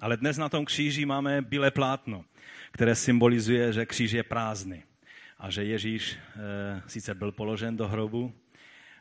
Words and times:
Ale 0.00 0.16
dnes 0.16 0.36
na 0.36 0.48
tom 0.48 0.64
kříži 0.64 1.06
máme 1.06 1.42
bílé 1.42 1.70
plátno, 1.70 2.24
které 2.72 2.94
symbolizuje, 2.94 3.72
že 3.72 3.86
kříž 3.86 4.12
je 4.12 4.22
prázdný 4.22 4.82
a 5.38 5.50
že 5.50 5.64
Ježíš 5.64 6.12
e, 6.12 6.18
sice 6.86 7.14
byl 7.14 7.32
položen 7.32 7.76
do 7.76 7.88
hrobu 7.88 8.32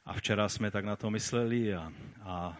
a 0.06 0.14
včera 0.14 0.50
jsme 0.50 0.72
tak 0.72 0.86
na 0.86 0.96
to 0.96 1.10
mysleli 1.10 1.74
a, 1.74 1.94
a, 2.22 2.58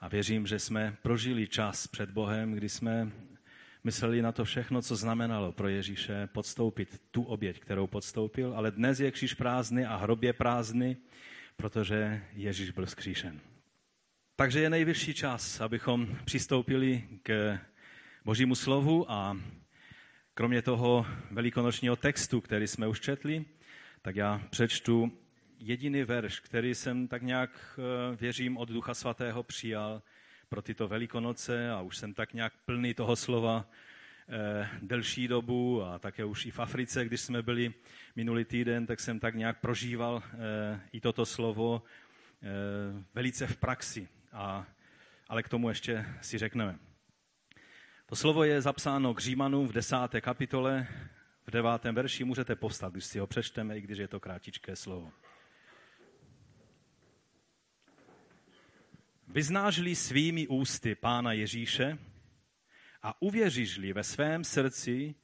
a 0.00 0.08
věřím, 0.08 0.46
že 0.46 0.58
jsme 0.58 0.96
prožili 1.02 1.48
čas 1.48 1.86
před 1.86 2.10
Bohem, 2.10 2.52
kdy 2.52 2.68
jsme 2.68 3.10
mysleli 3.84 4.22
na 4.22 4.32
to 4.32 4.44
všechno, 4.44 4.82
co 4.82 4.96
znamenalo 4.96 5.52
pro 5.52 5.68
Ježíše 5.68 6.26
podstoupit 6.26 7.02
tu 7.10 7.22
oběť, 7.22 7.60
kterou 7.60 7.86
podstoupil, 7.86 8.52
ale 8.56 8.70
dnes 8.70 9.00
je 9.00 9.10
kříž 9.10 9.34
prázdný 9.34 9.84
a 9.84 9.96
hrob 9.96 10.22
je 10.22 10.32
prázdný, 10.32 10.96
protože 11.56 12.22
Ježíš 12.32 12.70
byl 12.70 12.86
vzkříšen. 12.86 13.40
Takže 14.40 14.60
je 14.60 14.70
nejvyšší 14.70 15.14
čas, 15.14 15.60
abychom 15.60 16.18
přistoupili 16.24 17.04
k 17.22 17.58
Božímu 18.24 18.54
slovu 18.54 19.10
a 19.10 19.36
kromě 20.34 20.62
toho 20.62 21.06
velikonočního 21.30 21.96
textu, 21.96 22.40
který 22.40 22.66
jsme 22.66 22.88
už 22.88 23.00
četli, 23.00 23.44
tak 24.02 24.16
já 24.16 24.42
přečtu 24.50 25.12
jediný 25.58 26.02
verš, 26.02 26.40
který 26.40 26.74
jsem 26.74 27.08
tak 27.08 27.22
nějak, 27.22 27.78
eh, 27.78 28.16
věřím, 28.16 28.56
od 28.56 28.68
Ducha 28.68 28.94
Svatého 28.94 29.42
přijal 29.42 30.02
pro 30.48 30.62
tyto 30.62 30.88
velikonoce 30.88 31.70
a 31.70 31.80
už 31.80 31.96
jsem 31.96 32.14
tak 32.14 32.34
nějak 32.34 32.52
plný 32.64 32.94
toho 32.94 33.16
slova 33.16 33.70
eh, 34.28 34.68
delší 34.82 35.28
dobu 35.28 35.82
a 35.82 35.98
také 35.98 36.24
už 36.24 36.46
i 36.46 36.50
v 36.50 36.58
Africe, 36.58 37.04
když 37.04 37.20
jsme 37.20 37.42
byli 37.42 37.74
minulý 38.16 38.44
týden, 38.44 38.86
tak 38.86 39.00
jsem 39.00 39.20
tak 39.20 39.34
nějak 39.34 39.60
prožíval 39.60 40.22
eh, 40.24 40.80
i 40.92 41.00
toto 41.00 41.26
slovo 41.26 41.82
velice 43.14 43.46
v 43.46 43.56
praxi 43.56 44.08
a, 44.38 44.66
ale 45.28 45.42
k 45.42 45.48
tomu 45.48 45.68
ještě 45.68 46.06
si 46.20 46.38
řekneme. 46.38 46.78
To 48.06 48.16
slovo 48.16 48.44
je 48.44 48.62
zapsáno 48.62 49.14
k 49.14 49.20
Římanům 49.20 49.68
v 49.68 49.72
desáté 49.72 50.20
kapitole, 50.20 50.86
v 51.46 51.50
devátém 51.50 51.94
verši. 51.94 52.24
Můžete 52.24 52.56
povstat, 52.56 52.92
když 52.92 53.04
si 53.04 53.18
ho 53.18 53.26
přečteme, 53.26 53.78
i 53.78 53.80
když 53.80 53.98
je 53.98 54.08
to 54.08 54.20
krátičké 54.20 54.76
slovo. 54.76 55.12
Vyznáš-li 59.28 59.96
svými 59.96 60.48
ústy 60.48 60.94
Pána 60.94 61.32
Ježíše 61.32 61.98
a 63.02 63.22
uvěříš-li 63.22 63.92
ve 63.92 64.04
svém 64.04 64.44
srdci, 64.44 65.14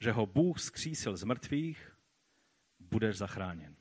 že 0.00 0.12
ho 0.12 0.26
Bůh 0.26 0.60
zkřísil 0.60 1.16
z 1.16 1.24
mrtvých, 1.24 1.96
budeš 2.80 3.16
zachráněn. 3.16 3.76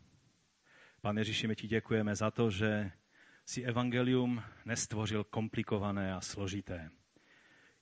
Pane 1.02 1.22
Ježíši, 1.22 1.48
my 1.48 1.56
ti 1.56 1.68
děkujeme 1.68 2.16
za 2.16 2.32
to, 2.32 2.52
že 2.52 2.92
si 3.46 3.64
evangelium 3.64 4.44
nestvořil 4.66 5.24
komplikované 5.24 6.14
a 6.14 6.22
složité, 6.22 6.90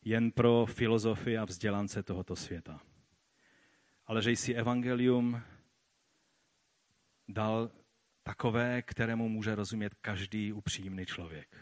jen 0.05 0.31
pro 0.31 0.65
filozofy 0.65 1.37
a 1.37 1.45
vzdělance 1.45 2.03
tohoto 2.03 2.35
světa. 2.35 2.81
Ale 4.05 4.21
že 4.21 4.31
jsi 4.31 4.53
evangelium 4.53 5.41
dal 7.27 7.71
takové, 8.23 8.81
kterému 8.81 9.29
může 9.29 9.55
rozumět 9.55 9.95
každý 9.95 10.53
upřímný 10.53 11.05
člověk, 11.05 11.57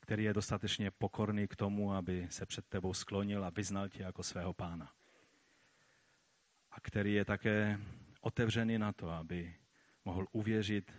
který 0.00 0.24
je 0.24 0.34
dostatečně 0.34 0.90
pokorný 0.90 1.48
k 1.48 1.56
tomu, 1.56 1.92
aby 1.92 2.26
se 2.30 2.46
před 2.46 2.66
tebou 2.66 2.94
sklonil 2.94 3.44
a 3.44 3.50
vyznal 3.50 3.88
tě 3.88 4.02
jako 4.02 4.22
svého 4.22 4.52
pána. 4.52 4.92
A 6.70 6.80
který 6.80 7.14
je 7.14 7.24
také 7.24 7.80
otevřený 8.20 8.78
na 8.78 8.92
to, 8.92 9.10
aby 9.10 9.54
mohl 10.04 10.26
uvěřit 10.32 10.92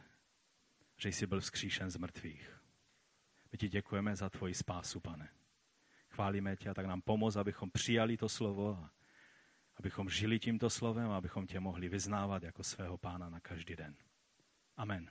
že 0.99 1.09
jsi 1.09 1.27
byl 1.27 1.39
vzkříšen 1.39 1.89
z 1.89 1.97
mrtvých. 1.97 2.51
My 3.51 3.57
ti 3.57 3.69
děkujeme 3.69 4.15
za 4.15 4.29
tvoji 4.29 4.53
spásu, 4.53 4.99
pane. 4.99 5.29
Chválíme 6.09 6.55
tě 6.55 6.69
a 6.69 6.73
tak 6.73 6.85
nám 6.85 7.01
pomoz, 7.01 7.35
abychom 7.35 7.71
přijali 7.71 8.17
to 8.17 8.29
slovo 8.29 8.79
a 8.83 8.91
abychom 9.77 10.09
žili 10.09 10.39
tímto 10.39 10.69
slovem 10.69 11.11
a 11.11 11.17
abychom 11.17 11.47
tě 11.47 11.59
mohli 11.59 11.89
vyznávat 11.89 12.43
jako 12.43 12.63
svého 12.63 12.97
pána 12.97 13.29
na 13.29 13.39
každý 13.39 13.75
den. 13.75 13.95
Amen. 14.77 15.09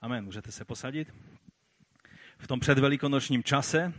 Amen. 0.00 0.24
Můžete 0.24 0.52
se 0.52 0.64
posadit? 0.64 1.14
V 2.38 2.46
tom 2.46 2.60
předvelikonočním 2.60 3.42
čase 3.42 3.92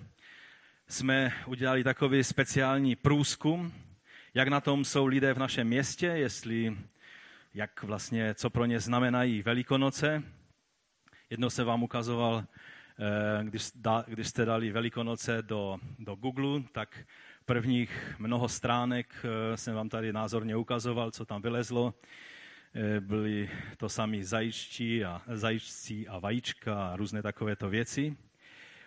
jsme 0.88 1.34
udělali 1.46 1.84
takový 1.84 2.24
speciální 2.24 2.96
průzkum, 2.96 3.74
jak 4.34 4.47
na 4.47 4.62
tom 4.62 4.86
jsou 4.86 5.06
lidé 5.06 5.34
v 5.34 5.40
našem 5.40 5.68
městě, 5.68 6.08
jestli, 6.08 6.78
jak 7.53 7.84
vlastně, 7.84 8.34
co 8.34 8.50
pro 8.50 8.66
ně 8.66 8.80
znamenají 8.80 9.42
Velikonoce, 9.42 10.24
Jednou 11.34 11.50
se 11.50 11.64
vám 11.64 11.84
ukazoval, 11.84 12.46
eh, 13.00 13.44
když, 13.44 13.72
když 14.08 14.28
jste 14.28 14.46
dali 14.46 14.72
Velikonoce 14.72 15.42
do, 15.42 15.80
do 16.00 16.16
Google, 16.16 16.62
tak 16.72 17.00
prvních 17.46 18.16
mnoho 18.20 18.50
stránek 18.50 19.14
eh, 19.24 19.58
jsem 19.58 19.76
vám 19.76 19.90
tady 19.90 20.14
názorně 20.14 20.56
ukazoval, 20.56 21.12
co 21.12 21.26
tam 21.26 21.42
vylezlo. 21.42 21.94
Eh, 22.76 23.00
byly 23.00 23.50
to 23.78 23.90
sami 23.90 24.24
zajičtí 24.24 25.06
a, 25.06 25.22
zajičcí 25.28 26.08
a 26.08 26.20
vajíčka 26.20 26.88
a 26.88 26.96
různé 26.96 27.22
takovéto 27.22 27.70
věci. 27.70 28.18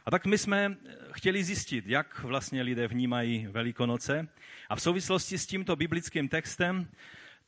A 0.04 0.10
tak 0.10 0.26
my 0.26 0.38
jsme 0.38 0.76
chtěli 1.12 1.44
zjistit, 1.44 1.86
jak 1.86 2.22
vlastně 2.22 2.62
lidé 2.62 2.88
vnímají 2.88 3.46
Velikonoce. 3.46 4.28
A 4.68 4.76
v 4.76 4.82
souvislosti 4.82 5.38
s 5.38 5.46
tímto 5.46 5.76
biblickým 5.76 6.28
textem 6.28 6.88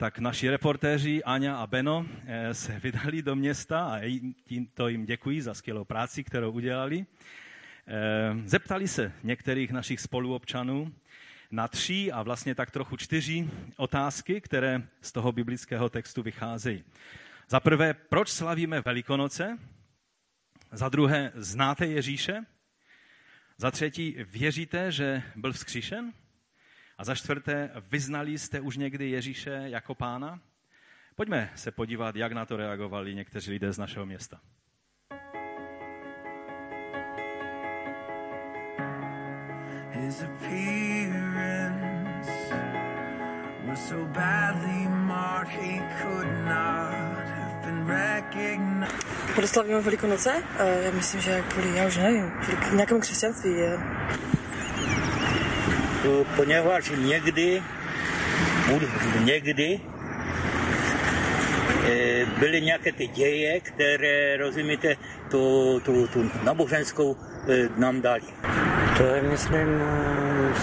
tak 0.00 0.18
naši 0.18 0.50
reportéři 0.50 1.24
Aňa 1.24 1.56
a 1.56 1.66
Beno 1.66 2.06
eh, 2.26 2.54
se 2.54 2.78
vydali 2.78 3.22
do 3.22 3.36
města 3.36 3.80
a 3.80 4.20
tímto 4.44 4.88
jim 4.88 5.06
děkuji 5.06 5.42
za 5.42 5.54
skvělou 5.54 5.84
práci, 5.84 6.24
kterou 6.24 6.52
udělali. 6.52 7.06
Eh, 7.86 7.94
zeptali 8.44 8.88
se 8.88 9.12
některých 9.22 9.70
našich 9.70 10.00
spoluobčanů 10.00 10.92
na 11.50 11.68
tři 11.68 12.12
a 12.12 12.22
vlastně 12.22 12.54
tak 12.54 12.70
trochu 12.70 12.96
čtyři 12.96 13.50
otázky, 13.76 14.40
které 14.40 14.82
z 15.00 15.12
toho 15.12 15.32
biblického 15.32 15.88
textu 15.88 16.22
vycházejí. 16.22 16.84
Za 17.48 17.60
prvé, 17.60 17.94
proč 17.94 18.28
slavíme 18.28 18.80
Velikonoce? 18.80 19.58
Za 20.72 20.88
druhé, 20.88 21.32
znáte 21.34 21.86
Ježíše? 21.86 22.44
Za 23.56 23.70
třetí, 23.70 24.16
věříte, 24.18 24.92
že 24.92 25.22
byl 25.36 25.52
vzkříšen? 25.52 26.12
A 26.98 27.04
za 27.04 27.14
čtvrté, 27.14 27.70
vyznali 27.90 28.38
jste 28.38 28.60
už 28.60 28.76
někdy 28.76 29.10
Ježíše 29.10 29.62
jako 29.64 29.94
pána? 29.94 30.40
Pojďme 31.16 31.50
se 31.54 31.70
podívat, 31.70 32.16
jak 32.16 32.32
na 32.32 32.46
to 32.46 32.56
reagovali 32.56 33.14
někteří 33.14 33.50
lidé 33.50 33.72
z 33.72 33.78
našeho 33.78 34.06
města. 34.06 34.40
His 39.90 40.22
appearance 40.22 42.30
was 43.66 43.88
so 43.88 44.12
badly 44.12 44.88
marked 44.88 45.52
he 45.52 46.02
could 46.02 46.26
not 46.44 47.28
have 47.28 47.62
been 47.64 47.86
recognized. 47.86 49.04
Proslavíme 49.34 49.80
Velikonoce? 49.80 50.34
Uh, 50.34 50.42
já 50.84 50.90
myslím, 50.90 51.20
že 51.20 51.42
kvůli, 51.48 51.76
já 51.76 51.86
už 51.86 51.96
nevím, 51.96 52.30
kvůli 52.30 52.76
nějakému 52.76 53.00
křesťanství. 53.00 53.50
Je 53.50 53.78
poněvadž 56.36 56.90
někdy, 56.96 57.62
někdy 59.24 59.80
eh, 61.86 62.26
byly 62.38 62.60
nějaké 62.60 62.92
ty 62.92 63.06
děje, 63.06 63.60
které, 63.60 64.36
rozumíte, 64.36 64.96
tu, 65.30 65.80
tu, 65.84 66.06
tu 66.06 66.30
naboženskou 66.42 67.16
eh, 67.48 67.68
nám 67.76 68.00
dali. 68.00 68.22
To 68.96 69.02
je, 69.02 69.22
myslím, 69.22 69.68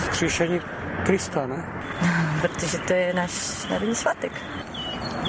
zkříšení 0.06 0.62
Krista, 1.06 1.48
ne? 1.48 1.66
Protože 2.42 2.78
to 2.78 2.94
je 2.94 3.14
náš 3.14 3.32
národní 3.70 3.96
svátek. 3.96 4.32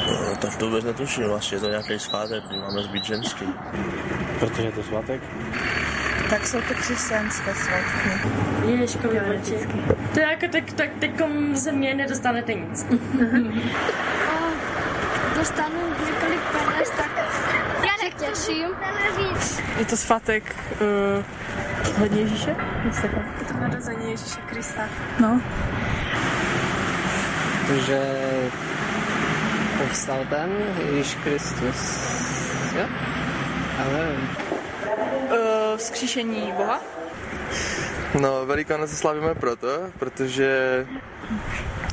No, 0.07 0.37
tak 0.37 0.57
to 0.57 0.67
vůbec 0.67 0.85
netuším, 0.85 1.25
vlastně 1.25 1.57
je 1.57 1.61
to 1.61 1.69
nějaký 1.69 1.99
svátek, 1.99 2.45
kdy 2.45 2.59
máme 2.59 2.83
zbyt 2.83 3.05
ženský. 3.05 3.47
Protože 4.39 4.63
je 4.63 4.73
to 4.73 4.83
svátek? 4.83 5.23
Tak 6.31 6.47
jsou 6.47 6.61
to 6.61 6.75
křesťanské 6.75 7.55
svatky. 7.55 8.11
Ježko 8.65 9.09
vždycky. 9.09 9.83
To 10.15 10.21
je 10.21 10.27
jako 10.27 10.47
tak, 10.53 10.73
tak 10.73 10.91
teďkom 11.01 11.57
ze 11.57 11.73
mě 11.73 11.95
nedostanete 11.95 12.55
nic. 12.55 12.87
dostanu 15.37 15.81
několik 16.07 16.41
peněz, 16.41 16.91
tak 16.91 17.11
já 17.83 17.93
se 17.99 18.27
těším. 18.27 18.69
Je 19.79 19.85
to 19.85 19.97
svatek 19.97 20.57
uh, 20.71 21.99
hodně 21.99 22.21
Ježíše? 22.21 22.57
Je 23.39 23.45
to 23.49 23.61
narození 23.61 24.11
Ježíše 24.11 24.41
Krista. 24.47 24.83
No. 25.21 25.41
Že 27.87 28.01
povstal 29.79 30.27
ten 30.31 30.51
Ježíš 30.93 31.15
Kristus. 31.15 32.07
Jo? 32.79 32.87
Ale 33.79 34.17
vzkříšení 35.77 36.53
Boha? 36.57 36.81
No, 38.21 38.47
Velikonoce 38.47 38.97
slavíme 38.97 39.35
proto, 39.35 39.69
protože 39.99 40.87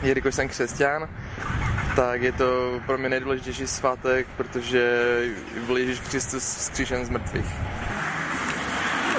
jelikož 0.03 0.35
jsem 0.35 0.47
křesťan, 0.47 1.09
tak 1.95 2.21
je 2.21 2.31
to 2.31 2.79
pro 2.85 2.97
mě 2.97 3.09
nejdůležitější 3.09 3.67
svátek, 3.67 4.27
protože 4.37 5.09
byl 5.65 5.77
Ježíš 5.77 5.99
Kristus 5.99 6.43
vzkříšen 6.43 7.05
z 7.05 7.09
mrtvých. 7.09 7.45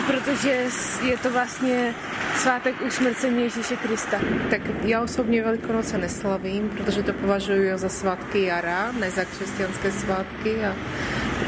Protože 0.06 0.66
je 1.02 1.18
to 1.18 1.30
vlastně 1.30 1.94
svátek 2.36 2.74
usmrcení 2.86 3.42
Ježíše 3.42 3.76
Krista. 3.76 4.18
Tak 4.50 4.60
já 4.82 5.02
osobně 5.02 5.42
Velikonoce 5.42 5.98
neslavím, 5.98 6.68
protože 6.68 7.02
to 7.02 7.12
považuji 7.12 7.78
za 7.78 7.88
svátky 7.88 8.44
jara, 8.44 8.92
ne 8.92 9.10
za 9.10 9.24
křesťanské 9.24 9.92
svátky 9.92 10.64
a 10.64 10.74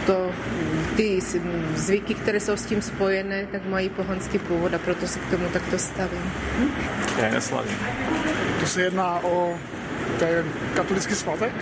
to 0.06 0.30
ty 0.96 1.20
zvyky, 1.74 2.14
které 2.14 2.40
jsou 2.40 2.56
s 2.56 2.64
tím 2.64 2.82
spojené, 2.82 3.46
tak 3.52 3.66
mají 3.66 3.88
pohanský 3.88 4.38
původ 4.38 4.74
a 4.74 4.78
proto 4.78 5.06
se 5.06 5.18
k 5.18 5.30
tomu 5.30 5.48
takto 5.48 5.78
stavím. 5.78 6.32
Hm? 6.58 6.70
Já 7.18 7.30
neslavím. 7.30 7.76
To 8.60 8.66
se 8.66 8.82
jedná 8.82 9.24
o 9.24 9.58
ten 10.18 10.44
katolický 10.74 11.14
svátek? 11.14 11.52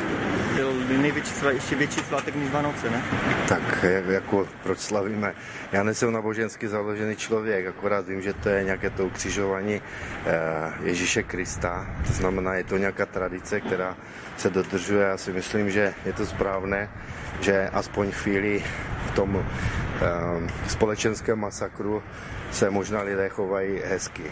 Byl 0.55 0.73
největší 0.99 1.33
ještě 1.51 1.77
větší 1.77 2.01
svátek 2.01 2.37
než 2.37 2.51
Vánoce, 2.51 2.91
ne? 2.91 3.03
Tak 3.49 3.85
jako 4.09 4.49
proč 4.62 4.79
slavíme? 4.79 5.35
Já 5.73 5.83
nejsem 5.83 6.12
nábožensky 6.12 6.69
založený 6.69 7.17
člověk, 7.17 7.67
akorát 7.67 8.09
vím, 8.09 8.23
že 8.23 8.33
to 8.33 8.49
je 8.49 8.65
nějaké 8.65 8.91
to 8.91 9.06
ukřižování 9.06 9.81
eh, 10.27 10.41
Ježíše 10.83 11.23
Krista. 11.23 11.87
To 12.06 12.12
znamená, 12.12 12.55
je 12.55 12.65
to 12.65 12.77
nějaká 12.77 13.06
tradice, 13.06 13.61
která 13.61 13.97
se 14.37 14.51
dodržuje. 14.51 15.06
Já 15.06 15.17
si 15.17 15.33
myslím, 15.33 15.71
že 15.71 15.95
je 16.06 16.12
to 16.12 16.27
správné, 16.27 16.91
že 17.41 17.69
aspoň 17.73 18.12
chvíli 18.12 18.65
v 19.06 19.11
tom 19.11 19.47
eh, 19.47 20.69
společenském 20.69 21.39
masakru 21.39 22.03
se 22.51 22.71
možná 22.71 23.03
lidé 23.03 23.29
chovají 23.29 23.81
hezky. 23.85 24.23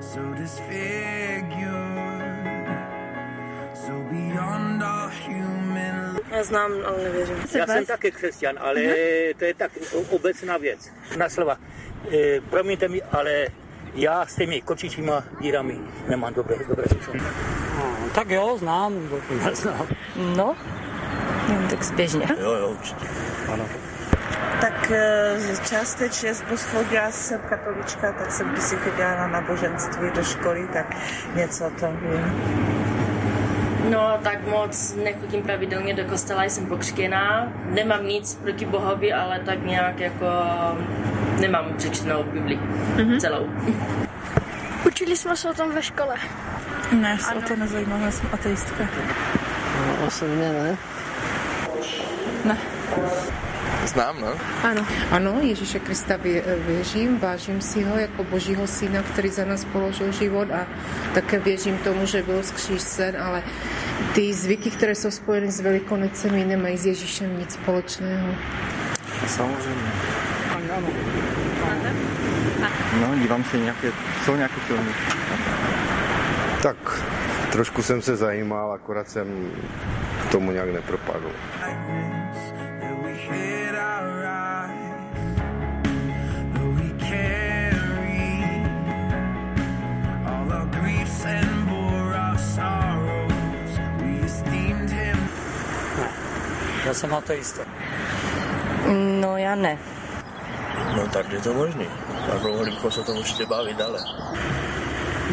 So 0.00 0.20
disfigured, 0.34 1.68
so 3.74 3.92
beyond 4.10 4.82
all 4.82 5.08
human. 5.08 6.18
Já 6.30 6.44
znám, 6.44 6.72
ale 6.86 7.04
nevěřím. 7.04 7.36
Já 7.54 7.66
jsem 7.66 7.86
taky 7.86 8.10
křesťan, 8.10 8.58
ale 8.58 8.80
to 9.38 9.44
je 9.44 9.54
tak 9.54 9.70
obecná 10.10 10.56
věc. 10.56 10.90
Na 11.16 11.28
slova. 11.28 11.56
E, 12.12 12.40
promiňte 12.40 12.88
mi, 12.88 13.02
ale 13.02 13.46
já 13.94 14.26
s 14.26 14.34
těmi 14.34 14.60
kočičíma 14.60 15.24
dírami 15.40 15.78
nemám 16.08 16.34
dobré, 16.34 16.56
dobré 16.68 16.84
zkušenosti. 16.88 17.30
No, 17.78 17.96
tak 18.14 18.30
jo, 18.30 18.56
znám, 18.58 19.10
znám. 19.52 19.88
No, 20.36 20.56
jen 21.48 21.68
tak 21.68 21.82
zběžně. 21.82 22.26
Jo, 22.40 22.52
jo, 22.52 22.68
určitě. 22.68 23.06
Ano 23.52 23.68
eh, 24.90 25.56
částečně 25.68 26.34
chodila 26.70 27.10
jsem 27.10 27.40
katolička, 27.48 28.12
tak 28.12 28.32
jsem 28.32 28.48
když 28.48 28.64
si 28.64 28.76
chodila 28.76 29.16
na 29.16 29.26
náboženství 29.26 30.10
do 30.14 30.24
školy, 30.24 30.68
tak 30.72 30.96
něco 31.34 31.66
o 31.66 31.70
tom 31.70 31.96
vím. 31.96 32.70
No, 33.90 34.18
tak 34.22 34.46
moc 34.46 34.94
nechodím 35.04 35.42
pravidelně 35.42 35.94
do 35.94 36.04
kostela, 36.04 36.44
jsem 36.44 36.66
pokřtěná. 36.66 37.52
Nemám 37.64 38.06
nic 38.06 38.34
proti 38.34 38.66
Bohovi, 38.66 39.12
ale 39.12 39.40
tak 39.40 39.64
nějak 39.64 40.00
jako 40.00 40.26
nemám 41.40 41.64
přečtenou 41.76 42.22
Bibli 42.22 42.58
mm-hmm. 42.96 43.20
celou. 43.20 43.46
Učili 44.86 45.16
jsme 45.16 45.36
se 45.36 45.50
o 45.50 45.54
tom 45.54 45.74
ve 45.74 45.82
škole. 45.82 46.14
Ne, 46.92 47.18
se 47.18 47.34
o 47.34 47.42
to 47.42 47.56
nezajímám, 47.56 48.02
já 48.02 48.10
jsem 48.10 48.28
ateistka. 48.32 48.84
No, 49.86 50.06
osobně 50.06 50.52
ne. 50.52 50.76
Ne. 52.44 52.58
Znám, 53.90 54.20
no. 54.20 54.32
Ano. 54.62 54.86
Ano, 55.10 55.38
Ježíše 55.42 55.78
Krista 55.78 56.14
věřím, 56.66 57.18
vážím 57.18 57.60
si 57.60 57.82
ho 57.82 57.96
jako 57.96 58.24
božího 58.24 58.66
syna, 58.66 59.02
který 59.02 59.28
za 59.28 59.44
nás 59.44 59.64
položil 59.64 60.12
život 60.12 60.48
a 60.50 60.66
také 61.14 61.38
věřím 61.38 61.78
tomu, 61.78 62.06
že 62.06 62.22
byl 62.22 62.42
zkříšen, 62.42 63.16
ale 63.22 63.42
ty 64.14 64.34
zvyky, 64.34 64.70
které 64.70 64.94
jsou 64.94 65.10
spojeny 65.10 65.50
s 65.50 65.60
velikonocemi, 65.60 66.44
nemají 66.44 66.76
s 66.78 66.86
Ježíšem 66.86 67.38
nic 67.38 67.52
společného. 67.52 68.34
Samozřejmě. 69.26 69.92
Ano. 70.50 70.88
No, 73.00 73.18
dívám 73.18 73.44
se 73.44 73.58
nějaké, 73.58 73.92
jsou 74.24 74.36
nějaké 74.36 74.60
filmy. 74.60 74.90
Tak, 76.62 76.76
trošku 77.52 77.82
jsem 77.82 78.02
se 78.02 78.16
zajímal, 78.16 78.72
akorát 78.72 79.08
jsem 79.08 79.50
tomu 80.30 80.50
nějak 80.50 80.68
nepropadl. 80.72 81.30
Já 96.90 96.94
jsem 96.94 97.14
ateista. 97.14 97.62
No 99.20 99.36
já 99.36 99.54
ne. 99.54 99.78
No 100.96 101.06
tak 101.06 101.32
je 101.32 101.40
to 101.40 101.54
možný. 101.54 101.86
Bychom 102.64 102.90
se 102.90 103.02
to 103.02 103.12
určitě 103.12 103.46
bavit 103.46 103.76
dále. 103.76 103.98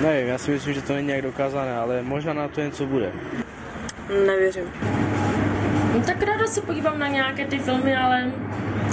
Nevím, 0.01 0.27
já 0.27 0.37
si 0.37 0.51
myslím, 0.51 0.73
že 0.73 0.81
to 0.81 0.93
není 0.93 1.07
nějak 1.07 1.21
dokázané, 1.21 1.77
ale 1.77 2.01
možná 2.01 2.33
na 2.33 2.47
to 2.47 2.61
něco 2.61 2.85
bude. 2.85 3.11
Nevěřím. 4.25 4.71
No, 5.93 6.01
tak 6.05 6.23
ráda 6.23 6.47
se 6.47 6.61
podívám 6.61 6.99
na 6.99 7.07
nějaké 7.07 7.45
ty 7.45 7.59
filmy, 7.59 7.95
ale 7.95 8.31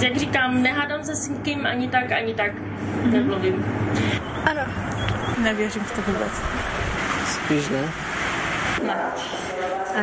jak 0.01 0.17
říkám, 0.17 0.63
nehádám 0.63 1.03
se 1.03 1.15
s 1.15 1.27
nikým 1.27 1.65
ani 1.65 1.87
tak, 1.87 2.11
ani 2.11 2.33
tak. 2.33 2.51
Mm-hmm. 2.51 3.11
Nemluvím. 3.11 3.65
Ano. 4.45 4.61
Nevěřím 5.43 5.83
v 5.83 5.91
to 5.91 6.01
vůbec. 6.01 6.31
Spíš 7.25 7.69
ne? 7.69 7.91
Ne. 8.87 8.95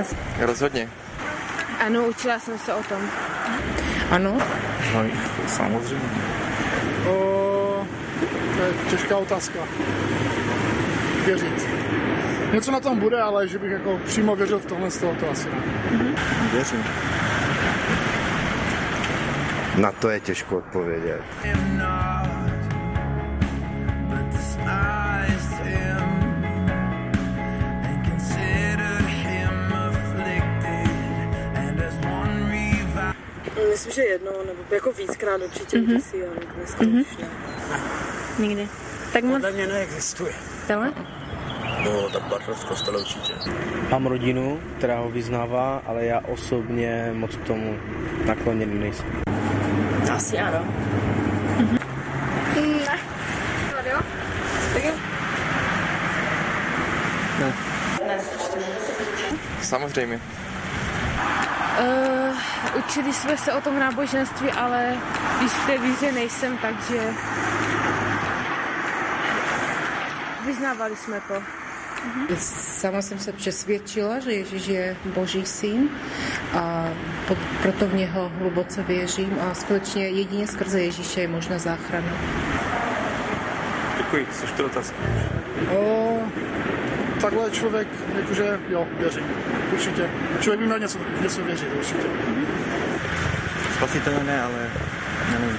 Asi. 0.01 0.17
Rozhodně. 0.39 0.89
Ano, 1.81 2.07
učila 2.07 2.39
jsem 2.39 2.59
se 2.59 2.75
o 2.75 2.83
tom. 2.83 3.01
Ano? 4.11 4.39
No, 4.95 5.05
samozřejmě. 5.47 6.09
O, 7.09 7.87
to 8.57 8.63
je 8.63 8.73
těžká 8.91 9.17
otázka. 9.17 9.59
Věřit. 11.25 11.69
Něco 12.53 12.71
na 12.71 12.81
tom 12.81 12.99
bude, 12.99 13.21
ale 13.23 13.49
že 13.49 13.59
bych 13.59 13.71
jako 13.71 14.01
přímo 14.05 14.37
věřil 14.37 14.59
v 14.59 14.67
tohle, 14.67 14.91
z 14.91 14.99
toho 14.99 15.15
to 15.15 15.31
asi 15.31 15.49
ne. 15.49 15.57
Mm-hmm. 15.93 16.15
Věřím. 16.53 16.85
Na 19.77 19.93
to 19.93 20.11
je 20.11 20.21
těžko 20.21 20.57
odpovědět. 20.57 21.21
Myslím, 33.73 33.93
že 33.93 34.03
jednou, 34.03 34.33
nebo 34.47 34.75
jako 34.75 34.93
víckrát 34.93 35.41
určitě 35.43 35.77
mm-hmm. 35.77 35.85
kdysi, 35.85 36.27
ale 36.27 36.37
dneska 36.57 36.85
mm-hmm. 36.85 37.01
už 37.01 37.17
ne. 37.19 37.29
Nikdy. 38.39 38.69
Tak 39.13 39.25
moc... 39.25 39.33
Podle 39.33 39.53
mě 39.53 39.67
neexistuje. 39.67 40.33
Tohle? 40.67 40.93
No, 41.85 42.11
tak 42.13 42.23
partner 42.23 42.57
v 42.57 42.65
kostele 42.65 42.99
určitě. 42.99 43.33
Mám 43.91 44.07
rodinu, 44.07 44.61
která 44.79 44.99
ho 44.99 45.11
vyznává, 45.11 45.83
ale 45.87 46.05
já 46.05 46.21
osobně 46.21 47.11
moc 47.13 47.37
k 47.37 47.47
tomu 47.47 47.79
nakloněný 48.27 48.81
nejsem. 48.81 49.07
Asi 50.13 50.39
ano. 50.39 50.67
Mm-hmm. 51.59 51.79
Ne. 52.87 52.99
Ne. 57.39 57.53
Ne. 58.07 58.21
Samozřejmě. 59.63 60.21
Uh, 61.81 62.22
učili 62.87 63.13
jsme 63.13 63.37
se 63.37 63.53
o 63.53 63.61
tom 63.61 63.79
náboženství, 63.79 64.51
ale 64.51 64.97
když 65.39 65.53
v 65.53 65.67
té 65.67 65.79
víře 65.79 66.13
nejsem, 66.13 66.59
takže 66.59 67.15
vyznávali 70.47 70.97
jsme 70.97 71.21
to. 71.29 71.35
Mm-hmm. 71.35 72.37
Sama 72.81 73.03
jsem 73.03 73.19
se 73.19 73.33
přesvědčila, 73.33 74.19
že 74.19 74.33
Ježíš 74.33 74.67
je 74.67 74.97
Boží 75.05 75.47
syn 75.47 75.89
a 76.55 76.89
po, 77.29 77.37
proto 77.63 77.87
v 77.87 77.95
něho 77.95 78.33
hluboce 78.39 78.83
věřím 78.83 79.37
a 79.41 79.55
skutečně 79.55 80.09
jedině 80.09 80.47
skrze 80.47 80.81
Ježíše 80.81 81.21
je 81.21 81.29
možná 81.29 81.59
záchrana. 81.59 82.13
Děkuji, 83.99 84.27
jsou 84.33 84.47
to 84.57 84.67
otázky. 84.67 84.97
O, 85.77 86.19
takhle 87.21 87.51
člověk, 87.51 87.89
jakože 88.17 88.61
jo, 88.69 88.89
věří. 88.99 89.21
Určitě. 89.73 90.11
Člověk 90.41 90.61
by 90.61 90.67
měl 90.67 90.79
něco, 90.79 90.99
něco 91.23 91.45
věřit, 91.45 91.69
určitě. 91.79 92.09
Spasitelné 93.77 94.43
ale 94.43 94.71
nevím. 95.31 95.59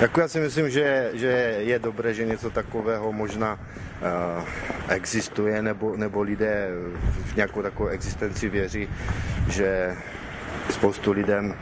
Jako 0.00 0.20
já 0.20 0.28
si 0.28 0.40
myslím, 0.40 0.70
že, 0.70 1.10
že 1.12 1.26
je 1.58 1.78
dobré, 1.78 2.14
že 2.14 2.24
něco 2.24 2.50
takového 2.50 3.12
možná 3.12 3.52
uh, 3.54 4.44
existuje, 4.88 5.62
nebo, 5.62 5.96
nebo 5.96 6.22
lidé 6.22 6.68
v 7.24 7.36
nějakou 7.36 7.62
takovou 7.62 7.88
existenci 7.88 8.48
věří, 8.48 8.88
že 9.48 9.96
spoustu 10.70 11.12
lidem 11.12 11.54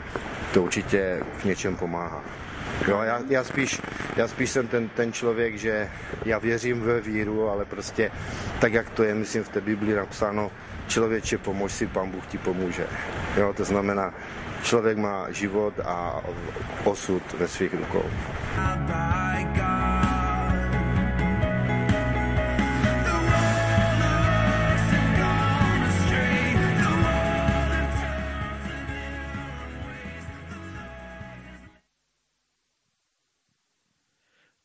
to 0.53 0.63
určitě 0.63 1.19
v 1.37 1.45
něčem 1.45 1.75
pomáhá. 1.75 2.21
Jo, 2.87 3.01
já, 3.01 3.21
já, 3.29 3.43
spíš, 3.43 3.81
já 4.15 4.27
spíš 4.27 4.49
jsem 4.49 4.67
ten, 4.67 4.89
ten 4.89 5.13
člověk, 5.13 5.57
že 5.57 5.89
já 6.25 6.37
věřím 6.39 6.81
ve 6.81 7.01
víru, 7.01 7.49
ale 7.49 7.65
prostě 7.65 8.11
tak, 8.59 8.73
jak 8.73 8.89
to 8.89 9.03
je, 9.03 9.15
myslím, 9.15 9.43
v 9.43 9.49
té 9.49 9.61
Biblii 9.61 9.95
napsáno, 9.95 10.51
člověče 10.87 11.37
pomož 11.37 11.71
si, 11.71 11.87
pán 11.87 12.11
Bůh 12.11 12.25
ti 12.25 12.37
pomůže. 12.37 12.87
Jo, 13.37 13.53
to 13.57 13.63
znamená, 13.63 14.13
člověk 14.65 14.97
má 14.97 15.31
život 15.31 15.79
a 15.79 16.21
osud 16.83 17.33
ve 17.33 17.47
svých 17.47 17.73
rukou. 17.73 18.09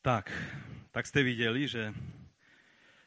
Tak, 0.03 0.33
tak 0.91 1.07
jste 1.07 1.23
viděli, 1.23 1.69
že 1.69 1.95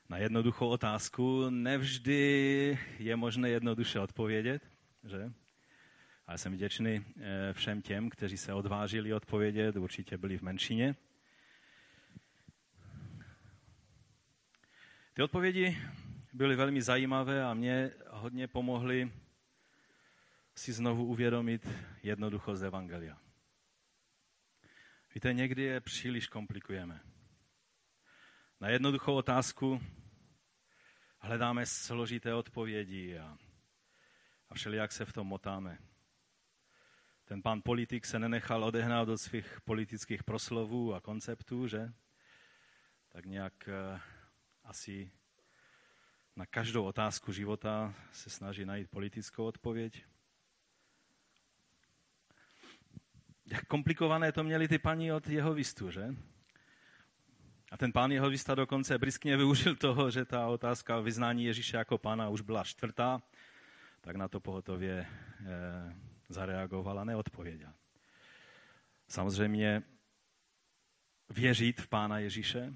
na 0.10 0.18
jednoduchou 0.18 0.68
otázku 0.68 1.50
nevždy 1.50 2.80
je 3.00 3.16
možné 3.16 3.50
jednoduše 3.50 4.00
odpovědět, 4.00 4.62
že? 5.04 5.43
A 6.28 6.32
já 6.32 6.38
jsem 6.38 6.54
vděčný 6.54 7.06
eh, 7.18 7.54
všem 7.54 7.82
těm, 7.82 8.10
kteří 8.10 8.38
se 8.38 8.54
odvážili 8.54 9.14
odpovědět, 9.14 9.76
určitě 9.76 10.18
byli 10.18 10.38
v 10.38 10.42
menšině. 10.42 10.96
Ty 15.14 15.24
odpovědi 15.24 15.78
byly 16.34 16.56
velmi 16.56 16.82
zajímavé 16.82 17.44
a 17.44 17.54
mě 17.54 17.92
hodně 18.10 18.48
pomohly 18.48 19.12
si 20.56 20.74
znovu 20.74 21.06
uvědomit 21.06 21.68
jednoduchost 22.04 22.64
Evangelia. 22.64 23.18
Víte, 25.16 25.34
někdy 25.34 25.64
je 25.64 25.82
příliš 25.82 26.28
komplikujeme. 26.28 27.00
Na 28.60 28.70
jednoduchou 28.70 29.16
otázku 29.16 29.82
hledáme 31.20 31.66
složité 31.66 32.34
odpovědi 32.34 33.18
a, 33.18 33.38
a 34.50 34.54
všelijak 34.54 34.92
se 34.92 35.06
v 35.06 35.14
tom 35.14 35.28
motáme. 35.28 35.78
Ten 37.34 37.42
pán 37.42 37.62
politik 37.62 38.06
se 38.06 38.20
nenechal 38.20 38.64
odehnat 38.64 39.08
do 39.08 39.18
svých 39.18 39.62
politických 39.62 40.24
proslovů 40.24 40.94
a 40.94 41.02
konceptů, 41.02 41.68
že? 41.68 41.94
Tak 43.10 43.26
nějak 43.26 43.54
uh, 43.68 44.00
asi 44.64 45.12
na 46.36 46.46
každou 46.46 46.86
otázku 46.86 47.32
života 47.32 47.94
se 48.12 48.30
snaží 48.30 48.66
najít 48.66 48.90
politickou 48.90 49.46
odpověď. 49.46 50.06
Jak 53.46 53.66
komplikované 53.66 54.32
to 54.32 54.44
měli 54.44 54.68
ty 54.68 54.78
paní 54.78 55.12
od 55.12 55.28
jeho 55.28 55.54
vistu, 55.54 55.92
že? 55.92 56.16
A 57.72 57.78
ten 57.78 57.92
pán 57.92 58.12
jeho 58.12 58.30
vista 58.30 58.56
dokonce 58.56 58.98
briskně 58.98 59.38
využil 59.38 59.76
toho, 59.76 60.12
že 60.12 60.26
ta 60.26 60.48
otázka 60.48 60.98
o 60.98 61.04
vyznání 61.04 61.46
Ježíše 61.46 61.78
jako 61.78 61.98
pána 61.98 62.30
už 62.30 62.42
byla 62.42 62.64
čtvrtá, 62.64 63.22
tak 64.02 64.16
na 64.16 64.28
to 64.28 64.40
pohotově 64.40 65.08
eh, 65.46 66.13
zareagovala, 66.30 67.04
neodpověděla. 67.04 67.74
Samozřejmě 69.08 69.84
věřit 71.30 71.82
v 71.82 71.88
pána 71.88 72.20
Ježíše, 72.20 72.74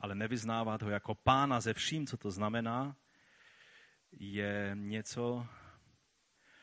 ale 0.00 0.14
nevyznávat 0.14 0.82
ho 0.82 0.90
jako 0.90 1.14
pána 1.14 1.60
ze 1.60 1.74
vším, 1.74 2.06
co 2.06 2.16
to 2.16 2.30
znamená, 2.30 2.96
je 4.12 4.70
něco, 4.74 5.46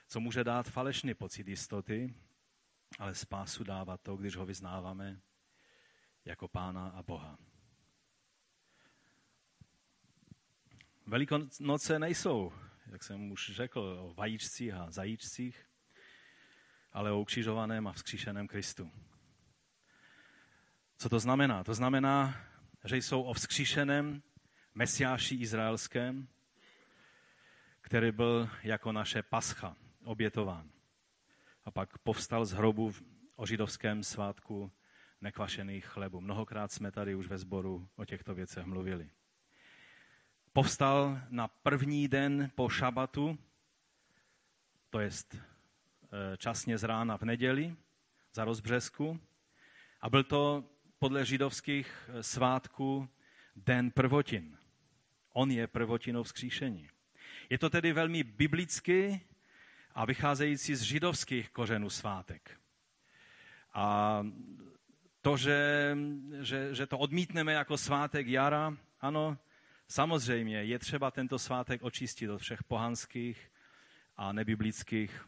co 0.08 0.20
může 0.20 0.44
dát 0.44 0.70
falešný 0.70 1.14
pocit 1.14 1.48
jistoty, 1.48 2.14
ale 3.00 3.16
spásu 3.16 3.64
dává 3.64 3.98
to, 3.98 4.16
když 4.16 4.36
ho 4.36 4.46
vyznáváme 4.46 5.22
jako 6.26 6.48
pána 6.48 6.88
a 6.90 7.04
Boha. 7.04 7.38
Velikonoce 11.06 12.00
nejsou, 12.00 12.54
jak 12.92 13.04
jsem 13.04 13.32
už 13.32 13.52
řekl, 13.54 13.80
o 13.80 14.14
vajíčcích 14.14 14.74
a 14.74 14.92
zajíčcích, 14.92 15.69
ale 16.94 17.12
o 17.12 17.20
ukřižovaném 17.22 17.88
a 17.88 17.94
vzkříšeném 17.94 18.48
Kristu. 18.48 18.92
Co 20.98 21.10
to 21.10 21.20
znamená? 21.20 21.64
To 21.64 21.74
znamená, 21.74 22.42
že 22.86 22.98
jsou 22.98 23.24
o 23.24 23.34
vzkříšeném 23.34 24.22
mesiáši 24.76 25.36
izraelském, 25.36 26.28
který 27.82 28.12
byl 28.12 28.50
jako 28.64 28.92
naše 28.92 29.24
pascha 29.24 29.76
obětován. 30.04 30.70
A 31.66 31.72
pak 31.72 31.98
povstal 31.98 32.46
z 32.46 32.52
hrobu 32.52 32.92
o 33.36 33.46
židovském 33.46 34.04
svátku 34.04 34.72
nekvašených 35.22 35.86
chlebů. 35.86 36.22
Mnohokrát 36.22 36.72
jsme 36.72 36.92
tady 36.92 37.16
už 37.16 37.28
ve 37.28 37.38
sboru 37.38 37.90
o 37.96 38.06
těchto 38.06 38.36
věcech 38.36 38.66
mluvili. 38.66 39.10
Povstal 40.54 41.22
na 41.30 41.48
první 41.48 42.08
den 42.08 42.52
po 42.56 42.70
šabatu, 42.70 43.38
to 44.90 45.00
jest 45.00 45.36
časně 46.38 46.78
z 46.78 46.84
rána 46.84 47.18
v 47.18 47.22
neděli 47.22 47.76
za 48.34 48.46
rozbřesku. 48.46 49.20
A 50.02 50.10
byl 50.10 50.24
to 50.24 50.64
podle 51.00 51.26
židovských 51.26 52.10
eh, 52.10 52.24
svátků 52.24 53.10
den 53.56 53.92
prvotin. 53.92 54.58
On 55.34 55.52
je 55.52 55.68
prvotinou 55.68 56.24
vzkříšení. 56.24 56.88
Je 57.50 57.58
to 57.58 57.70
tedy 57.70 57.94
velmi 57.94 58.24
biblický 58.24 59.22
a 59.94 60.06
vycházející 60.06 60.76
z 60.76 60.82
židovských 60.82 61.50
kořenů 61.50 61.90
svátek. 61.90 62.60
A 63.74 64.24
to, 65.22 65.38
že, 65.38 65.98
že, 66.42 66.76
že 66.76 66.88
to 66.88 66.98
odmítneme 66.98 67.54
jako 67.54 67.78
svátek 67.78 68.28
jara, 68.28 68.78
ano, 69.02 69.38
samozřejmě 69.88 70.64
je 70.64 70.80
třeba 70.80 71.12
tento 71.12 71.40
svátek 71.40 71.84
očistit 71.84 72.30
od 72.30 72.38
všech 72.38 72.64
pohanských 72.64 73.52
a 74.18 74.32
nebiblických 74.32 75.26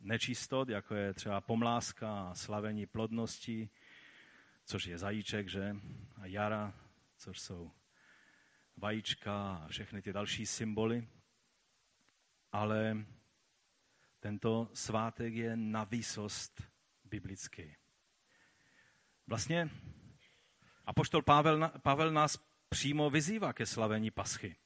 nečistot, 0.00 0.68
jako 0.68 0.94
je 0.94 1.14
třeba 1.14 1.40
pomláska 1.40 2.28
a 2.30 2.34
slavení 2.34 2.86
plodnosti, 2.86 3.70
což 4.64 4.86
je 4.86 4.98
zajíček, 4.98 5.48
že? 5.48 5.76
A 6.16 6.26
jara, 6.26 6.74
což 7.16 7.40
jsou 7.40 7.70
vajíčka 8.76 9.54
a 9.54 9.68
všechny 9.68 10.02
ty 10.02 10.12
další 10.12 10.46
symboly. 10.46 11.08
Ale 12.52 13.06
tento 14.20 14.70
svátek 14.72 15.34
je 15.34 15.56
na 15.56 15.84
výsost 15.84 16.62
biblický. 17.04 17.76
Vlastně 19.26 19.70
apoštol 20.84 21.22
Pavel, 21.22 21.70
Pavel 21.82 22.12
nás 22.12 22.36
přímo 22.68 23.10
vyzývá 23.10 23.52
ke 23.52 23.66
slavení 23.66 24.10
paschy. 24.10 24.56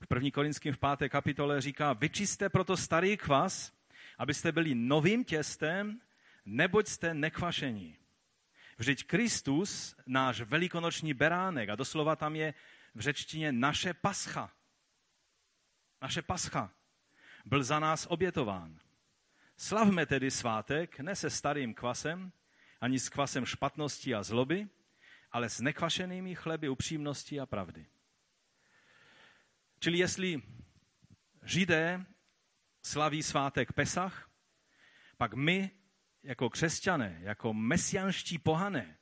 V 0.00 0.14
1. 0.14 0.30
Korinském 0.30 0.74
v 0.74 0.78
5. 0.98 1.08
kapitole 1.08 1.60
říká, 1.60 1.92
vyčiste 1.92 2.48
proto 2.48 2.76
starý 2.76 3.16
kvas, 3.16 3.72
abyste 4.22 4.52
byli 4.52 4.74
novým 4.74 5.24
těstem, 5.24 6.00
neboť 6.44 6.88
jste 6.88 7.14
nekvašení. 7.14 7.98
Vždyť 8.78 9.06
Kristus, 9.06 9.96
náš 10.06 10.40
velikonoční 10.40 11.14
beránek, 11.14 11.68
a 11.68 11.74
doslova 11.74 12.16
tam 12.16 12.36
je 12.36 12.54
v 12.94 13.00
řečtině 13.00 13.52
naše 13.52 13.94
pascha, 13.94 14.52
naše 16.02 16.22
pascha, 16.22 16.70
byl 17.44 17.62
za 17.62 17.78
nás 17.78 18.06
obětován. 18.10 18.78
Slavme 19.56 20.06
tedy 20.06 20.30
svátek 20.30 21.00
ne 21.00 21.16
se 21.16 21.30
starým 21.30 21.74
kvasem, 21.74 22.32
ani 22.80 22.98
s 22.98 23.08
kvasem 23.08 23.46
špatnosti 23.46 24.14
a 24.14 24.22
zloby, 24.22 24.68
ale 25.32 25.48
s 25.48 25.60
nekvašenými 25.60 26.34
chleby 26.34 26.68
upřímnosti 26.68 27.40
a 27.40 27.46
pravdy. 27.46 27.86
Čili 29.78 29.98
jestli 29.98 30.42
Židé 31.42 32.06
slaví 32.82 33.22
svátek 33.22 33.72
Pesach, 33.72 34.30
pak 35.16 35.34
my 35.34 35.70
jako 36.22 36.50
křesťané, 36.50 37.18
jako 37.22 37.54
mesianští 37.54 38.38
pohané, 38.38 38.96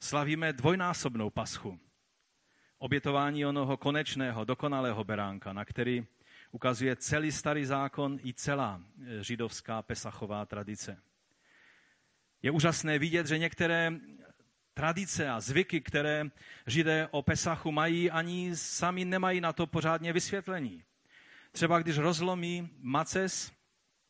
slavíme 0.00 0.52
dvojnásobnou 0.52 1.30
paschu. 1.30 1.80
Obětování 2.78 3.46
onoho 3.46 3.76
konečného, 3.76 4.44
dokonalého 4.44 5.04
beránka, 5.04 5.52
na 5.52 5.64
který 5.64 6.06
ukazuje 6.50 6.96
celý 6.96 7.32
starý 7.32 7.64
zákon 7.64 8.18
i 8.24 8.34
celá 8.34 8.82
e, 9.06 9.24
židovská 9.24 9.82
pesachová 9.82 10.46
tradice. 10.46 11.02
Je 12.42 12.50
úžasné 12.50 12.98
vidět, 12.98 13.26
že 13.26 13.38
některé 13.38 13.92
tradice 14.74 15.30
a 15.30 15.40
zvyky, 15.40 15.80
které 15.80 16.24
židé 16.66 17.08
o 17.10 17.22
Pesachu 17.22 17.72
mají, 17.72 18.10
ani 18.10 18.56
sami 18.56 19.04
nemají 19.04 19.40
na 19.40 19.52
to 19.52 19.66
pořádně 19.66 20.12
vysvětlení. 20.12 20.84
Třeba 21.52 21.78
když 21.78 21.98
rozlomí 21.98 22.70
maces 22.78 23.52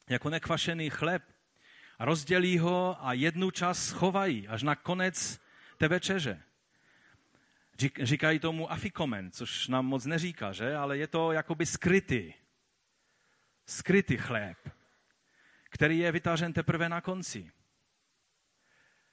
jako 0.09 0.31
nekvašený 0.31 0.91
chleb 0.91 1.23
a 1.99 2.05
rozdělí 2.05 2.59
ho 2.59 3.07
a 3.07 3.13
jednu 3.13 3.51
část 3.51 3.87
schovají 3.87 4.49
až 4.49 4.63
na 4.63 4.77
konec 4.77 5.41
té 5.77 5.89
večeře. 5.89 6.43
Říkají 8.03 8.39
tomu 8.39 8.73
afikomen, 8.73 9.31
což 9.31 9.69
nám 9.69 9.87
moc 9.87 10.07
neříká, 10.07 10.53
že? 10.53 10.77
Ale 10.77 10.99
je 10.99 11.07
to 11.07 11.33
jakoby 11.33 11.67
skrytý. 11.67 12.33
Skrytý 13.67 14.17
chléb, 14.17 14.59
který 15.71 15.99
je 15.99 16.13
vytažen 16.13 16.53
teprve 16.53 16.89
na 16.89 17.01
konci. 17.01 17.51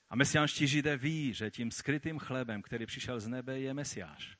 A 0.10 0.16
mesiánští 0.16 0.68
židé 0.68 0.98
ví, 0.98 1.34
že 1.34 1.52
tím 1.52 1.72
skrytým 1.72 2.20
chlebem, 2.20 2.62
který 2.62 2.86
přišel 2.86 3.20
z 3.20 3.28
nebe, 3.28 3.60
je 3.60 3.74
mesiáš. 3.74 4.39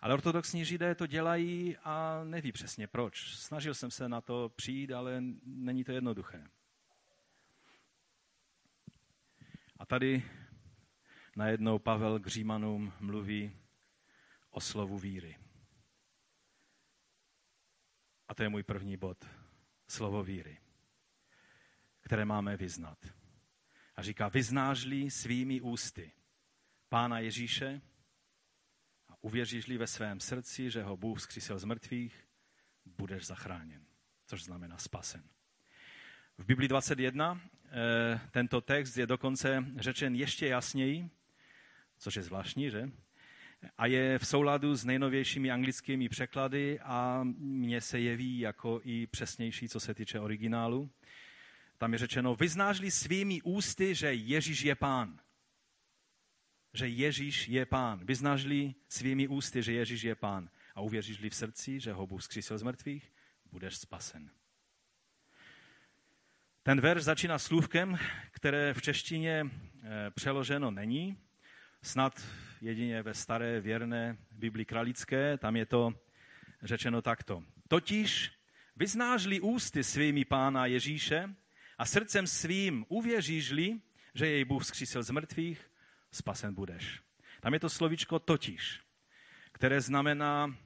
Ale 0.00 0.14
ortodoxní 0.14 0.64
židé 0.64 0.94
to 0.94 1.06
dělají 1.06 1.76
a 1.76 2.24
neví 2.24 2.52
přesně 2.52 2.86
proč. 2.86 3.34
Snažil 3.34 3.74
jsem 3.74 3.90
se 3.90 4.08
na 4.08 4.20
to 4.20 4.48
přijít, 4.48 4.92
ale 4.92 5.22
není 5.44 5.84
to 5.84 5.92
jednoduché. 5.92 6.46
A 9.76 9.86
tady 9.86 10.30
najednou 11.36 11.78
Pavel 11.78 12.20
k 12.20 12.26
Římanům 12.26 12.92
mluví 13.00 13.56
o 14.50 14.60
slovu 14.60 14.98
víry. 14.98 15.36
A 18.28 18.34
to 18.34 18.42
je 18.42 18.48
můj 18.48 18.62
první 18.62 18.96
bod. 18.96 19.26
Slovo 19.88 20.22
víry, 20.22 20.58
které 22.00 22.24
máme 22.24 22.56
vyznat. 22.56 22.98
A 23.96 24.02
říká, 24.02 24.28
vyznáš-li 24.28 25.10
svými 25.10 25.60
ústy 25.60 26.12
Pána 26.88 27.18
Ježíše 27.18 27.80
uvěříš-li 29.20 29.78
ve 29.78 29.86
svém 29.86 30.20
srdci, 30.20 30.70
že 30.70 30.82
ho 30.82 30.96
Bůh 30.96 31.20
zkřísil 31.20 31.58
z 31.58 31.64
mrtvých, 31.64 32.24
budeš 32.84 33.26
zachráněn. 33.26 33.82
Což 34.26 34.44
znamená 34.44 34.78
spasen. 34.78 35.22
V 36.38 36.44
Biblii 36.44 36.68
21 36.68 37.40
eh, 37.64 38.20
tento 38.30 38.60
text 38.60 38.96
je 38.96 39.06
dokonce 39.06 39.64
řečen 39.76 40.14
ještě 40.14 40.46
jasněji, 40.46 41.10
což 41.98 42.16
je 42.16 42.22
zvláštní, 42.22 42.70
že? 42.70 42.90
A 43.78 43.86
je 43.86 44.18
v 44.18 44.26
souladu 44.26 44.74
s 44.74 44.84
nejnovějšími 44.84 45.50
anglickými 45.50 46.08
překlady 46.08 46.80
a 46.80 47.20
mně 47.38 47.80
se 47.80 48.00
jeví 48.00 48.38
jako 48.38 48.80
i 48.84 49.06
přesnější, 49.06 49.68
co 49.68 49.80
se 49.80 49.94
týče 49.94 50.20
originálu. 50.20 50.90
Tam 51.78 51.92
je 51.92 51.98
řečeno, 51.98 52.34
vyznáš-li 52.34 52.90
svými 52.90 53.42
ústy, 53.42 53.94
že 53.94 54.14
Ježíš 54.14 54.62
je 54.62 54.74
pán. 54.74 55.18
Že 56.78 56.88
Ježíš 56.88 57.48
je 57.48 57.66
pán. 57.66 58.06
Vyznáš-li 58.06 58.74
svými 58.88 59.28
ústy, 59.28 59.62
že 59.62 59.72
Ježíš 59.72 60.02
je 60.02 60.14
pán 60.14 60.50
a 60.74 60.80
uvěříš-li 60.80 61.30
v 61.30 61.34
srdci, 61.34 61.80
že 61.80 61.92
ho 61.92 62.06
Bůh 62.06 62.22
zkřísil 62.22 62.58
z 62.58 62.62
mrtvých, 62.62 63.12
budeš 63.50 63.76
spasen. 63.76 64.30
Ten 66.62 66.80
verš 66.80 67.02
začíná 67.02 67.38
slůvkem, 67.38 67.98
které 68.30 68.74
v 68.74 68.82
češtině 68.82 69.42
eh, 69.46 70.10
přeloženo 70.10 70.70
není, 70.70 71.18
snad 71.82 72.22
jedině 72.60 73.02
ve 73.02 73.14
staré 73.14 73.60
věrné 73.60 74.16
Bibli 74.30 74.64
kralické, 74.64 75.38
tam 75.38 75.56
je 75.56 75.66
to 75.66 75.94
řečeno 76.62 77.02
takto. 77.02 77.44
Totiž 77.68 78.32
vyznáš-li 78.76 79.40
ústy 79.40 79.84
svými 79.84 80.24
pána 80.24 80.66
Ježíše 80.66 81.34
a 81.78 81.86
srdcem 81.86 82.26
svým 82.26 82.86
uvěříš-li, 82.88 83.80
že 84.14 84.26
jej 84.26 84.44
Bůh 84.44 84.64
zkřísil 84.64 85.02
z 85.02 85.10
mrtvých, 85.10 85.67
spasen 86.12 86.54
budeš. 86.54 87.02
Tam 87.40 87.54
je 87.54 87.60
to 87.60 87.70
slovičko 87.70 88.18
totiž, 88.18 88.80
které 89.52 89.80
znamená, 89.80 90.56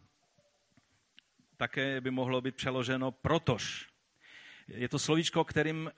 také 1.56 2.00
by 2.00 2.10
mohlo 2.10 2.40
být 2.40 2.56
přeloženo 2.56 3.10
protož. 3.10 3.88
Je 4.68 4.88
to 4.88 4.98
slovíčko, 4.98 5.44
kterým 5.44 5.90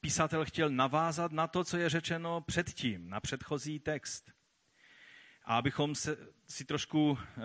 písatel 0.00 0.44
chtěl 0.44 0.70
navázat 0.70 1.32
na 1.32 1.46
to, 1.46 1.64
co 1.64 1.76
je 1.76 1.88
řečeno 1.88 2.40
předtím, 2.40 3.10
na 3.10 3.20
předchozí 3.20 3.78
text. 3.78 4.32
A 5.44 5.56
abychom 5.56 5.94
se, 5.94 6.16
si 6.48 6.64
trošku 6.64 7.18
eh, 7.18 7.40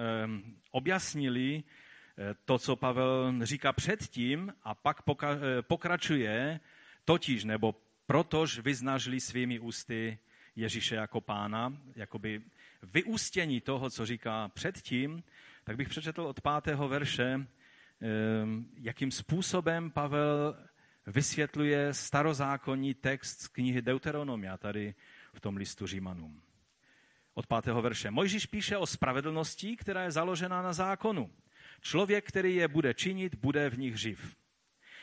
objasnili 0.72 1.64
to, 2.46 2.60
co 2.60 2.76
Pavel 2.76 3.34
říká 3.46 3.74
předtím 3.74 4.54
a 4.64 4.76
pak 4.76 5.02
poka, 5.02 5.32
eh, 5.32 5.62
pokračuje, 5.62 6.60
totiž 7.06 7.44
nebo 7.44 7.76
protož 8.06 8.60
vyznažli 8.60 9.20
svými 9.20 9.60
ústy 9.60 10.20
Ježíše 10.58 10.96
jako 10.96 11.22
pána, 11.22 11.78
jakoby 11.96 12.42
vyústění 12.84 13.62
toho, 13.62 13.90
co 13.90 14.06
říká 14.06 14.48
předtím, 14.48 15.24
tak 15.64 15.78
bych 15.78 15.90
přečetl 15.90 16.22
od 16.22 16.42
pátého 16.42 16.88
verše, 16.88 17.48
ehm, 18.02 18.66
jakým 18.78 19.12
způsobem 19.12 19.92
Pavel 19.92 20.58
vysvětluje 21.08 21.94
starozákonní 21.94 22.94
text 22.94 23.42
z 23.42 23.48
knihy 23.48 23.82
Deuteronomia 23.82 24.58
tady 24.58 24.96
v 25.34 25.40
tom 25.40 25.58
listu 25.58 25.88
Římanům. 25.88 26.42
Od 27.34 27.48
pátého 27.48 27.82
verše. 27.82 28.12
Mojžíš 28.12 28.46
píše 28.46 28.78
o 28.78 28.86
spravedlnosti, 28.86 29.78
která 29.78 30.04
je 30.04 30.12
založena 30.12 30.62
na 30.62 30.74
zákonu. 30.74 31.32
Člověk, 31.82 32.28
který 32.28 32.56
je 32.56 32.68
bude 32.68 32.94
činit, 32.94 33.36
bude 33.36 33.70
v 33.70 33.80
nich 33.80 33.98
živ. 33.98 34.36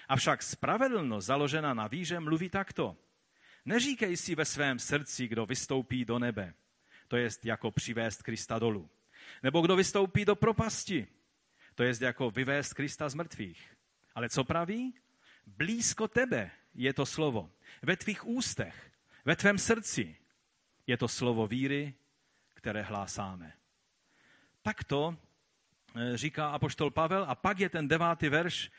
Avšak 0.08 0.42
spravedlnost 0.42 1.26
založená 1.26 1.74
na 1.74 1.86
víře 1.86 2.20
mluví 2.20 2.48
takto. 2.48 2.96
Neříkej 3.64 4.16
si 4.16 4.35
ve 4.35 4.44
svém 4.44 4.79
srdci, 4.79 5.29
kdo 5.29 5.46
vystoupí 5.46 6.05
do 6.05 6.18
nebe. 6.18 6.55
To 7.09 7.16
jest 7.16 7.44
jako 7.44 7.70
přivést 7.70 8.22
Krista 8.22 8.59
dolů. 8.59 8.90
Nebo 9.42 9.61
kdo 9.61 9.77
vystoupí 9.77 10.24
do 10.24 10.37
propasti. 10.37 11.07
To 11.74 11.83
jest 11.83 12.03
jako 12.03 12.31
vyvést 12.31 12.74
Krista 12.74 13.09
z 13.09 13.14
mrtvých. 13.14 13.77
Ale 14.14 14.29
co 14.29 14.44
praví? 14.44 14.94
Blízko 15.46 16.09
tebe 16.09 16.50
je 16.74 16.92
to 16.92 17.07
slovo. 17.07 17.50
Ve 17.83 17.96
tvých 17.96 18.27
ústech, 18.27 18.90
ve 19.24 19.37
tvém 19.37 19.59
srdci 19.59 20.16
je 20.87 20.96
to 20.96 21.09
slovo 21.09 21.46
víry, 21.46 21.94
které 22.55 22.83
hlásáme. 22.83 23.53
Takto 24.62 25.16
eh, 25.96 26.16
říká 26.16 26.48
apoštol 26.48 26.90
Pavel 26.90 27.24
a 27.29 27.35
pak 27.35 27.61
je 27.61 27.68
ten 27.68 27.88
devátý 27.88 28.29
verš, 28.29 28.70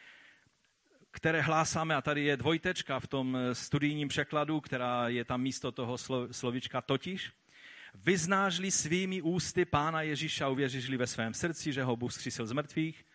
které 1.15 1.41
hlásáme, 1.41 1.95
a 1.95 2.01
tady 2.01 2.23
je 2.23 2.37
dvojtečka 2.37 2.99
v 2.99 3.07
tom 3.07 3.37
eh, 3.37 3.55
studijním 3.55 4.07
překladu, 4.07 4.61
která 4.61 5.07
je 5.07 5.25
tam 5.25 5.41
místo 5.41 5.71
toho 5.71 5.97
slovička 6.31 6.81
totiž. 6.81 7.31
Vyznáš-li 7.95 8.71
svými 8.71 9.21
ústy 9.21 9.65
Pána 9.65 10.01
Ježíša, 10.01 10.49
uvěříš-li 10.49 10.97
ve 10.97 11.07
svém 11.07 11.33
srdci, 11.33 11.73
že 11.73 11.83
ho 11.83 11.95
Bůh 11.95 12.13
zkřísil 12.13 12.45
z 12.45 12.51
mrtvých, 12.51 13.05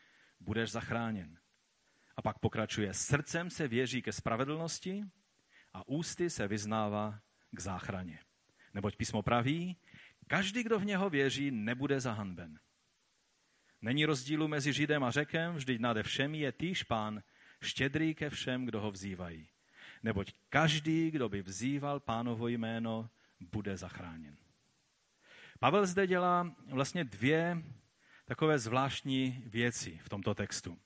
budeš 0.41 0.71
zachráněn. 0.71 1.39
A 2.17 2.23
pak 2.23 2.39
pokračuje, 2.39 2.95
srdcem 2.95 3.51
se 3.51 3.69
věří 3.69 4.03
ke 4.03 4.13
spravedlnosti 4.13 5.05
a 5.73 5.89
ústy 5.89 6.31
se 6.31 6.49
vyznává 6.49 7.21
k 7.51 7.61
záchraně. 7.61 8.19
Neboť 8.75 8.97
písmo 8.97 9.23
praví, 9.23 9.77
každý, 10.27 10.63
kdo 10.63 10.79
v 10.79 10.85
něho 10.85 11.11
věří, 11.11 11.51
nebude 11.51 12.01
zahanben. 12.01 12.59
Není 13.83 14.05
rozdílu 14.05 14.49
mezi 14.49 14.73
Židem 14.73 15.05
a 15.05 15.11
Řekem, 15.11 15.55
vždyť 15.55 15.81
nade 15.81 16.03
všemi 16.03 16.39
je 16.39 16.53
týž 16.53 16.83
pán, 16.83 17.23
štědrý 17.61 18.15
ke 18.15 18.31
všem, 18.31 18.65
kdo 18.65 18.81
ho 18.81 18.91
vzývají. 18.91 19.49
Neboť 20.03 20.33
každý, 20.49 21.11
kdo 21.11 21.29
by 21.29 21.43
vzýval 21.43 22.01
pánovo 22.01 22.49
jméno, 22.49 23.11
bude 23.41 23.77
zachráněn. 23.77 24.37
Pavel 25.59 25.87
zde 25.87 26.07
dělá 26.07 26.55
vlastně 26.67 27.05
dvě 27.05 27.63
takové 28.25 28.59
zvláštní 28.59 29.43
věci 29.47 29.99
v 30.03 30.09
tomto 30.09 30.35
textu. 30.35 30.79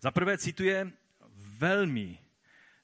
Za 0.00 0.10
prvé 0.10 0.38
cituje 0.38 0.92
velmi 1.36 2.18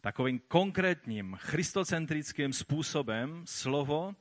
takovým 0.00 0.38
konkrétním 0.38 1.36
christocentrickým 1.40 2.52
způsobem 2.52 3.42
slovo 3.46 4.14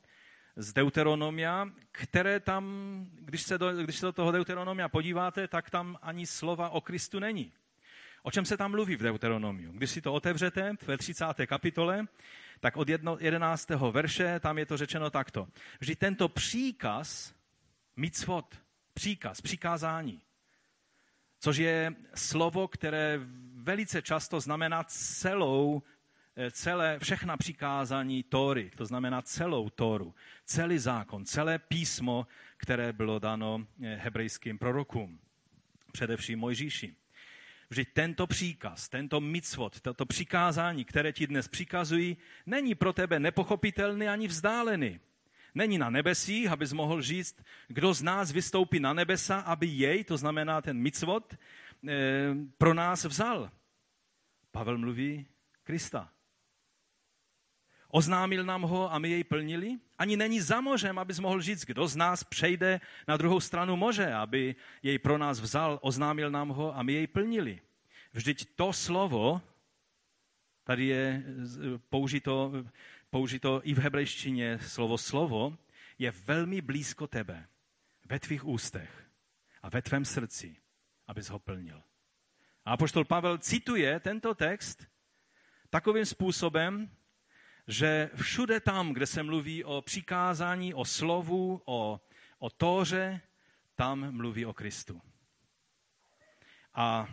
z 0.56 0.74
Deuteronomia, 0.74 1.70
které 1.92 2.40
tam, 2.40 2.66
když 3.20 3.42
se, 3.42 3.58
do, 3.58 3.74
když 3.84 3.96
se 3.96 4.06
do 4.06 4.12
toho 4.12 4.32
Deuteronomia 4.32 4.90
podíváte, 4.90 5.48
tak 5.48 5.70
tam 5.70 5.98
ani 6.02 6.28
slova 6.28 6.70
o 6.70 6.82
Kristu 6.82 7.20
není. 7.20 7.54
O 8.26 8.32
čem 8.32 8.46
se 8.46 8.58
tam 8.58 8.72
mluví 8.72 8.96
v 8.96 9.04
Deuteronomiu? 9.04 9.72
Když 9.72 9.90
si 9.90 10.02
to 10.02 10.14
otevřete 10.14 10.76
ve 10.88 10.98
30. 10.98 11.26
kapitole, 11.46 12.06
tak 12.60 12.78
od 12.78 12.88
11. 13.20 13.70
verše 13.70 14.40
tam 14.40 14.58
je 14.58 14.66
to 14.66 14.78
řečeno 14.78 15.10
takto. 15.10 15.48
Vždy 15.80 15.96
tento 15.96 16.30
příkaz, 16.30 17.34
mitzvot, 17.96 18.56
příkaz, 18.94 19.42
přikázání, 19.42 20.22
což 21.40 21.58
je 21.58 21.96
slovo, 22.16 22.68
které 22.68 23.20
velice 23.54 24.02
často 24.02 24.40
znamená 24.40 24.84
celou, 24.84 25.84
eh, 26.36 26.52
celé, 26.52 27.00
všechna 27.00 27.38
přikázání 27.38 28.24
Tóry, 28.24 28.72
to 28.78 28.86
znamená 28.86 29.22
celou 29.22 29.70
Tóru, 29.70 30.16
celý 30.46 30.78
zákon, 30.78 31.26
celé 31.26 31.60
písmo, 31.60 32.28
které 32.58 32.94
bylo 32.94 33.20
dano 33.20 33.68
eh, 33.84 33.96
hebrejským 33.96 34.58
prorokům, 34.58 35.20
především 35.92 36.40
Mojžíši. 36.40 36.96
Vždyť 37.74 37.90
tento 37.94 38.28
příkaz, 38.28 38.90
tento 38.90 39.22
mitzvot, 39.22 39.82
toto 39.82 40.06
přikázání, 40.06 40.86
které 40.86 41.14
ti 41.14 41.28
dnes 41.28 41.48
přikazují, 41.48 42.18
není 42.46 42.76
pro 42.76 42.94
tebe 42.94 43.20
nepochopitelný 43.20 44.08
ani 44.08 44.28
vzdálený. 44.28 45.00
Není 45.56 45.78
na 45.78 45.90
nebesích, 45.90 46.48
abys 46.48 46.74
mohl 46.74 47.02
říct, 47.02 47.42
kdo 47.68 47.94
z 47.94 48.02
nás 48.02 48.32
vystoupí 48.32 48.80
na 48.80 48.94
nebesa, 48.94 49.40
aby 49.40 49.68
jej, 49.68 50.04
to 50.04 50.18
znamená 50.18 50.62
ten 50.62 50.78
mitzvot, 50.78 51.34
eh, 51.34 52.36
pro 52.58 52.74
nás 52.74 53.06
vzal. 53.06 53.50
Pavel 54.52 54.78
mluví 54.78 55.26
Krista. 55.64 56.10
Oznámil 57.94 58.44
nám 58.44 58.62
ho 58.62 58.94
a 58.94 59.00
my 59.00 59.10
jej 59.10 59.24
plnili? 59.24 59.78
Ani 59.98 60.18
není 60.18 60.42
za 60.42 60.62
mořem, 60.62 61.00
abys 61.00 61.20
mohl 61.20 61.42
říct, 61.42 61.66
kdo 61.66 61.88
z 61.88 61.96
nás 61.96 62.24
přejde 62.24 62.82
na 63.08 63.18
druhou 63.18 63.40
stranu 63.40 63.76
moře, 63.76 64.14
aby 64.14 64.56
jej 64.84 65.00
pro 65.00 65.18
nás 65.18 65.40
vzal, 65.40 65.80
oznámil 65.82 66.32
nám 66.32 66.50
ho 66.50 66.78
a 66.78 66.84
my 66.84 66.94
jej 66.94 67.08
plnili. 67.08 67.62
Vždyť 68.14 68.56
to 68.56 68.74
slovo, 68.74 69.42
tady 70.64 70.86
je 70.86 71.24
použito, 71.90 72.66
použito 73.10 73.62
i 73.64 73.74
v 73.74 73.80
hebrejštině 73.80 74.60
slovo 74.60 74.98
slovo, 74.98 75.58
je 76.00 76.12
velmi 76.12 76.62
blízko 76.62 77.08
tebe. 77.08 77.48
ve 78.10 78.20
tvých 78.20 78.46
ústech 78.46 79.10
a 79.62 79.70
ve 79.70 79.82
tvém 79.82 80.06
srdci, 80.06 80.56
abys 81.08 81.30
ho 81.30 81.40
plnil. 81.40 81.84
A 82.66 82.74
apoštol 82.74 83.06
Pavel 83.06 83.38
cituje 83.38 84.00
tento 84.00 84.36
text 84.36 84.88
takovým 85.70 86.06
způsobem, 86.06 86.90
že 87.68 88.10
všude 88.16 88.60
tam, 88.60 88.94
kde 88.94 89.06
se 89.06 89.24
mluví 89.24 89.64
o 89.64 89.82
přikázání, 89.82 90.74
o 90.74 90.86
slovu, 90.86 91.62
o, 91.66 92.02
o 92.40 92.50
tóře, 92.50 93.22
tam 93.76 94.12
mluví 94.12 94.46
o 94.46 94.54
Kristu. 94.54 95.02
A 96.74 97.08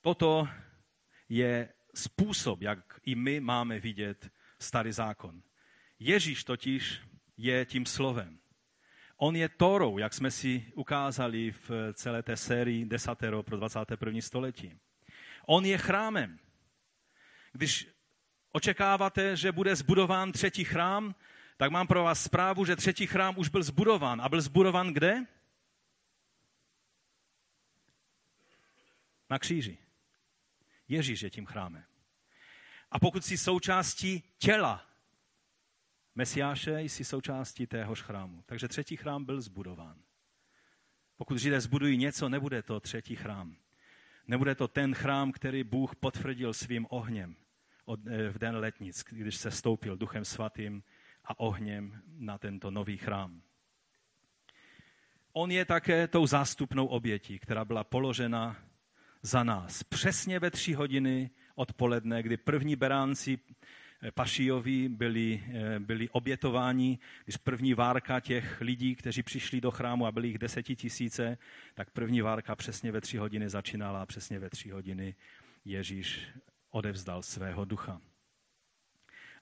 toto 0.00 0.48
je 1.28 1.68
způsob, 1.94 2.62
jak 2.62 3.00
i 3.02 3.14
my 3.14 3.40
máme 3.40 3.80
vidět 3.80 4.30
starý 4.58 4.92
zákon. 4.92 5.42
Ježíš 5.98 6.44
totiž 6.44 7.00
je 7.36 7.66
tím 7.66 7.86
slovem. 7.86 8.38
On 9.16 9.36
je 9.36 9.48
Torou, 9.48 9.98
jak 9.98 10.14
jsme 10.14 10.30
si 10.30 10.72
ukázali 10.74 11.52
v 11.52 11.92
celé 11.92 12.22
té 12.22 12.36
sérii 12.36 12.84
desatero 12.84 13.42
pro 13.42 13.56
21. 13.56 14.20
století. 14.20 14.78
On 15.46 15.64
je 15.64 15.78
chrámem. 15.78 16.38
Když 17.52 17.93
očekáváte, 18.54 19.36
že 19.36 19.52
bude 19.52 19.76
zbudován 19.76 20.32
třetí 20.32 20.64
chrám, 20.64 21.14
tak 21.56 21.70
mám 21.70 21.86
pro 21.86 22.04
vás 22.04 22.22
zprávu, 22.22 22.64
že 22.64 22.76
třetí 22.76 23.06
chrám 23.06 23.38
už 23.38 23.48
byl 23.48 23.62
zbudován. 23.62 24.20
A 24.20 24.28
byl 24.28 24.40
zbudován 24.40 24.94
kde? 24.94 25.26
Na 29.30 29.38
kříži. 29.38 29.78
Ježíš 30.88 31.22
je 31.22 31.30
tím 31.30 31.46
chrámem. 31.46 31.84
A 32.90 32.98
pokud 32.98 33.24
jsi 33.24 33.38
součástí 33.38 34.22
těla 34.38 34.86
Mesiáše, 36.14 36.80
jsi 36.80 37.04
součástí 37.04 37.66
téhož 37.66 38.02
chrámu. 38.02 38.42
Takže 38.46 38.68
třetí 38.68 38.96
chrám 38.96 39.24
byl 39.24 39.40
zbudován. 39.40 39.98
Pokud 41.16 41.38
Židé 41.38 41.60
zbudují 41.60 41.96
něco, 41.96 42.28
nebude 42.28 42.62
to 42.62 42.80
třetí 42.80 43.16
chrám. 43.16 43.56
Nebude 44.26 44.54
to 44.54 44.68
ten 44.68 44.94
chrám, 44.94 45.32
který 45.32 45.64
Bůh 45.64 45.96
potvrdil 45.96 46.54
svým 46.54 46.86
ohněm 46.90 47.36
eh, 47.88 48.28
v 48.30 48.38
den 48.38 48.56
letnic, 48.56 49.04
když 49.10 49.36
se 49.36 49.50
stoupil 49.50 49.96
duchem 49.96 50.24
svatým 50.24 50.82
a 51.24 51.40
ohněm 51.40 52.02
na 52.18 52.38
tento 52.38 52.70
nový 52.70 52.96
chrám. 52.96 53.42
On 55.32 55.50
je 55.50 55.64
také 55.64 56.08
tou 56.08 56.26
zástupnou 56.26 56.86
obětí, 56.86 57.38
která 57.38 57.64
byla 57.64 57.84
položena 57.84 58.56
za 59.22 59.44
nás. 59.44 59.82
Přesně 59.82 60.38
ve 60.38 60.50
tři 60.50 60.72
hodiny 60.72 61.30
odpoledne, 61.54 62.22
kdy 62.22 62.36
první 62.36 62.76
beránci 62.76 63.38
eh, 64.02 64.12
Pašijovi 64.12 64.88
byli, 64.88 65.42
eh, 65.48 65.78
byli 65.78 66.08
obětováni, 66.08 66.98
když 67.24 67.36
první 67.36 67.74
várka 67.74 68.20
těch 68.20 68.60
lidí, 68.60 68.94
kteří 68.94 69.22
přišli 69.22 69.60
do 69.60 69.70
chrámu 69.70 70.06
a 70.06 70.12
byli 70.12 70.28
jich 70.28 70.38
desetitisíce, 70.38 71.38
tak 71.74 71.90
první 71.90 72.20
várka 72.20 72.56
přesně 72.56 72.92
ve 72.92 73.00
tři 73.00 73.16
hodiny 73.16 73.48
začínala 73.48 74.02
a 74.02 74.06
přesně 74.06 74.38
ve 74.38 74.50
tři 74.50 74.70
hodiny 74.70 75.14
Ježíš 75.64 76.28
odevzdal 76.74 77.22
svého 77.22 77.64
ducha. 77.64 78.00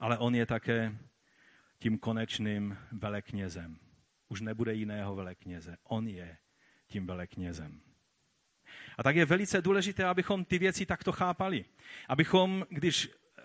Ale 0.01 0.19
on 0.19 0.35
je 0.35 0.47
také 0.47 0.99
tím 1.79 1.99
konečným 1.99 2.79
veleknězem. 2.93 3.79
Už 4.29 4.41
nebude 4.41 4.75
jiného 4.75 5.15
velekněze. 5.15 5.77
On 5.85 6.09
je 6.09 6.37
tím 6.87 7.07
veleknězem. 7.07 7.81
A 8.99 9.03
tak 9.03 9.17
je 9.17 9.25
velice 9.25 9.63
důležité, 9.63 10.05
abychom 10.05 10.45
ty 10.45 10.59
věci 10.59 10.87
takto 10.87 11.13
chápali. 11.13 11.65
Abychom, 12.09 12.67
když 12.69 13.09
eh, 13.09 13.43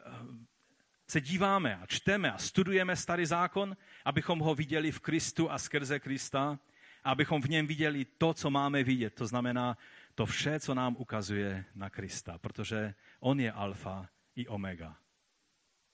se 1.08 1.22
díváme 1.22 1.76
a 1.76 1.86
čteme 1.86 2.32
a 2.32 2.38
studujeme 2.38 2.96
starý 2.96 3.26
zákon, 3.26 3.78
abychom 4.06 4.40
ho 4.40 4.56
viděli 4.56 4.92
v 4.92 5.00
Kristu 5.00 5.52
a 5.52 5.58
skrze 5.58 6.00
Krista, 6.00 6.60
a 7.04 7.12
abychom 7.12 7.42
v 7.42 7.50
něm 7.50 7.68
viděli 7.68 8.06
to, 8.06 8.34
co 8.34 8.50
máme 8.50 8.84
vidět. 8.84 9.14
To 9.16 9.28
znamená 9.28 9.78
to 10.18 10.26
vše, 10.26 10.60
co 10.60 10.74
nám 10.74 10.96
ukazuje 11.00 11.66
na 11.76 11.90
Krista, 11.90 12.38
protože 12.38 12.94
on 13.20 13.40
je 13.40 13.52
alfa 13.52 14.10
i 14.36 14.48
omega. 14.48 14.98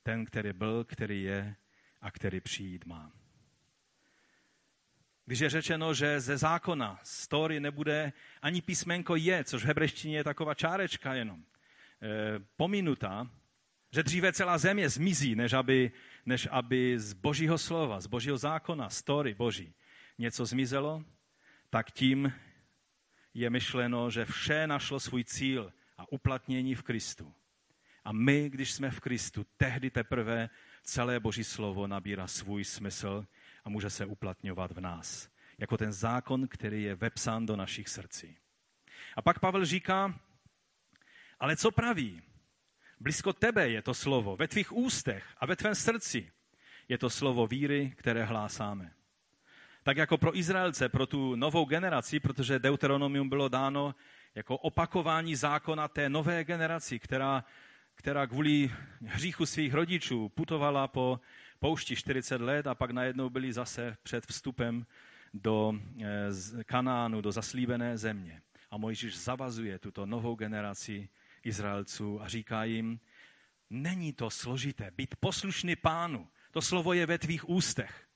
Ten, 0.02 0.24
který 0.24 0.52
byl, 0.52 0.84
který 0.84 1.22
je 1.22 1.56
a 2.00 2.10
který 2.10 2.40
přijít 2.40 2.86
má. 2.86 3.12
Když 5.24 5.40
je 5.40 5.50
řečeno, 5.50 5.94
že 5.94 6.20
ze 6.20 6.36
zákona 6.36 7.00
story 7.02 7.60
nebude 7.60 8.12
ani 8.42 8.62
písmenko 8.62 9.16
je, 9.16 9.44
což 9.44 9.62
v 9.62 9.66
hebrejštině 9.66 10.16
je 10.16 10.24
taková 10.24 10.54
čárečka 10.54 11.14
jenom, 11.14 11.40
e, 11.40 11.44
pominutá, 12.56 13.30
že 13.92 14.02
dříve 14.02 14.32
celá 14.32 14.58
země 14.58 14.88
zmizí, 14.88 15.34
než 15.34 15.52
aby, 15.52 15.92
než 16.26 16.48
aby 16.50 16.98
z 16.98 17.12
božího 17.12 17.58
slova, 17.58 18.00
z 18.00 18.06
božího 18.06 18.38
zákona, 18.38 18.90
story 18.90 19.34
boží, 19.34 19.74
něco 20.18 20.46
zmizelo, 20.46 21.04
tak 21.70 21.90
tím 21.90 22.32
je 23.34 23.50
myšleno, 23.50 24.10
že 24.10 24.24
vše 24.24 24.66
našlo 24.66 25.00
svůj 25.00 25.24
cíl 25.24 25.72
a 25.98 26.12
uplatnění 26.12 26.74
v 26.74 26.82
Kristu. 26.82 27.34
A 28.04 28.12
my, 28.12 28.50
když 28.50 28.72
jsme 28.72 28.90
v 28.90 29.00
Kristu, 29.00 29.46
tehdy 29.56 29.90
teprve 29.90 30.50
celé 30.82 31.20
Boží 31.20 31.44
slovo 31.44 31.86
nabírá 31.86 32.26
svůj 32.26 32.64
smysl 32.64 33.26
a 33.64 33.68
může 33.68 33.90
se 33.90 34.06
uplatňovat 34.06 34.72
v 34.72 34.80
nás. 34.80 35.28
Jako 35.58 35.76
ten 35.76 35.92
zákon, 35.92 36.48
který 36.48 36.82
je 36.82 36.94
vepsán 36.94 37.46
do 37.46 37.56
našich 37.56 37.88
srdcí. 37.88 38.36
A 39.16 39.22
pak 39.22 39.38
Pavel 39.38 39.64
říká, 39.64 40.20
ale 41.40 41.56
co 41.56 41.70
praví? 41.70 42.22
Blízko 43.00 43.32
tebe 43.32 43.68
je 43.68 43.82
to 43.82 43.94
slovo, 43.94 44.36
ve 44.36 44.48
tvých 44.48 44.72
ústech 44.72 45.24
a 45.38 45.46
ve 45.46 45.56
tvém 45.56 45.74
srdci 45.74 46.32
je 46.88 46.98
to 46.98 47.10
slovo 47.10 47.46
víry, 47.46 47.92
které 47.96 48.24
hlásáme. 48.24 48.92
Tak 49.84 49.96
jako 49.96 50.18
pro 50.18 50.38
Izraelce, 50.38 50.88
pro 50.88 51.06
tu 51.06 51.36
novou 51.36 51.64
generaci, 51.64 52.20
protože 52.20 52.58
Deuteronomium 52.58 53.28
bylo 53.28 53.48
dáno 53.48 53.94
jako 54.34 54.58
opakování 54.58 55.36
zákona 55.36 55.88
té 55.88 56.08
nové 56.08 56.44
generaci, 56.44 56.98
která, 56.98 57.44
která 57.94 58.26
kvůli 58.26 58.70
hříchu 59.06 59.46
svých 59.46 59.74
rodičů 59.74 60.28
putovala 60.28 60.88
po 60.88 61.20
poušti 61.58 61.96
40 61.96 62.40
let 62.40 62.66
a 62.66 62.74
pak 62.74 62.90
najednou 62.90 63.30
byli 63.30 63.52
zase 63.52 63.96
před 64.02 64.26
vstupem 64.26 64.86
do 65.34 65.74
eh, 66.02 66.64
Kanánu, 66.64 67.20
do 67.20 67.32
zaslíbené 67.32 67.98
země. 67.98 68.42
A 68.70 68.76
Mojžíš 68.76 69.18
zavazuje 69.18 69.78
tuto 69.78 70.06
novou 70.06 70.34
generaci 70.34 71.08
Izraelců 71.44 72.22
a 72.22 72.28
říká 72.28 72.64
jim, 72.64 73.00
není 73.70 74.12
to 74.12 74.30
složité 74.30 74.90
být 74.90 75.16
poslušný 75.20 75.76
pánu. 75.76 76.28
To 76.50 76.62
slovo 76.62 76.92
je 76.92 77.06
ve 77.06 77.18
tvých 77.18 77.48
ústech. 77.48 78.08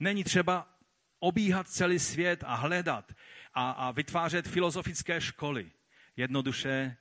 Není 0.00 0.24
třeba 0.24 0.79
obíhat 1.20 1.68
celý 1.68 1.98
svět 1.98 2.44
a 2.46 2.54
hledat 2.54 3.12
a, 3.54 3.70
a 3.70 3.90
vytvářet 3.90 4.48
filozofické 4.48 5.20
školy. 5.20 5.70
Jednoduše 6.16 6.96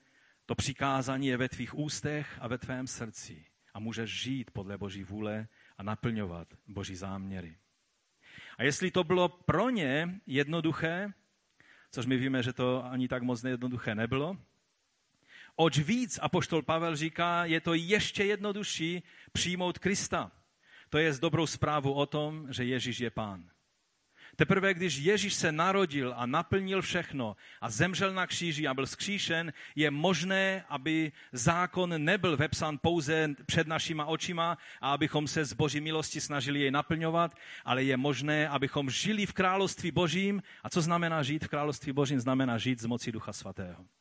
to 0.45 0.55
přikázání 0.55 1.27
je 1.27 1.37
ve 1.37 1.49
tvých 1.49 1.77
ústech 1.77 2.37
a 2.41 2.47
ve 2.47 2.57
tvém 2.57 2.87
srdci. 2.87 3.45
A 3.73 3.79
můžeš 3.79 4.21
žít 4.21 4.51
podle 4.51 4.77
Boží 4.77 5.03
vůle 5.03 5.47
a 5.77 5.83
naplňovat 5.83 6.47
Boží 6.67 6.95
záměry. 6.95 7.57
A 8.57 8.63
jestli 8.63 8.91
to 8.91 9.03
bylo 9.03 9.29
pro 9.29 9.69
ně 9.69 10.19
jednoduché, 10.27 11.13
což 11.91 12.05
my 12.05 12.17
víme, 12.17 12.43
že 12.43 12.53
to 12.53 12.85
ani 12.85 13.07
tak 13.07 13.23
moc 13.23 13.43
nejednoduché 13.43 13.95
nebylo, 13.95 14.37
oč 15.55 15.77
víc, 15.79 16.19
apoštol 16.21 16.61
Pavel 16.61 16.95
říká, 16.95 17.45
je 17.45 17.61
to 17.61 17.73
ještě 17.73 18.23
jednodušší 18.25 19.03
přijmout 19.31 19.79
Krista. 19.79 20.31
To 20.89 20.97
je 20.97 21.13
s 21.13 21.19
dobrou 21.19 21.47
zprávu 21.47 21.93
o 21.93 22.05
tom, 22.05 22.53
že 22.53 22.65
Ježíš 22.65 22.99
je 22.99 23.09
pán. 23.09 23.49
Teprve 24.39 24.73
když 24.73 24.97
Ježíš 24.97 25.33
se 25.33 25.51
narodil 25.51 26.13
a 26.17 26.25
naplnil 26.25 26.81
všechno 26.81 27.35
a 27.61 27.69
zemřel 27.69 28.13
na 28.13 28.27
kříži 28.27 28.67
a 28.67 28.73
byl 28.73 28.87
skříšen, 28.87 29.53
je 29.75 29.91
možné, 29.91 30.65
aby 30.69 31.11
zákon 31.31 32.03
nebyl 32.03 32.37
vepsán 32.37 32.77
pouze 32.81 33.35
před 33.45 33.67
našima 33.67 34.05
očima 34.05 34.57
a 34.81 34.93
abychom 34.93 35.27
se 35.27 35.45
z 35.45 35.53
boží 35.53 35.81
milosti 35.81 36.21
snažili 36.21 36.59
jej 36.59 36.71
naplňovat, 36.71 37.35
ale 37.65 37.83
je 37.83 37.97
možné, 37.97 38.49
abychom 38.49 38.89
žili 38.89 39.25
v 39.25 39.33
království 39.33 39.91
božím. 39.91 40.41
A 40.63 40.69
co 40.69 40.81
znamená 40.81 41.23
žít 41.23 41.43
v 41.43 41.47
království 41.47 41.91
božím? 41.93 42.19
Znamená 42.19 42.57
žít 42.57 42.81
z 42.81 42.85
moci 42.85 43.11
Ducha 43.11 43.33
Svatého 43.33 43.98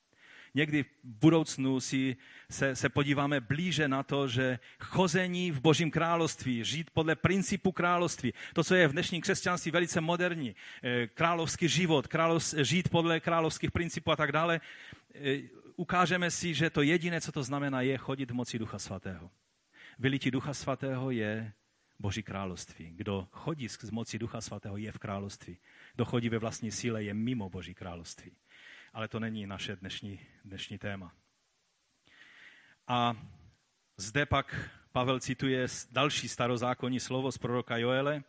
někdy 0.55 0.83
v 0.83 0.89
budoucnu 1.05 1.81
si 1.81 2.17
se, 2.51 2.77
se 2.77 2.89
podíváme 2.89 3.41
blíže 3.41 3.89
na 3.89 4.03
to, 4.03 4.29
že 4.29 4.59
chození 4.81 5.51
v 5.51 5.61
Božím 5.61 5.91
království, 5.91 6.65
žít 6.65 6.91
podle 6.91 7.17
principu 7.17 7.73
království, 7.73 8.35
to, 8.53 8.65
co 8.65 8.75
je 8.75 8.89
v 8.89 8.93
dnešním 8.93 9.23
křesťanství 9.23 9.71
velice 9.71 10.01
moderní, 10.01 10.57
eh, 10.83 11.07
královský 11.07 11.69
život, 11.69 12.07
královs, 12.07 12.55
žít 12.55 12.89
podle 12.89 13.21
královských 13.21 13.71
principů 13.71 14.11
a 14.11 14.17
tak 14.17 14.33
dále, 14.33 14.61
eh, 15.15 15.39
ukážeme 15.77 16.31
si, 16.31 16.55
že 16.55 16.71
to 16.71 16.83
jediné, 16.83 17.21
co 17.21 17.33
to 17.33 17.43
znamená, 17.43 17.81
je 17.81 17.99
chodit 17.99 18.31
v 18.31 18.35
moci 18.35 18.59
Ducha 18.59 18.79
Svatého. 18.79 19.31
Vylití 19.99 20.31
Ducha 20.31 20.55
Svatého 20.55 21.11
je 21.11 21.53
Boží 21.99 22.23
království. 22.23 22.93
Kdo 22.97 23.29
chodí 23.31 23.69
z 23.69 23.91
moci 23.91 24.19
Ducha 24.19 24.41
Svatého, 24.41 24.77
je 24.77 24.93
v 24.93 24.99
království. 24.99 25.59
Kdo 25.95 26.05
chodí 26.05 26.29
ve 26.29 26.39
vlastní 26.39 26.71
síle, 26.71 27.03
je 27.03 27.15
mimo 27.15 27.51
Boží 27.51 27.75
království 27.75 28.33
ale 28.93 29.09
to 29.09 29.21
není 29.21 29.47
naše 29.47 29.77
dnešní, 29.77 30.21
dnešní 30.45 30.79
téma. 30.79 31.13
A 32.89 33.17
zde 33.97 34.27
pak 34.27 34.71
Pavel 34.93 35.21
cituje 35.21 35.67
další 35.91 36.29
starozákonní 36.29 37.01
slovo 37.01 37.33
z 37.33 37.39
proroka 37.39 37.77
Joele 37.77 38.23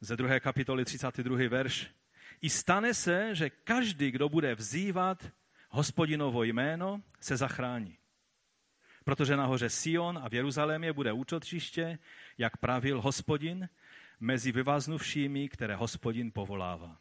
ze 0.00 0.16
druhé 0.16 0.40
kapitoly 0.40 0.84
32. 0.84 1.48
verš. 1.48 1.90
I 2.40 2.50
stane 2.50 2.94
se, 2.94 3.34
že 3.34 3.50
každý, 3.50 4.10
kdo 4.10 4.28
bude 4.28 4.54
vzývat 4.54 5.32
hospodinovo 5.70 6.42
jméno, 6.42 7.02
se 7.20 7.36
zachrání. 7.36 7.98
Protože 9.04 9.36
nahoře 9.36 9.70
Sion 9.70 10.18
a 10.22 10.28
v 10.28 10.34
Jeruzalémě 10.34 10.92
bude 10.92 11.12
útočiště, 11.12 11.98
jak 12.38 12.56
pravil 12.56 13.00
hospodin, 13.00 13.68
mezi 14.20 14.52
vyvaznuvšími, 14.52 15.48
které 15.48 15.76
hospodin 15.76 16.32
povolává. 16.32 16.98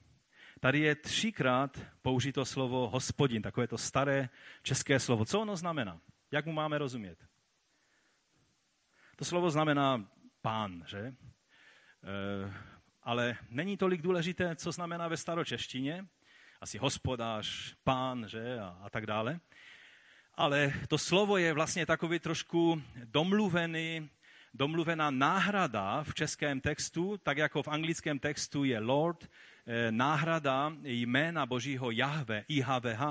Tady 0.64 0.80
je 0.80 0.96
třikrát 0.96 1.80
použito 2.02 2.46
slovo 2.46 2.90
hospodin, 2.90 3.42
takové 3.42 3.68
to 3.68 3.78
staré 3.78 4.30
české 4.64 5.00
slovo. 5.00 5.26
Co 5.26 5.42
ono 5.42 5.56
znamená? 5.56 6.00
Jak 6.32 6.46
mu 6.46 6.52
máme 6.52 6.78
rozumět? 6.78 7.18
To 9.16 9.26
slovo 9.26 9.52
znamená 9.52 10.06
pán, 10.42 10.84
že? 10.88 11.00
E, 11.00 11.14
ale 13.04 13.38
není 13.50 13.78
tolik 13.78 14.02
důležité, 14.02 14.56
co 14.56 14.72
znamená 14.72 15.08
ve 15.08 15.18
staročeštině. 15.18 16.06
Asi 16.62 16.78
hospodář, 16.78 17.76
pán, 17.84 18.28
že? 18.28 18.60
A, 18.60 18.78
a 18.82 18.90
tak 18.90 19.06
dále. 19.06 19.40
Ale 20.36 20.74
to 20.88 20.98
slovo 20.98 21.38
je 21.38 21.54
vlastně 21.54 21.86
takový 21.86 22.20
trošku 22.20 22.82
domluvený, 23.06 24.10
domluvená 24.54 25.12
náhrada 25.12 26.04
v 26.04 26.14
českém 26.14 26.62
textu, 26.62 27.18
tak 27.18 27.38
jako 27.38 27.64
v 27.64 27.68
anglickém 27.68 28.20
textu 28.20 28.64
je 28.64 28.80
Lord, 28.80 29.30
náhrada 29.90 30.74
jména 30.84 31.46
Božího 31.46 31.92
Jahve, 31.92 32.46
IHVH, 32.48 33.02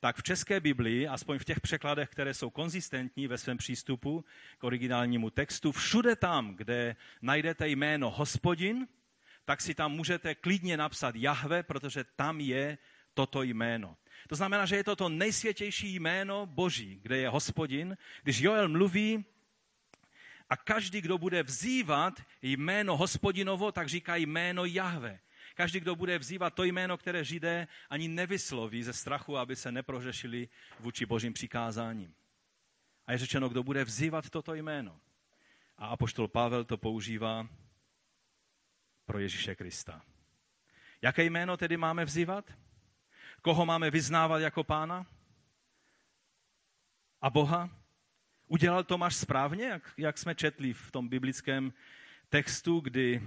tak 0.00 0.16
v 0.16 0.22
české 0.22 0.60
Biblii, 0.60 1.08
aspoň 1.08 1.38
v 1.38 1.44
těch 1.44 1.60
překladech, 1.60 2.08
které 2.08 2.34
jsou 2.34 2.50
konzistentní 2.50 3.26
ve 3.26 3.38
svém 3.38 3.56
přístupu 3.56 4.24
k 4.58 4.64
originálnímu 4.64 5.30
textu, 5.30 5.72
všude 5.72 6.16
tam, 6.16 6.54
kde 6.54 6.96
najdete 7.22 7.68
jméno 7.68 8.10
hospodin, 8.10 8.86
tak 9.44 9.60
si 9.60 9.74
tam 9.74 9.92
můžete 9.92 10.34
klidně 10.34 10.76
napsat 10.76 11.14
Jahve, 11.16 11.62
protože 11.62 12.04
tam 12.04 12.40
je 12.40 12.78
toto 13.14 13.42
jméno. 13.42 13.96
To 14.28 14.34
znamená, 14.34 14.66
že 14.66 14.76
je 14.76 14.84
to 14.84 14.96
to 14.96 15.08
nejsvětější 15.08 15.94
jméno 15.94 16.46
Boží, 16.46 16.98
kde 17.02 17.16
je 17.18 17.28
hospodin. 17.28 17.96
Když 18.22 18.40
Joel 18.40 18.68
mluví 18.68 19.24
a 20.50 20.56
každý, 20.56 21.00
kdo 21.00 21.18
bude 21.18 21.42
vzývat 21.42 22.22
jméno 22.42 22.96
hospodinovo, 22.96 23.72
tak 23.72 23.88
říká 23.88 24.16
jméno 24.16 24.64
Jahve. 24.64 25.18
Každý, 25.56 25.80
kdo 25.80 25.96
bude 25.96 26.18
vzývat 26.18 26.54
to 26.54 26.64
jméno, 26.64 26.96
které 26.96 27.24
Židé 27.24 27.68
ani 27.90 28.08
nevysloví 28.08 28.82
ze 28.82 28.92
strachu, 28.92 29.36
aby 29.36 29.56
se 29.56 29.72
neprořešili 29.72 30.48
vůči 30.80 31.06
božím 31.06 31.32
přikázáním. 31.32 32.14
A 33.06 33.12
je 33.12 33.18
řečeno, 33.18 33.48
kdo 33.48 33.62
bude 33.62 33.84
vzývat 33.84 34.30
toto 34.30 34.54
jméno. 34.54 35.00
A 35.78 35.86
apoštol 35.86 36.28
Pavel 36.28 36.64
to 36.64 36.76
používá 36.76 37.48
pro 39.04 39.18
Ježíše 39.18 39.54
Krista. 39.54 40.02
Jaké 41.02 41.24
jméno 41.24 41.56
tedy 41.56 41.76
máme 41.76 42.04
vzývat? 42.04 42.52
Koho 43.42 43.66
máme 43.66 43.90
vyznávat 43.90 44.38
jako 44.38 44.64
pána? 44.64 45.06
A 47.20 47.30
Boha? 47.30 47.70
Udělal 48.46 48.84
Tomáš 48.84 49.16
správně, 49.16 49.64
jak, 49.64 49.94
jak 49.96 50.18
jsme 50.18 50.34
četli 50.34 50.72
v 50.72 50.90
tom 50.90 51.08
biblickém 51.08 51.72
textu, 52.28 52.80
kdy 52.80 53.22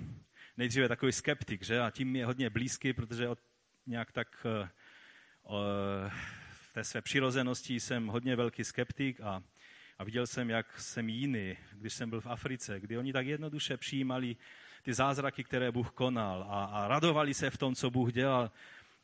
nejdříve 0.59 0.87
takový 0.87 1.11
skeptik, 1.11 1.63
že? 1.63 1.79
A 1.79 1.89
tím 1.89 2.15
je 2.15 2.25
hodně 2.25 2.49
blízký, 2.49 2.93
protože 2.93 3.27
od, 3.27 3.39
nějak 3.87 4.11
tak 4.11 4.45
uh, 4.45 6.09
v 6.51 6.73
té 6.73 6.83
své 6.83 7.01
přirozenosti 7.01 7.79
jsem 7.79 8.07
hodně 8.07 8.35
velký 8.35 8.63
skeptik 8.63 9.21
a, 9.21 9.43
a 9.97 10.03
viděl 10.03 10.27
jsem, 10.27 10.49
jak 10.49 10.79
jsem 10.79 11.09
jiný, 11.09 11.57
když 11.73 11.93
jsem 11.93 12.09
byl 12.09 12.21
v 12.21 12.27
Africe, 12.27 12.79
kdy 12.79 12.97
oni 12.97 13.13
tak 13.13 13.27
jednoduše 13.27 13.77
přijímali 13.77 14.35
ty 14.83 14.93
zázraky, 14.93 15.43
které 15.43 15.71
Bůh 15.71 15.91
konal 15.91 16.45
a, 16.49 16.65
a 16.65 16.87
radovali 16.87 17.33
se 17.33 17.49
v 17.49 17.57
tom, 17.57 17.75
co 17.75 17.89
Bůh 17.89 18.13
dělal. 18.13 18.51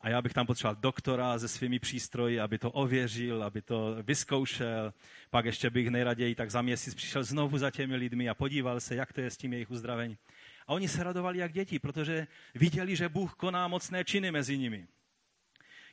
A 0.02 0.10
já 0.10 0.22
bych 0.22 0.34
tam 0.34 0.46
potřeboval 0.46 0.76
doktora 0.82 1.40
se 1.40 1.48
svými 1.48 1.80
přístroji, 1.80 2.40
aby 2.40 2.58
to 2.58 2.72
ověřil, 2.72 3.44
aby 3.44 3.62
to 3.62 3.96
vyzkoušel. 4.02 4.94
Pak 5.30 5.46
ještě 5.46 5.70
bych 5.70 5.90
nejraději 5.90 6.36
tak 6.36 6.52
za 6.52 6.62
měsíc 6.62 6.96
přišel 6.96 7.24
znovu 7.24 7.58
za 7.58 7.72
těmi 7.72 7.96
lidmi 7.96 8.30
a 8.30 8.34
podíval 8.34 8.80
se, 8.80 8.96
jak 8.96 9.14
to 9.14 9.22
je 9.22 9.32
s 9.32 9.38
tím 9.38 9.54
jejich 9.54 9.72
uzdravením. 9.72 10.18
A 10.68 10.74
oni 10.74 10.88
se 10.88 11.04
radovali 11.04 11.38
jak 11.38 11.54
děti, 11.54 11.80
protože 11.80 12.28
viděli, 12.56 12.96
že 12.96 13.10
Bůh 13.10 13.34
koná 13.34 13.68
mocné 13.68 14.04
činy 14.04 14.32
mezi 14.32 14.58
nimi. 14.58 14.88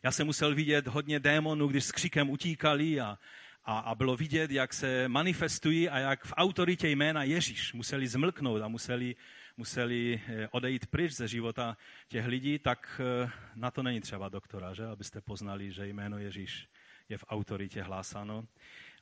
Já 0.02 0.12
jsem 0.12 0.26
musel 0.26 0.54
vidět 0.54 0.86
hodně 0.86 1.20
démonů, 1.20 1.68
když 1.68 1.84
s 1.84 1.92
křikem 1.92 2.30
utíkali 2.30 3.00
a, 3.00 3.18
a, 3.64 3.78
a 3.78 3.94
bylo 3.94 4.16
vidět, 4.16 4.50
jak 4.50 4.74
se 4.74 5.08
manifestují 5.08 5.88
a 5.88 5.98
jak 5.98 6.24
v 6.24 6.32
autoritě 6.36 6.88
jména 6.88 7.22
Ježíš 7.22 7.72
museli 7.72 8.08
zmlknout 8.08 8.62
a 8.62 8.68
museli, 8.68 9.16
museli 9.56 10.20
eh, 10.28 10.48
odejít 10.50 10.86
pryč 10.86 11.12
ze 11.12 11.28
života 11.28 11.76
těch 12.08 12.26
lidí, 12.26 12.58
tak 12.58 13.00
eh, 13.00 13.30
na 13.54 13.70
to 13.70 13.82
není 13.82 14.00
třeba 14.00 14.28
doktora, 14.28 14.74
že? 14.74 14.86
abyste 14.86 15.20
poznali, 15.20 15.72
že 15.72 15.86
jméno 15.86 16.18
Ježíš 16.18 16.68
je 17.08 17.18
v 17.18 17.24
autoritě 17.28 17.82
hlásáno 17.82 18.46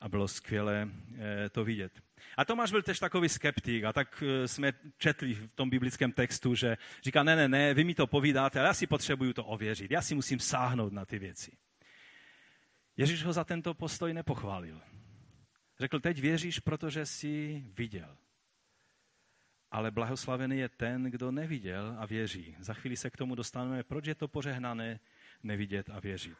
a 0.00 0.08
bylo 0.08 0.28
skvělé 0.28 0.88
eh, 1.18 1.48
to 1.48 1.64
vidět. 1.64 1.92
A 2.36 2.44
Tomáš 2.44 2.70
byl 2.70 2.82
tež 2.82 2.98
takový 2.98 3.28
skeptik 3.28 3.84
a 3.84 3.92
tak 3.92 4.22
eh, 4.26 4.48
jsme 4.48 4.72
četli 4.98 5.34
v 5.34 5.48
tom 5.54 5.70
biblickém 5.70 6.12
textu, 6.12 6.54
že 6.54 6.76
říká, 7.04 7.22
ne, 7.22 7.36
ne, 7.36 7.48
ne, 7.48 7.74
vy 7.74 7.84
mi 7.84 7.94
to 7.94 8.06
povídáte, 8.06 8.58
ale 8.58 8.68
já 8.68 8.74
si 8.74 8.86
potřebuju 8.86 9.32
to 9.32 9.44
ověřit, 9.44 9.90
já 9.90 10.02
si 10.02 10.14
musím 10.14 10.38
sáhnout 10.38 10.92
na 10.92 11.04
ty 11.04 11.18
věci. 11.18 11.52
Ježíš 12.96 13.24
ho 13.24 13.32
za 13.32 13.44
tento 13.44 13.74
postoj 13.74 14.14
nepochválil. 14.14 14.80
Řekl, 15.78 16.00
teď 16.00 16.20
věříš, 16.20 16.58
protože 16.58 17.06
jsi 17.06 17.64
viděl. 17.76 18.16
Ale 19.70 19.90
blahoslavený 19.90 20.58
je 20.58 20.68
ten, 20.68 21.04
kdo 21.04 21.30
neviděl 21.30 21.96
a 21.98 22.06
věří. 22.06 22.56
Za 22.58 22.74
chvíli 22.74 22.96
se 22.96 23.10
k 23.10 23.16
tomu 23.16 23.34
dostaneme, 23.34 23.82
proč 23.82 24.06
je 24.06 24.14
to 24.14 24.28
pořehnané 24.28 25.00
nevidět 25.42 25.90
a 25.90 26.00
věřit. 26.00 26.38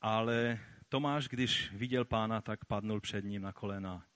Ale 0.00 0.58
Tomáš, 0.88 1.28
když 1.28 1.72
viděl 1.72 2.04
pána, 2.04 2.40
tak 2.40 2.64
padnul 2.64 3.00
před 3.00 3.24
ním 3.24 3.42
na 3.42 3.52
kolena 3.52 4.06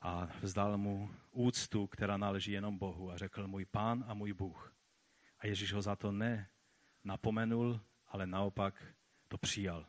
a 0.00 0.28
vzdal 0.42 0.78
mu 0.78 1.10
úctu, 1.30 1.86
která 1.86 2.16
náleží 2.16 2.52
jenom 2.52 2.78
Bohu 2.78 3.10
a 3.10 3.16
řekl 3.16 3.48
můj 3.48 3.64
pán 3.64 4.04
a 4.06 4.14
můj 4.14 4.32
Bůh. 4.32 4.74
A 5.38 5.46
Ježíš 5.46 5.72
ho 5.72 5.82
za 5.82 5.96
to 5.96 6.12
ne 6.12 6.48
napomenul, 7.04 7.80
ale 8.08 8.26
naopak 8.26 8.84
to 9.28 9.38
přijal. 9.38 9.86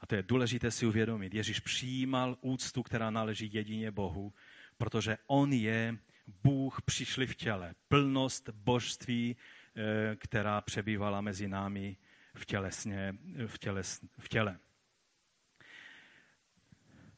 A 0.00 0.06
to 0.06 0.14
je 0.14 0.22
důležité 0.22 0.70
si 0.70 0.86
uvědomit. 0.86 1.34
Ježíš 1.34 1.60
přijímal 1.60 2.36
úctu, 2.40 2.82
která 2.82 3.10
náleží 3.10 3.50
jedině 3.52 3.90
Bohu, 3.90 4.32
protože 4.78 5.18
on 5.26 5.52
je 5.52 5.98
Bůh 6.44 6.82
přišli 6.82 7.26
v 7.26 7.34
těle. 7.34 7.74
Plnost 7.88 8.48
božství, 8.48 9.36
eh, 9.76 10.16
která 10.16 10.60
přebývala 10.60 11.20
mezi 11.20 11.48
námi 11.48 11.96
v, 12.34 12.46
tělesně, 12.46 13.14
v, 13.46 13.58
těles, 13.58 14.00
v 14.18 14.28
těle. 14.28 14.58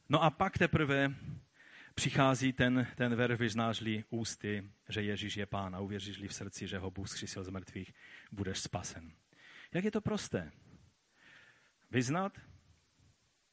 No 0.09 0.23
a 0.23 0.29
pak 0.29 0.57
teprve 0.57 1.15
přichází 1.95 2.53
ten, 2.53 2.87
ten 2.95 3.15
ver, 3.15 3.35
vyznáš-li 3.35 4.03
ústy, 4.09 4.71
že 4.89 5.01
Ježíš 5.01 5.37
je 5.37 5.45
pán 5.45 5.75
a 5.75 5.79
uvěříš-li 5.79 6.27
v 6.27 6.33
srdci, 6.33 6.67
že 6.67 6.77
ho 6.77 6.91
Bůh 6.91 7.09
zkřísil 7.09 7.43
z 7.43 7.49
mrtvých, 7.49 7.93
budeš 8.31 8.59
spasen. 8.59 9.11
Jak 9.73 9.83
je 9.83 9.91
to 9.91 10.01
prosté? 10.01 10.51
Vyznat, 11.91 12.41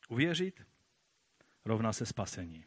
uvěřit, 0.09 0.67
rovná 1.65 1.93
se 1.93 2.07
spasení. 2.07 2.65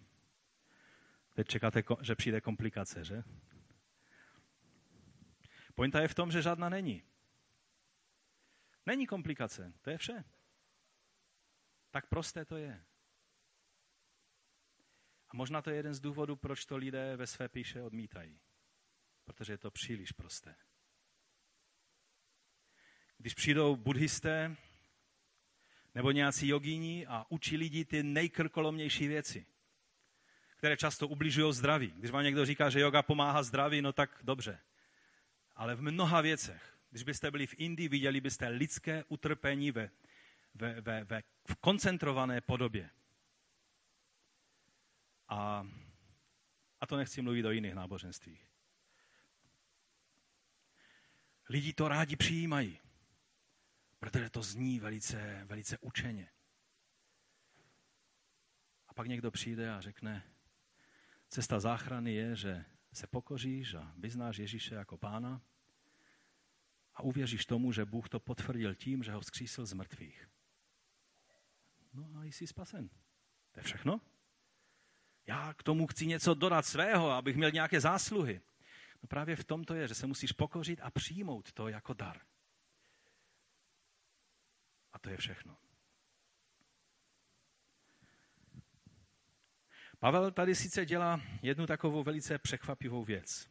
Teď 1.34 1.48
čekáte, 1.48 1.84
že 2.02 2.16
přijde 2.16 2.42
komplikace, 2.42 3.04
že? 3.04 3.24
Pointa 5.76 6.02
je 6.02 6.08
v 6.08 6.16
tom, 6.16 6.32
že 6.32 6.42
žádná 6.42 6.70
není. 6.70 7.04
Není 8.86 9.08
komplikace, 9.08 9.74
to 9.82 9.90
je 9.90 9.98
vše. 9.98 10.24
Tak 11.92 12.08
prosté 12.08 12.46
to 12.46 12.58
je. 12.58 12.86
A 15.30 15.36
možná 15.36 15.62
to 15.62 15.70
je 15.70 15.76
jeden 15.76 15.94
z 15.94 16.00
důvodů, 16.00 16.36
proč 16.36 16.66
to 16.66 16.78
lidé 16.78 17.16
ve 17.16 17.28
své 17.28 17.50
píše 17.50 17.82
odmítají. 17.82 18.40
Protože 19.24 19.54
je 19.54 19.58
to 19.58 19.72
příliš 19.72 20.12
prosté. 20.12 20.56
Když 23.18 23.34
přijdou 23.34 23.76
buddhisté 23.76 24.56
nebo 25.96 26.12
nějací 26.12 26.48
jogíni 26.48 27.06
a 27.08 27.26
učí 27.30 27.58
lidi 27.58 27.86
ty 27.86 28.04
nejkrkolomnější 28.04 29.08
věci, 29.08 29.46
které 30.58 30.78
často 30.78 31.08
ubližují 31.08 31.54
zdraví. 31.54 31.92
Když 31.92 32.12
vám 32.12 32.24
někdo 32.24 32.46
říká, 32.46 32.70
že 32.70 32.80
yoga 32.80 33.02
pomáhá 33.02 33.44
zdraví, 33.44 33.82
no 33.82 33.94
tak 33.94 34.20
dobře. 34.24 34.60
Ale 35.56 35.76
v 35.76 35.82
mnoha 35.82 36.22
věcech 36.22 36.73
když 36.94 37.04
byste 37.04 37.32
byli 37.32 37.48
v 37.48 37.56
Indii, 37.58 37.88
viděli 37.88 38.22
byste 38.22 38.48
lidské 38.48 39.04
utrpení 39.04 39.72
ve, 39.72 39.90
ve, 40.54 40.82
ve, 40.82 41.04
ve 41.04 41.24
v 41.50 41.56
koncentrované 41.56 42.42
podobě. 42.42 42.90
A, 45.28 45.68
a 46.82 46.88
to 46.88 46.98
nechci 46.98 47.22
mluvit 47.22 47.46
o 47.46 47.52
jiných 47.52 47.74
náboženstvích. 47.74 48.50
Lidi 51.50 51.74
to 51.74 51.88
rádi 51.88 52.16
přijímají, 52.16 52.80
protože 54.00 54.30
to 54.30 54.42
zní 54.42 54.80
velice, 54.80 55.42
velice 55.46 55.78
učeně. 55.78 56.30
A 58.88 58.94
pak 58.94 59.08
někdo 59.08 59.32
přijde 59.32 59.74
a 59.74 59.82
řekne, 59.82 60.24
cesta 61.30 61.60
záchrany 61.60 62.14
je, 62.14 62.36
že 62.36 62.66
se 62.94 63.08
pokoříš 63.08 63.74
a 63.74 63.94
vyznáš 63.98 64.38
Ježíše 64.38 64.76
jako 64.76 64.98
pána 64.98 65.42
a 66.96 67.04
uvěříš 67.04 67.46
tomu, 67.46 67.72
že 67.72 67.86
Bůh 67.86 68.10
to 68.10 68.20
potvrdil 68.20 68.76
tím, 68.76 69.04
že 69.04 69.12
ho 69.12 69.20
vzkřísil 69.20 69.66
z 69.66 69.74
mrtvých. 69.74 70.30
No 71.94 72.20
a 72.20 72.24
jsi 72.24 72.48
spasen. 72.48 72.90
To 73.52 73.60
je 73.60 73.64
všechno? 73.64 74.02
Já 75.28 75.54
k 75.54 75.64
tomu 75.64 75.88
chci 75.88 76.08
něco 76.08 76.34
dodat 76.34 76.66
svého, 76.66 77.12
abych 77.12 77.36
měl 77.36 77.52
nějaké 77.52 77.82
zásluhy. 77.82 78.42
No 79.02 79.08
právě 79.08 79.36
v 79.36 79.44
tom 79.44 79.64
to 79.64 79.74
je, 79.74 79.88
že 79.88 79.96
se 79.96 80.08
musíš 80.08 80.32
pokořit 80.32 80.80
a 80.82 80.92
přijmout 80.92 81.52
to 81.52 81.68
jako 81.68 81.94
dar. 81.94 82.22
A 84.94 85.00
to 85.00 85.10
je 85.10 85.18
všechno. 85.18 85.58
Pavel 90.00 90.32
tady 90.32 90.56
sice 90.56 90.86
dělá 90.86 91.22
jednu 91.42 91.66
takovou 91.66 92.04
velice 92.04 92.38
překvapivou 92.38 93.04
věc. 93.04 93.50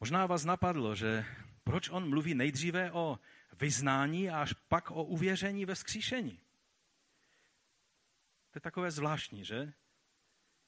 Možná 0.00 0.26
vás 0.26 0.44
napadlo, 0.44 0.94
že 0.94 1.24
proč 1.64 1.88
on 1.88 2.08
mluví 2.08 2.34
nejdříve 2.34 2.92
o 2.92 3.18
vyznání 3.52 4.30
a 4.30 4.42
až 4.42 4.52
pak 4.52 4.90
o 4.90 5.04
uvěření 5.04 5.64
ve 5.64 5.74
vzkříšení. 5.74 6.40
To 8.50 8.56
je 8.56 8.60
takové 8.60 8.90
zvláštní, 8.90 9.44
že? 9.44 9.72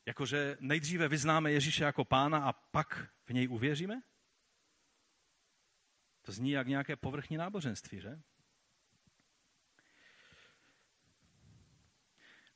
Jakože 0.07 0.57
nejdříve 0.61 1.09
vyznáme 1.09 1.53
Ježíše 1.53 1.85
jako 1.85 2.05
pána 2.05 2.39
a 2.49 2.53
pak 2.53 3.11
v 3.25 3.31
něj 3.31 3.49
uvěříme? 3.49 4.03
To 6.23 6.33
zní 6.33 6.51
jak 6.51 6.67
nějaké 6.67 6.97
povrchní 6.97 7.37
náboženství, 7.37 8.01
že? 8.01 8.21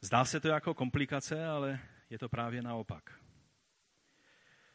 Zdá 0.01 0.25
se 0.25 0.41
to 0.41 0.49
jako 0.49 0.75
komplikace, 0.75 1.47
ale 1.47 1.81
je 2.11 2.19
to 2.19 2.29
právě 2.29 2.63
naopak. 2.63 3.21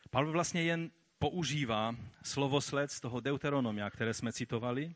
Pavel 0.10 0.32
vlastně 0.32 0.64
jen 0.64 0.92
používá 1.24 1.96
slovosled 2.24 2.92
z 2.92 3.00
toho 3.00 3.20
Deuteronomia, 3.20 3.90
které 3.90 4.14
jsme 4.14 4.34
citovali, 4.34 4.96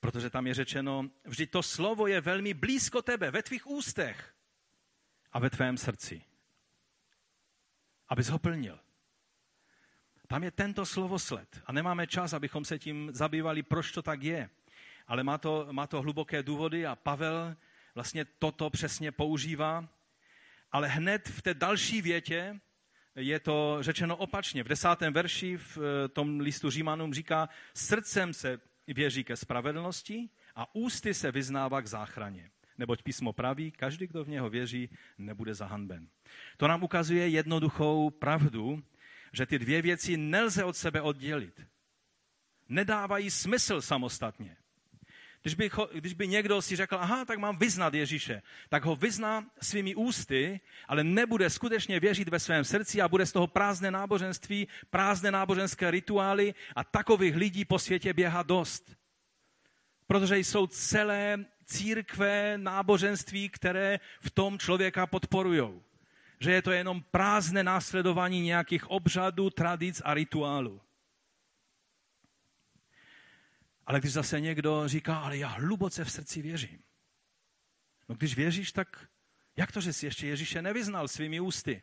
protože 0.00 0.30
tam 0.30 0.46
je 0.46 0.54
řečeno, 0.54 1.08
vždyť 1.24 1.50
to 1.50 1.62
slovo 1.62 2.06
je 2.06 2.20
velmi 2.20 2.54
blízko 2.54 3.02
tebe, 3.02 3.30
ve 3.30 3.42
tvých 3.42 3.66
ústech 3.66 4.34
a 5.32 5.38
ve 5.38 5.50
tvém 5.50 5.78
srdci. 5.78 6.22
Abys 8.08 8.28
ho 8.28 8.38
plnil. 8.38 8.78
Tam 10.28 10.44
je 10.44 10.50
tento 10.50 10.86
slovosled 10.86 11.48
a 11.66 11.72
nemáme 11.72 12.06
čas, 12.06 12.32
abychom 12.32 12.64
se 12.64 12.78
tím 12.78 13.10
zabývali, 13.12 13.62
proč 13.62 13.92
to 13.92 14.02
tak 14.02 14.22
je. 14.22 14.50
Ale 15.06 15.24
má 15.24 15.38
to, 15.38 15.68
má 15.72 15.86
to 15.86 16.02
hluboké 16.02 16.42
důvody 16.42 16.86
a 16.86 16.96
Pavel 16.96 17.56
vlastně 17.94 18.24
toto 18.24 18.70
přesně 18.70 19.12
používá. 19.12 19.88
Ale 20.72 20.88
hned 20.88 21.28
v 21.28 21.42
té 21.42 21.54
další 21.54 22.02
větě 22.02 22.60
je 23.16 23.40
to 23.40 23.78
řečeno 23.80 24.16
opačně. 24.16 24.62
V 24.62 24.68
desátém 24.68 25.12
verši 25.12 25.56
v 25.56 25.78
eh, 25.78 26.08
tom 26.08 26.40
listu 26.40 26.70
Římanům 26.70 27.14
říká, 27.14 27.48
srdcem 27.74 28.32
se 28.32 28.60
věří 28.86 29.24
ke 29.24 29.36
spravedlnosti 29.36 30.28
a 30.54 30.74
ústy 30.74 31.14
se 31.14 31.32
vyznává 31.32 31.80
k 31.80 31.86
záchraně. 31.86 32.50
Neboť 32.78 33.02
písmo 33.02 33.32
praví, 33.32 33.70
každý, 33.70 34.06
kdo 34.06 34.24
v 34.24 34.28
něho 34.28 34.50
věří, 34.50 34.88
nebude 35.18 35.54
zahanben. 35.54 36.08
To 36.56 36.68
nám 36.68 36.82
ukazuje 36.82 37.28
jednoduchou 37.28 38.10
pravdu, 38.10 38.82
že 39.32 39.46
ty 39.46 39.58
dvě 39.58 39.82
věci 39.82 40.16
nelze 40.16 40.64
od 40.64 40.76
sebe 40.76 41.00
oddělit. 41.00 41.60
Nedávají 42.68 43.30
smysl 43.30 43.80
samostatně. 43.80 44.56
Když 45.46 45.54
by, 45.54 45.70
když 45.94 46.14
by 46.14 46.28
někdo 46.28 46.62
si 46.62 46.76
řekl, 46.76 46.96
aha, 47.00 47.24
tak 47.24 47.38
mám 47.38 47.56
vyznat 47.56 47.94
Ježíše, 47.94 48.42
tak 48.68 48.84
ho 48.84 48.96
vyzná 48.96 49.46
svými 49.62 49.94
ústy, 49.94 50.60
ale 50.88 51.04
nebude 51.04 51.50
skutečně 51.50 52.00
věřit 52.00 52.28
ve 52.28 52.38
svém 52.38 52.64
srdci 52.64 53.02
a 53.02 53.08
bude 53.08 53.26
z 53.26 53.32
toho 53.32 53.46
prázdné 53.46 53.90
náboženství, 53.90 54.68
prázdné 54.90 55.30
náboženské 55.30 55.90
rituály 55.90 56.54
a 56.76 56.84
takových 56.84 57.36
lidí 57.36 57.64
po 57.64 57.78
světě 57.78 58.12
běhá 58.12 58.42
dost. 58.42 58.96
Protože 60.06 60.38
jsou 60.38 60.66
celé 60.66 61.44
církve, 61.64 62.58
náboženství, 62.58 63.48
které 63.48 64.00
v 64.20 64.30
tom 64.30 64.58
člověka 64.58 65.06
podporují. 65.06 65.82
Že 66.40 66.52
je 66.52 66.62
to 66.62 66.70
jenom 66.70 67.02
prázdné 67.02 67.62
následování 67.62 68.40
nějakých 68.40 68.90
obřadů, 68.90 69.50
tradic 69.50 70.02
a 70.04 70.14
rituálů. 70.14 70.80
Ale 73.86 74.00
když 74.00 74.12
zase 74.12 74.40
někdo 74.40 74.88
říká, 74.88 75.18
ale 75.18 75.38
já 75.38 75.48
hluboce 75.48 76.04
v 76.04 76.12
srdci 76.12 76.42
věřím. 76.42 76.82
No 78.08 78.14
když 78.14 78.36
věříš, 78.36 78.72
tak 78.72 79.08
jak 79.56 79.72
to, 79.72 79.80
že 79.80 79.92
jsi 79.92 80.06
ještě 80.06 80.26
Ježíše 80.26 80.62
nevyznal 80.62 81.08
svými 81.08 81.40
ústy, 81.40 81.82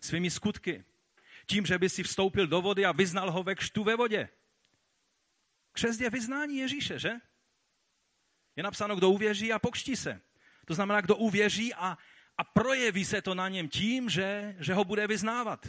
svými 0.00 0.30
skutky? 0.30 0.84
Tím, 1.46 1.66
že 1.66 1.78
by 1.78 1.88
si 1.88 2.02
vstoupil 2.02 2.46
do 2.46 2.62
vody 2.62 2.84
a 2.86 2.92
vyznal 2.92 3.30
ho 3.30 3.42
ve 3.42 3.54
kštu 3.54 3.84
ve 3.84 3.96
vodě. 3.96 4.28
Křest 5.72 6.00
je 6.00 6.10
vyznání 6.10 6.56
Ježíše, 6.56 6.98
že? 6.98 7.12
Je 8.56 8.62
napsáno, 8.62 8.96
kdo 8.96 9.10
uvěří 9.10 9.52
a 9.52 9.58
pokští 9.58 9.96
se. 9.96 10.20
To 10.64 10.74
znamená, 10.74 11.00
kdo 11.00 11.16
uvěří 11.16 11.74
a, 11.74 11.98
a 12.38 12.44
projeví 12.44 13.04
se 13.04 13.22
to 13.22 13.34
na 13.34 13.48
něm 13.48 13.68
tím, 13.68 14.10
že, 14.10 14.56
že 14.58 14.74
ho 14.74 14.84
bude 14.84 15.06
vyznávat. 15.06 15.66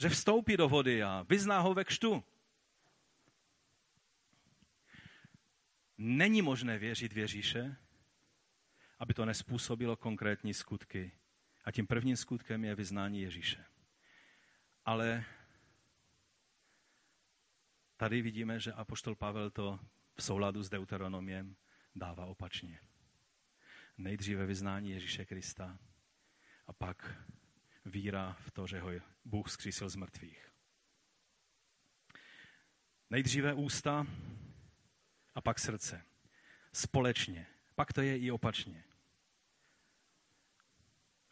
Že 0.00 0.08
vstoupí 0.08 0.56
do 0.56 0.68
vody 0.68 1.02
a 1.02 1.26
vyzná 1.28 1.58
ho 1.60 1.74
ve 1.74 1.84
kštu. 1.84 2.24
Není 5.98 6.42
možné 6.42 6.78
věřit 6.78 7.12
v 7.12 7.18
Ježíše, 7.18 7.76
aby 8.98 9.14
to 9.14 9.24
nespůsobilo 9.24 9.96
konkrétní 9.96 10.54
skutky. 10.54 11.12
A 11.64 11.72
tím 11.72 11.86
prvním 11.86 12.16
skutkem 12.16 12.64
je 12.64 12.74
vyznání 12.74 13.20
Ježíše. 13.20 13.64
Ale 14.84 15.24
tady 17.96 18.22
vidíme, 18.22 18.60
že 18.60 18.72
apoštol 18.72 19.14
Pavel 19.14 19.50
to 19.50 19.80
v 20.14 20.22
souladu 20.22 20.62
s 20.62 20.68
Deuteronomiem 20.68 21.56
dává 21.94 22.26
opačně. 22.26 22.80
Nejdříve 23.98 24.46
vyznání 24.46 24.90
Ježíše 24.90 25.24
Krista 25.24 25.78
a 26.66 26.72
pak 26.72 27.18
víra 27.84 28.36
v 28.40 28.50
to, 28.50 28.66
že 28.66 28.80
ho 28.80 28.90
Bůh 29.24 29.50
zkřísil 29.50 29.88
z 29.88 29.96
mrtvých. 29.96 30.52
Nejdříve 33.10 33.54
ústa 33.54 34.06
a 35.34 35.40
pak 35.40 35.58
srdce. 35.58 36.04
Společně. 36.72 37.46
Pak 37.74 37.92
to 37.92 38.00
je 38.00 38.18
i 38.18 38.30
opačně. 38.30 38.84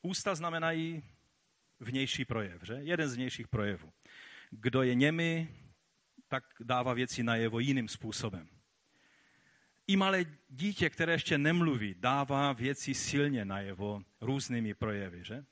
Ústa 0.03 0.35
znamenají 0.35 1.03
vnější 1.81 2.25
projev, 2.25 2.63
že? 2.63 2.75
Jeden 2.75 3.09
z 3.09 3.15
vnějších 3.15 3.49
projevů. 3.49 3.93
Kdo 4.51 4.83
je 4.83 4.95
němi, 4.95 5.57
tak 6.29 6.45
dává 6.61 6.95
věci 6.95 7.23
najevo 7.23 7.59
jiným 7.59 7.89
způsobem. 7.89 8.49
I 9.87 9.97
malé 9.97 10.25
dítě, 10.49 10.91
které 10.91 11.13
ještě 11.13 11.39
nemluví, 11.39 11.95
dává 11.99 12.53
věci 12.53 12.95
silně 12.95 13.45
najevo 13.45 14.03
různými 14.21 14.75
projevy, 14.75 15.25
že? 15.25 15.45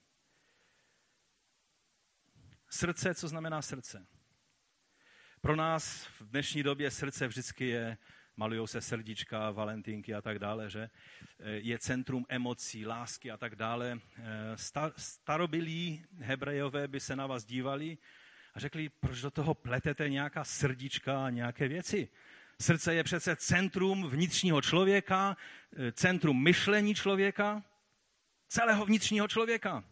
Srdce, 2.70 3.14
co 3.14 3.28
znamená 3.28 3.62
srdce? 3.62 4.06
Pro 5.40 5.56
nás 5.56 6.06
v 6.06 6.22
dnešní 6.22 6.62
době 6.62 6.90
srdce 6.90 7.28
vždycky 7.28 7.66
je 7.66 7.98
malují 8.36 8.68
se 8.68 8.80
srdíčka, 8.80 9.50
valentínky 9.50 10.14
a 10.14 10.22
tak 10.22 10.38
dále, 10.38 10.70
že 10.70 10.82
eh, 10.82 11.50
je 11.50 11.78
centrum 11.78 12.26
emocí, 12.28 12.86
lásky 12.86 13.30
a 13.30 13.36
tak 13.36 13.56
dále. 13.56 14.00
Eh, 14.18 14.92
starobilí 14.96 16.04
hebrejové 16.18 16.88
by 16.88 17.00
se 17.00 17.16
na 17.16 17.26
vás 17.26 17.44
dívali 17.44 17.98
a 18.54 18.60
řekli, 18.60 18.88
proč 18.88 19.20
do 19.20 19.30
toho 19.30 19.54
pletete 19.54 20.08
nějaká 20.08 20.44
srdíčka 20.44 21.26
a 21.26 21.30
nějaké 21.30 21.68
věci. 21.68 22.08
Srdce 22.60 22.94
je 22.94 23.04
přece 23.04 23.36
centrum 23.36 24.08
vnitřního 24.08 24.62
člověka, 24.62 25.36
eh, 25.76 25.92
centrum 25.92 26.42
myšlení 26.42 26.94
člověka, 26.94 27.62
celého 28.48 28.84
vnitřního 28.84 29.28
člověka. 29.28 29.84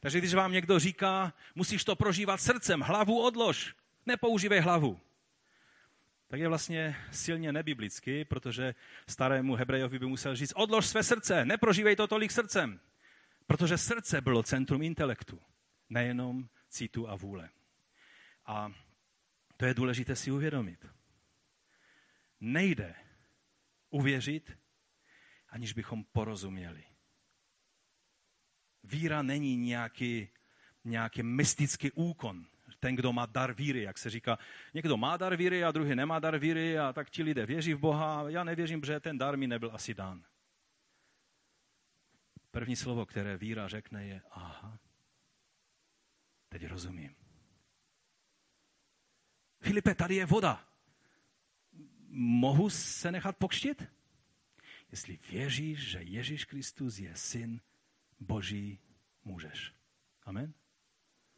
Takže 0.00 0.18
když 0.18 0.34
vám 0.34 0.52
někdo 0.52 0.78
říká, 0.78 1.32
musíš 1.54 1.84
to 1.84 1.96
prožívat 1.96 2.40
srdcem, 2.40 2.80
hlavu 2.80 3.22
odlož, 3.22 3.74
nepoužívej 4.06 4.60
hlavu 4.60 5.00
tak 6.28 6.40
je 6.40 6.48
vlastně 6.48 6.96
silně 7.10 7.52
nebiblický, 7.52 8.24
protože 8.24 8.74
starému 9.08 9.54
Hebrejovi 9.54 9.98
by 9.98 10.06
musel 10.06 10.36
říct, 10.36 10.52
odlož 10.56 10.86
své 10.86 11.02
srdce, 11.02 11.44
neprožívej 11.44 11.96
to 11.96 12.06
tolik 12.06 12.32
srdcem. 12.32 12.80
Protože 13.46 13.78
srdce 13.78 14.20
bylo 14.20 14.42
centrum 14.42 14.82
intelektu, 14.82 15.42
nejenom 15.88 16.48
citu 16.68 17.08
a 17.08 17.16
vůle. 17.16 17.50
A 18.46 18.72
to 19.56 19.64
je 19.66 19.74
důležité 19.74 20.16
si 20.16 20.30
uvědomit. 20.30 20.86
Nejde 22.40 22.94
uvěřit, 23.90 24.58
aniž 25.48 25.72
bychom 25.72 26.04
porozuměli. 26.04 26.84
Víra 28.84 29.22
není 29.22 29.56
nějaký, 29.56 30.28
nějaký 30.84 31.22
mystický 31.22 31.90
úkon, 31.90 32.46
ten, 32.86 32.96
kdo 32.96 33.12
má 33.12 33.26
dar 33.26 33.52
víry, 33.52 33.82
jak 33.82 33.98
se 33.98 34.10
říká. 34.10 34.38
Někdo 34.74 34.96
má 34.96 35.16
dar 35.16 35.36
víry 35.36 35.64
a 35.64 35.72
druhý 35.72 35.94
nemá 35.94 36.18
dar 36.18 36.38
víry 36.38 36.78
a 36.78 36.92
tak 36.92 37.10
ti 37.10 37.22
lidé 37.22 37.46
věří 37.46 37.74
v 37.74 37.78
Boha 37.78 38.30
já 38.30 38.44
nevěřím, 38.44 38.84
že 38.84 39.00
ten 39.00 39.18
dar 39.18 39.36
mi 39.36 39.46
nebyl 39.46 39.70
asi 39.74 39.94
dán. 39.94 40.24
První 42.50 42.76
slovo, 42.76 43.06
které 43.06 43.36
víra 43.36 43.68
řekne, 43.68 44.06
je 44.06 44.22
aha. 44.30 44.78
Teď 46.48 46.66
rozumím. 46.66 47.14
Filipe, 49.60 49.94
tady 49.94 50.14
je 50.14 50.26
voda. 50.26 50.68
Mohu 52.08 52.70
se 52.70 53.12
nechat 53.12 53.36
pokštit? 53.36 53.84
Jestli 54.90 55.18
věříš, 55.30 55.78
že 55.90 56.02
Ježíš 56.02 56.44
Kristus 56.44 56.98
je 56.98 57.16
syn 57.16 57.60
Boží, 58.20 58.78
můžeš. 59.24 59.72
Amen? 60.22 60.54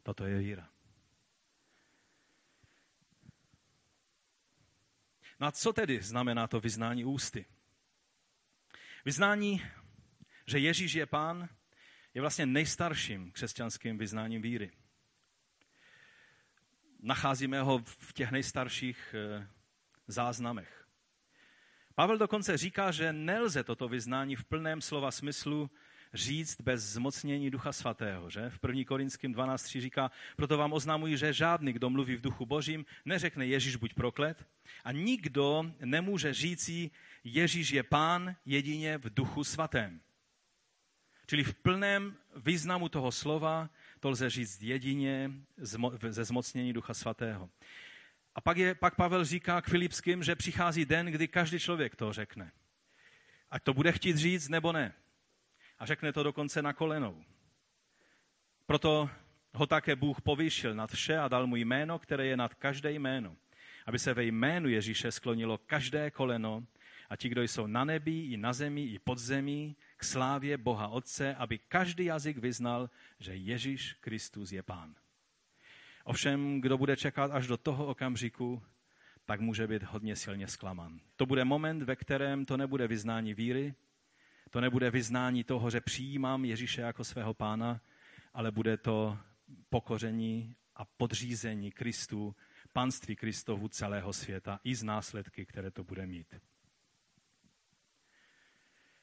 Toto 0.03 0.25
je 0.25 0.37
víra. 0.39 0.78
No 5.39 5.47
a 5.47 5.51
co 5.51 5.73
tedy 5.73 6.01
znamená 6.01 6.47
to 6.47 6.59
vyznání 6.59 7.05
ústy? 7.05 7.45
Vyznání, 9.05 9.65
že 10.47 10.59
Ježíš 10.59 10.93
je 10.93 11.05
pán, 11.05 11.49
je 12.13 12.21
vlastně 12.21 12.45
nejstarším 12.45 13.31
křesťanským 13.31 13.97
vyznáním 13.97 14.41
víry. 14.41 14.71
Nacházíme 16.99 17.61
ho 17.61 17.79
v 17.85 18.13
těch 18.13 18.31
nejstarších 18.31 19.15
eh, 19.17 19.47
záznamech. 20.07 20.87
Pavel 21.95 22.17
dokonce 22.17 22.57
říká, 22.57 22.91
že 22.91 23.13
nelze 23.13 23.63
toto 23.63 23.87
vyznání 23.87 24.35
v 24.35 24.45
plném 24.45 24.81
slova 24.81 25.11
smyslu 25.11 25.71
říct 26.13 26.61
bez 26.61 26.83
zmocnění 26.83 27.51
Ducha 27.51 27.71
Svatého. 27.71 28.29
Že? 28.29 28.49
V 28.49 28.59
1. 28.67 28.83
Korinským 28.87 29.33
12.3 29.33 29.81
říká, 29.81 30.11
proto 30.35 30.57
vám 30.57 30.73
oznamuji, 30.73 31.17
že 31.17 31.33
žádný, 31.33 31.73
kdo 31.73 31.89
mluví 31.89 32.15
v 32.15 32.21
duchu 32.21 32.45
božím, 32.45 32.85
neřekne 33.05 33.45
Ježíš 33.45 33.75
buď 33.75 33.93
proklet 33.93 34.45
a 34.83 34.91
nikdo 34.91 35.71
nemůže 35.79 36.33
říci 36.33 36.91
Ježíš 37.23 37.71
je 37.71 37.83
pán 37.83 38.35
jedině 38.45 38.97
v 38.97 39.13
duchu 39.13 39.43
svatém. 39.43 40.01
Čili 41.27 41.43
v 41.43 41.55
plném 41.55 42.15
významu 42.35 42.89
toho 42.89 43.11
slova 43.11 43.69
to 43.99 44.09
lze 44.09 44.29
říct 44.29 44.61
jedině 44.61 45.31
ze 46.09 46.25
zmocnění 46.25 46.73
Ducha 46.73 46.93
Svatého. 46.93 47.49
A 48.35 48.41
pak, 48.41 48.57
je, 48.57 48.75
pak 48.75 48.95
Pavel 48.95 49.25
říká 49.25 49.61
k 49.61 49.69
Filipským, 49.69 50.23
že 50.23 50.35
přichází 50.35 50.85
den, 50.85 51.05
kdy 51.05 51.27
každý 51.27 51.59
člověk 51.59 51.95
to 51.95 52.13
řekne. 52.13 52.51
Ať 53.51 53.63
to 53.63 53.73
bude 53.73 53.91
chtít 53.91 54.17
říct 54.17 54.49
nebo 54.49 54.71
ne. 54.71 54.93
A 55.79 55.85
řekne 55.85 56.13
to 56.13 56.23
dokonce 56.23 56.61
na 56.61 56.73
kolenou. 56.73 57.23
Proto 58.65 59.09
ho 59.53 59.67
také 59.67 59.95
Bůh 59.95 60.21
povýšil 60.21 60.75
nad 60.75 60.91
vše 60.91 61.17
a 61.17 61.27
dal 61.27 61.47
mu 61.47 61.55
jméno, 61.55 61.99
které 61.99 62.25
je 62.25 62.37
nad 62.37 62.53
každé 62.53 62.91
jméno. 62.91 63.35
Aby 63.85 63.99
se 63.99 64.13
ve 64.13 64.23
jménu 64.23 64.69
Ježíše 64.69 65.11
sklonilo 65.11 65.57
každé 65.57 66.11
koleno 66.11 66.63
a 67.09 67.15
ti, 67.15 67.29
kdo 67.29 67.41
jsou 67.41 67.67
na 67.67 67.83
nebi, 67.85 68.19
i 68.19 68.37
na 68.37 68.53
zemi, 68.53 68.83
i 68.83 68.99
pod 68.99 69.17
zemí, 69.17 69.75
k 69.97 70.03
slávě 70.03 70.57
Boha 70.57 70.87
Otce, 70.87 71.35
aby 71.35 71.57
každý 71.57 72.05
jazyk 72.05 72.37
vyznal, 72.37 72.89
že 73.19 73.35
Ježíš 73.35 73.93
Kristus 73.93 74.51
je 74.51 74.63
Pán. 74.63 74.95
Ovšem, 76.03 76.61
kdo 76.61 76.77
bude 76.77 76.97
čekat 76.97 77.31
až 77.31 77.47
do 77.47 77.57
toho 77.57 77.85
okamžiku, 77.85 78.63
tak 79.25 79.39
může 79.39 79.67
být 79.67 79.83
hodně 79.83 80.15
silně 80.15 80.47
zklamán. 80.47 80.99
To 81.15 81.25
bude 81.25 81.45
moment, 81.45 81.83
ve 81.83 81.95
kterém 81.95 82.45
to 82.45 82.57
nebude 82.57 82.87
vyznání 82.87 83.33
víry, 83.33 83.73
to 84.49 84.61
nebude 84.61 84.91
vyznání 84.91 85.43
toho, 85.43 85.69
že 85.69 85.81
přijímám 85.81 86.45
Ježíše 86.45 86.81
jako 86.81 87.03
svého 87.03 87.33
pána, 87.33 87.81
ale 88.33 88.51
bude 88.51 88.77
to 88.77 89.17
pokoření 89.69 90.55
a 90.75 90.85
podřízení 90.85 91.71
Kristu, 91.71 92.35
panství 92.73 93.15
Kristovu 93.15 93.67
celého 93.67 94.13
světa 94.13 94.59
i 94.63 94.75
z 94.75 94.83
následky, 94.83 95.45
které 95.45 95.71
to 95.71 95.83
bude 95.83 96.05
mít. 96.05 96.35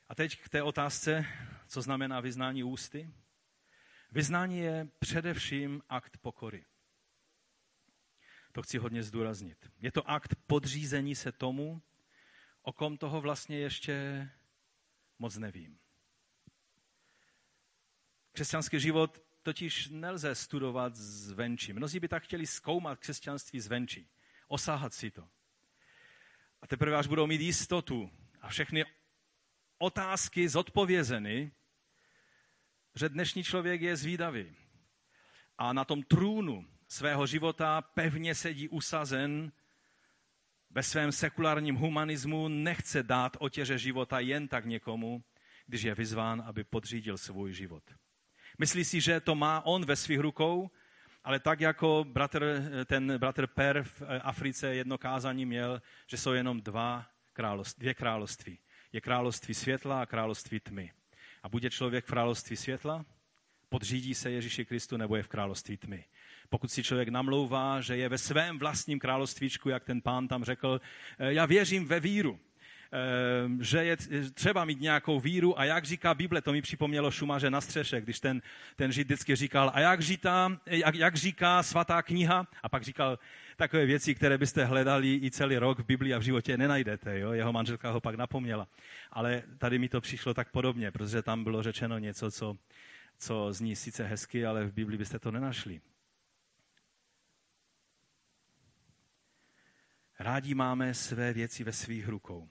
A 0.09 0.15
teď 0.15 0.43
k 0.43 0.49
té 0.49 0.63
otázce, 0.63 1.27
co 1.67 1.83
znamená 1.83 2.21
vyznání 2.21 2.65
ústy. 2.65 3.11
Vyznání 4.13 4.59
je 4.59 4.89
především 4.99 5.83
akt 5.89 6.17
pokory. 6.17 6.65
To 8.53 8.63
chci 8.63 8.79
hodně 8.79 9.03
zdůraznit. 9.03 9.71
Je 9.81 9.93
to 9.93 10.11
akt 10.11 10.35
podřízení 10.47 11.15
se 11.15 11.33
tomu, 11.33 11.83
o 12.63 12.73
kom 12.73 12.97
toho 12.97 13.21
vlastně 13.21 13.59
ještě 13.59 14.29
moc 15.19 15.37
nevím. 15.37 15.79
Křesťanský 18.33 18.81
život 18.81 19.23
totiž 19.43 19.89
nelze 19.89 20.35
studovat 20.35 20.97
zvenčí. 20.97 21.73
Mnozí 21.73 22.01
by 22.01 22.09
tak 22.09 22.23
chtěli 22.23 22.47
zkoumat 22.47 22.99
křesťanství 22.99 23.61
zvenčí, 23.61 24.09
osáhat 24.49 24.95
si 24.95 25.11
to. 25.11 25.29
A 26.63 26.67
teprve 26.67 26.97
až 26.97 27.07
budou 27.07 27.27
mít 27.27 27.41
jistotu 27.41 28.11
a 28.41 28.49
všechny 28.49 28.85
otázky 29.79 30.49
zodpovězeny, 30.49 31.53
že 32.95 33.09
dnešní 33.09 33.45
člověk 33.45 33.81
je 33.81 33.97
zvídavý 33.97 34.57
a 35.59 35.73
na 35.73 35.85
tom 35.85 36.03
trůnu 36.03 36.69
svého 36.89 37.27
života 37.27 37.83
pevně 37.83 38.35
sedí 38.35 38.69
usazen 38.69 39.53
ve 40.77 40.83
svém 40.83 41.13
sekulárním 41.13 41.77
humanismu, 41.77 42.49
nechce 42.49 43.03
dát 43.03 43.37
otěže 43.41 43.79
života 43.79 44.21
jen 44.21 44.49
tak 44.49 44.65
někomu, 44.65 45.23
když 45.67 45.83
je 45.83 45.95
vyzván, 45.95 46.43
aby 46.47 46.65
podřídil 46.65 47.19
svůj 47.19 47.53
život. 47.53 47.83
Myslí 48.59 48.85
si, 48.85 49.01
že 49.01 49.21
to 49.21 49.35
má 49.35 49.67
on 49.67 49.85
ve 49.85 49.97
svých 49.97 50.19
rukou, 50.19 50.71
ale 51.25 51.41
tak 51.41 51.61
jako 51.61 52.05
bratr, 52.09 52.63
ten 52.85 53.19
bratr 53.19 53.47
Per 53.47 53.83
v 53.83 54.03
Africe 54.23 54.75
jedno 54.75 54.99
kázání 54.99 55.47
měl, 55.47 55.83
že 56.07 56.17
jsou 56.17 56.33
jenom 56.33 56.61
dva 56.61 57.07
království, 57.33 57.81
dvě 57.81 57.95
království. 57.95 58.59
Je 58.93 59.01
království 59.01 59.55
světla 59.55 60.03
a 60.03 60.07
království 60.07 60.61
tmy. 60.61 60.93
A 61.43 61.49
bude 61.49 61.71
člověk 61.71 62.05
v 62.05 62.09
království 62.09 62.57
světla, 62.57 63.05
podřídí 63.69 64.15
se 64.15 64.31
Ježíši 64.31 64.65
Kristu 64.65 64.97
nebo 64.97 65.17
je 65.17 65.23
v 65.23 65.29
království 65.29 65.77
tmy. 65.77 66.05
Pokud 66.49 66.73
si 66.73 66.83
člověk 66.83 67.09
namlouvá, 67.09 67.81
že 67.81 67.97
je 67.97 68.09
ve 68.09 68.19
svém 68.19 68.59
vlastním 68.59 68.99
královstvíčku, 68.99 69.69
jak 69.69 69.85
ten 69.85 70.01
pán 70.01 70.29
tam 70.29 70.45
řekl, 70.45 70.81
eh, 71.19 71.33
já 71.33 71.47
věřím 71.47 71.87
ve 71.87 72.01
víru, 72.01 72.39
eh, 72.93 72.99
že 73.61 73.85
je 73.85 73.97
třeba 74.35 74.65
mít 74.65 74.81
nějakou 74.81 75.21
víru 75.21 75.61
a 75.61 75.65
jak 75.65 75.85
říká 75.85 76.15
Bible, 76.15 76.43
to 76.43 76.53
mi 76.53 76.63
připomnělo 76.63 77.11
Šumaře 77.11 77.51
na 77.51 77.61
střeše, 77.61 78.01
když 78.01 78.21
ten, 78.21 78.43
ten 78.77 78.93
žid 78.93 79.05
vždycky 79.05 79.37
říkal, 79.37 79.71
a 79.75 79.81
jak, 79.81 80.01
říká, 80.01 80.61
jak, 80.67 80.95
jak 80.95 81.17
říká 81.17 81.63
svatá 81.63 82.03
kniha, 82.03 82.47
a 82.63 82.69
pak 82.69 82.83
říkal 82.83 83.19
takové 83.57 83.87
věci, 83.87 84.15
které 84.15 84.39
byste 84.39 84.65
hledali 84.65 85.21
i 85.23 85.31
celý 85.31 85.57
rok 85.57 85.79
v 85.79 85.87
Biblii 85.87 86.15
a 86.15 86.19
v 86.19 86.23
životě 86.23 86.57
nenajdete. 86.57 87.19
Jo? 87.19 87.33
Jeho 87.33 87.53
manželka 87.53 87.91
ho 87.91 88.01
pak 88.01 88.15
napomněla. 88.15 88.69
Ale 89.11 89.43
tady 89.59 89.79
mi 89.79 89.89
to 89.89 90.01
přišlo 90.01 90.35
tak 90.35 90.51
podobně, 90.51 90.91
protože 90.91 91.23
tam 91.23 91.45
bylo 91.45 91.63
řečeno 91.63 91.99
něco, 91.99 92.31
co, 92.31 92.57
co 93.19 93.53
zní 93.53 93.77
sice 93.77 94.05
hezky, 94.05 94.47
ale 94.47 94.65
v 94.65 94.73
Biblii 94.73 94.99
byste 94.99 95.19
to 95.19 95.31
nenašli. 95.31 95.81
Rádi 100.19 100.55
máme 100.55 100.95
své 100.95 101.33
věci 101.33 101.65
ve 101.65 101.73
svých 101.73 102.09
rukou. 102.09 102.49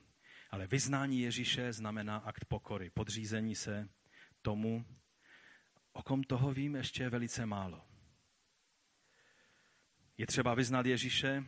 Ale 0.49 0.67
vyznání 0.67 1.21
Ježíše 1.21 1.73
znamená 1.73 2.17
akt 2.17 2.45
pokory, 2.45 2.89
podřízení 2.89 3.55
se 3.55 3.89
tomu, 4.41 4.85
o 5.93 6.03
kom 6.03 6.23
toho 6.23 6.53
vím 6.53 6.75
ještě 6.75 7.09
velice 7.09 7.45
málo. 7.45 7.85
Je 10.17 10.27
třeba 10.27 10.53
vyznat 10.53 10.85
Ježíše 10.85 11.43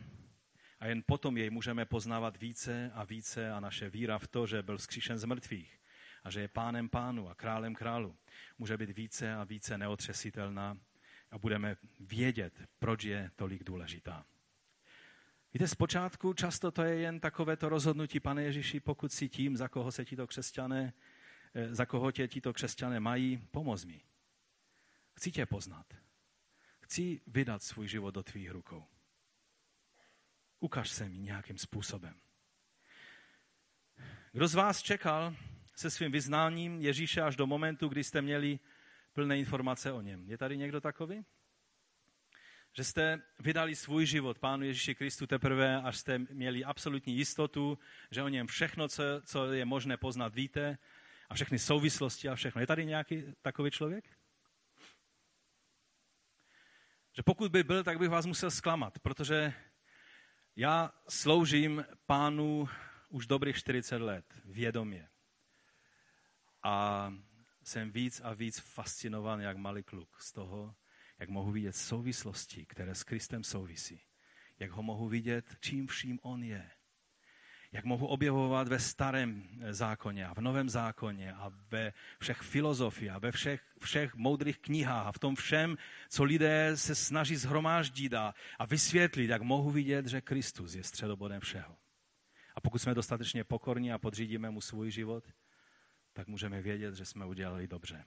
a 0.80 0.86
jen 0.86 1.02
potom 1.06 1.36
jej 1.36 1.50
můžeme 1.50 1.84
poznávat 1.84 2.36
více 2.36 2.90
a 2.94 3.04
více 3.04 3.52
a 3.52 3.60
naše 3.60 3.90
víra 3.90 4.18
v 4.18 4.28
to, 4.28 4.46
že 4.46 4.62
byl 4.62 4.78
vzkříšen 4.78 5.18
z 5.18 5.24
mrtvých 5.24 5.80
a 6.24 6.30
že 6.30 6.40
je 6.40 6.48
pánem 6.48 6.88
pánu 6.88 7.28
a 7.28 7.34
králem 7.34 7.74
králu, 7.74 8.16
může 8.58 8.76
být 8.76 8.90
více 8.90 9.34
a 9.34 9.44
více 9.44 9.78
neotřesitelná 9.78 10.78
a 11.30 11.38
budeme 11.38 11.76
vědět, 12.00 12.68
proč 12.78 13.04
je 13.04 13.30
tolik 13.36 13.64
důležitá. 13.64 14.26
Víte, 15.54 15.68
zpočátku 15.68 16.34
často 16.34 16.70
to 16.70 16.82
je 16.82 16.96
jen 16.96 17.20
takovéto 17.20 17.68
rozhodnutí, 17.68 18.20
pane 18.20 18.42
Ježíši, 18.42 18.80
pokud 18.80 19.12
si 19.12 19.28
tím, 19.28 19.56
za 19.56 19.68
koho 19.68 19.92
se 19.92 20.04
tito 20.04 20.26
křesťané, 20.26 20.92
eh, 21.54 21.74
za 21.74 21.86
koho 21.86 22.12
tě 22.12 22.28
tito 22.28 22.52
křesťané 22.52 23.00
mají, 23.00 23.36
pomoz 23.50 23.84
mi. 23.84 24.00
Chci 25.14 25.32
tě 25.32 25.46
poznat. 25.46 25.86
Chci 26.80 27.20
vydat 27.26 27.62
svůj 27.62 27.88
život 27.88 28.14
do 28.14 28.22
tvých 28.22 28.50
rukou. 28.50 28.84
Ukaž 30.60 30.90
se 30.90 31.08
mi 31.08 31.18
nějakým 31.18 31.58
způsobem. 31.58 32.20
Kdo 34.32 34.48
z 34.48 34.54
vás 34.54 34.82
čekal 34.82 35.36
se 35.74 35.90
svým 35.90 36.12
vyznáním 36.12 36.80
Ježíše 36.80 37.22
až 37.22 37.36
do 37.36 37.46
momentu, 37.46 37.88
kdy 37.88 38.04
jste 38.04 38.22
měli 38.22 38.58
plné 39.12 39.38
informace 39.38 39.92
o 39.92 40.00
něm? 40.00 40.30
Je 40.30 40.38
tady 40.38 40.56
někdo 40.56 40.80
takový? 40.80 41.24
Že 42.72 42.84
jste 42.84 43.22
vydali 43.38 43.76
svůj 43.76 44.06
život 44.06 44.38
Pánu 44.38 44.64
Ježíši 44.64 44.94
Kristu 44.94 45.26
teprve, 45.26 45.82
až 45.82 45.98
jste 45.98 46.18
měli 46.18 46.64
absolutní 46.64 47.16
jistotu, 47.16 47.78
že 48.10 48.22
o 48.22 48.28
něm 48.28 48.46
všechno, 48.46 48.88
co, 48.88 49.02
co 49.24 49.52
je 49.52 49.64
možné 49.64 49.96
poznat, 49.96 50.34
víte 50.34 50.78
a 51.28 51.34
všechny 51.34 51.58
souvislosti 51.58 52.28
a 52.28 52.34
všechno. 52.34 52.60
Je 52.60 52.66
tady 52.66 52.86
nějaký 52.86 53.24
takový 53.42 53.70
člověk? 53.70 54.04
Že 57.16 57.22
pokud 57.22 57.52
by 57.52 57.64
byl, 57.64 57.84
tak 57.84 57.98
bych 57.98 58.08
vás 58.08 58.26
musel 58.26 58.50
zklamat, 58.50 58.98
protože 58.98 59.54
já 60.56 60.92
sloužím 61.08 61.84
pánu 62.06 62.68
už 63.08 63.26
dobrých 63.26 63.56
40 63.56 63.96
let, 63.96 64.34
vědomě. 64.44 65.08
A 66.62 67.12
jsem 67.62 67.90
víc 67.90 68.20
a 68.20 68.32
víc 68.32 68.58
fascinován, 68.58 69.40
jak 69.40 69.56
malý 69.56 69.82
kluk 69.82 70.20
z 70.20 70.32
toho, 70.32 70.74
jak 71.18 71.28
mohu 71.28 71.52
vidět 71.52 71.76
souvislosti, 71.76 72.66
které 72.66 72.94
s 72.94 73.04
Kristem 73.04 73.44
souvisí, 73.44 74.00
jak 74.58 74.70
ho 74.70 74.82
mohu 74.82 75.08
vidět, 75.08 75.56
čím 75.60 75.86
vším 75.86 76.18
on 76.22 76.42
je, 76.42 76.70
jak 77.72 77.84
mohu 77.84 78.06
objevovat 78.06 78.68
ve 78.68 78.78
starém 78.78 79.48
zákoně 79.70 80.26
a 80.26 80.34
v 80.34 80.40
novém 80.40 80.68
zákoně 80.68 81.32
a 81.32 81.52
ve 81.70 81.92
všech 82.20 82.38
filozofiích 82.38 83.10
a 83.10 83.18
ve 83.18 83.32
všech, 83.32 83.62
všech 83.80 84.14
moudrých 84.14 84.58
knihách 84.58 85.06
a 85.06 85.12
v 85.12 85.18
tom 85.18 85.36
všem, 85.36 85.76
co 86.08 86.24
lidé 86.24 86.76
se 86.76 86.94
snaží 86.94 87.36
zhromáždit 87.36 88.14
a, 88.14 88.34
a 88.58 88.66
vysvětlit, 88.66 89.30
jak 89.30 89.42
mohu 89.42 89.70
vidět, 89.70 90.06
že 90.06 90.20
Kristus 90.20 90.74
je 90.74 90.84
středobodem 90.84 91.40
všeho. 91.40 91.76
A 92.54 92.60
pokud 92.60 92.78
jsme 92.78 92.94
dostatečně 92.94 93.44
pokorní 93.44 93.92
a 93.92 93.98
podřídíme 93.98 94.50
mu 94.50 94.60
svůj 94.60 94.90
život, 94.90 95.24
tak 96.12 96.28
můžeme 96.28 96.62
vědět, 96.62 96.94
že 96.94 97.04
jsme 97.04 97.26
udělali 97.26 97.68
dobře. 97.68 98.04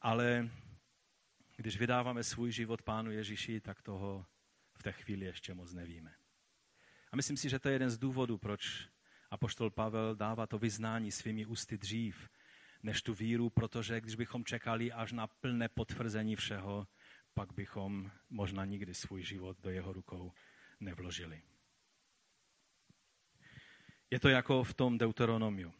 Ale 0.00 0.50
když 1.56 1.78
vydáváme 1.78 2.24
svůj 2.24 2.52
život 2.52 2.82
Pánu 2.82 3.10
Ježíši, 3.10 3.60
tak 3.60 3.82
toho 3.82 4.26
v 4.78 4.82
té 4.82 4.92
chvíli 4.92 5.26
ještě 5.26 5.54
moc 5.54 5.72
nevíme. 5.72 6.14
A 7.12 7.16
myslím 7.16 7.36
si, 7.36 7.48
že 7.48 7.58
to 7.58 7.68
je 7.68 7.74
jeden 7.74 7.90
z 7.90 7.98
důvodů, 7.98 8.38
proč 8.38 8.88
apoštol 9.30 9.70
Pavel 9.70 10.14
dává 10.14 10.46
to 10.46 10.58
vyznání 10.58 11.12
svými 11.12 11.46
ústy 11.46 11.78
dřív, 11.78 12.28
než 12.82 13.02
tu 13.02 13.14
víru, 13.14 13.50
protože 13.50 14.00
když 14.00 14.14
bychom 14.14 14.44
čekali 14.44 14.92
až 14.92 15.12
na 15.12 15.26
plné 15.26 15.68
potvrzení 15.68 16.36
všeho, 16.36 16.86
pak 17.34 17.52
bychom 17.52 18.10
možná 18.30 18.64
nikdy 18.64 18.94
svůj 18.94 19.22
život 19.22 19.60
do 19.60 19.70
jeho 19.70 19.92
rukou 19.92 20.32
nevložili. 20.80 21.42
Je 24.10 24.20
to 24.20 24.28
jako 24.28 24.64
v 24.64 24.74
tom 24.74 24.98
Deuteronomiu. 24.98 25.72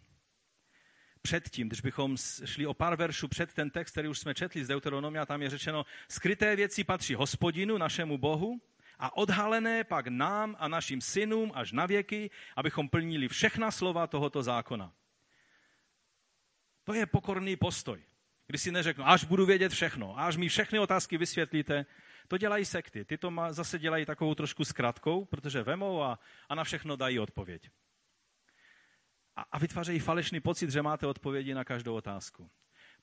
Předtím, 1.27 1.69
když 1.69 1.81
bychom 1.81 2.17
šli 2.45 2.67
o 2.67 2.75
pár 2.75 2.97
veršů 2.97 3.29
před 3.29 3.55
ten 3.55 3.71
text, 3.71 3.93
který 3.93 4.09
už 4.09 4.19
jsme 4.19 4.35
četli 4.35 4.65
z 4.65 4.69
Deuteronomia, 4.69 5.27
tam 5.27 5.43
je 5.43 5.51
řečeno, 5.51 5.87
skryté 6.09 6.57
věci 6.57 6.85
patří 6.85 7.15
hospodinu, 7.15 7.79
našemu 7.79 8.19
Bohu, 8.19 8.61
a 8.99 9.17
odhalené 9.17 9.85
pak 9.85 10.07
nám 10.07 10.57
a 10.59 10.69
našim 10.69 11.01
synům 11.01 11.53
až 11.55 11.73
na 11.73 11.87
věky, 11.87 12.31
abychom 12.57 12.89
plnili 12.89 13.29
všechna 13.29 13.71
slova 13.71 14.07
tohoto 14.07 14.43
zákona. 14.43 14.93
To 16.85 16.95
je 16.95 17.07
pokorný 17.07 17.57
postoj. 17.57 18.03
Když 18.47 18.63
si 18.63 18.73
neřeknu, 18.73 19.09
až 19.09 19.25
budu 19.25 19.47
vědět 19.47 19.73
všechno, 19.73 20.19
až 20.19 20.37
mi 20.37 20.49
všechny 20.49 20.79
otázky 20.79 21.19
vysvětlíte, 21.19 21.87
to 22.29 22.39
dělají 22.39 22.65
sekty. 22.65 23.05
Ty 23.05 23.19
to 23.19 23.33
zase 23.51 23.79
dělají 23.79 24.07
takovou 24.07 24.35
trošku 24.35 24.65
zkratkou, 24.65 25.25
protože 25.25 25.63
vemou 25.63 26.03
a, 26.03 26.19
a 26.49 26.55
na 26.55 26.65
všechno 26.65 26.97
dají 26.97 27.19
odpověď. 27.19 27.71
A, 29.37 29.43
a 29.43 29.59
vytvářejí 29.59 29.99
falešný 29.99 30.41
pocit, 30.41 30.71
že 30.71 30.83
máte 30.83 31.07
odpovědi 31.07 31.55
na 31.55 31.65
každou 31.65 31.95
otázku. 31.95 32.51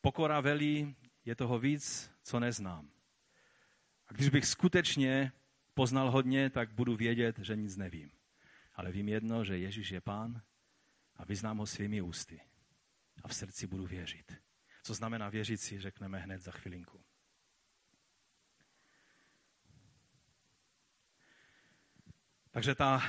Pokora 0.01 0.41
velí, 0.41 0.95
je 1.25 1.35
toho 1.35 1.59
víc, 1.59 2.11
co 2.23 2.39
neznám. 2.39 2.89
A 4.07 4.13
když 4.13 4.29
bych 4.29 4.45
skutečně 4.45 5.31
poznal 5.73 6.11
hodně, 6.11 6.49
tak 6.49 6.71
budu 6.71 6.95
vědět, 6.95 7.39
že 7.39 7.55
nic 7.55 7.77
nevím. 7.77 8.11
Ale 8.75 8.91
vím 8.91 9.09
jedno, 9.09 9.43
že 9.43 9.57
Ježíš 9.57 9.91
je 9.91 10.01
pán 10.01 10.41
a 11.15 11.25
vyznám 11.25 11.57
ho 11.57 11.65
svými 11.65 12.01
ústy. 12.01 12.41
A 13.23 13.27
v 13.27 13.35
srdci 13.35 13.67
budu 13.67 13.85
věřit. 13.85 14.33
Co 14.83 14.93
znamená 14.93 15.29
věřit 15.29 15.57
si, 15.57 15.79
řekneme 15.79 16.19
hned 16.19 16.41
za 16.41 16.51
chvilinku. 16.51 17.03
Takže 22.51 22.75
ta 22.75 23.03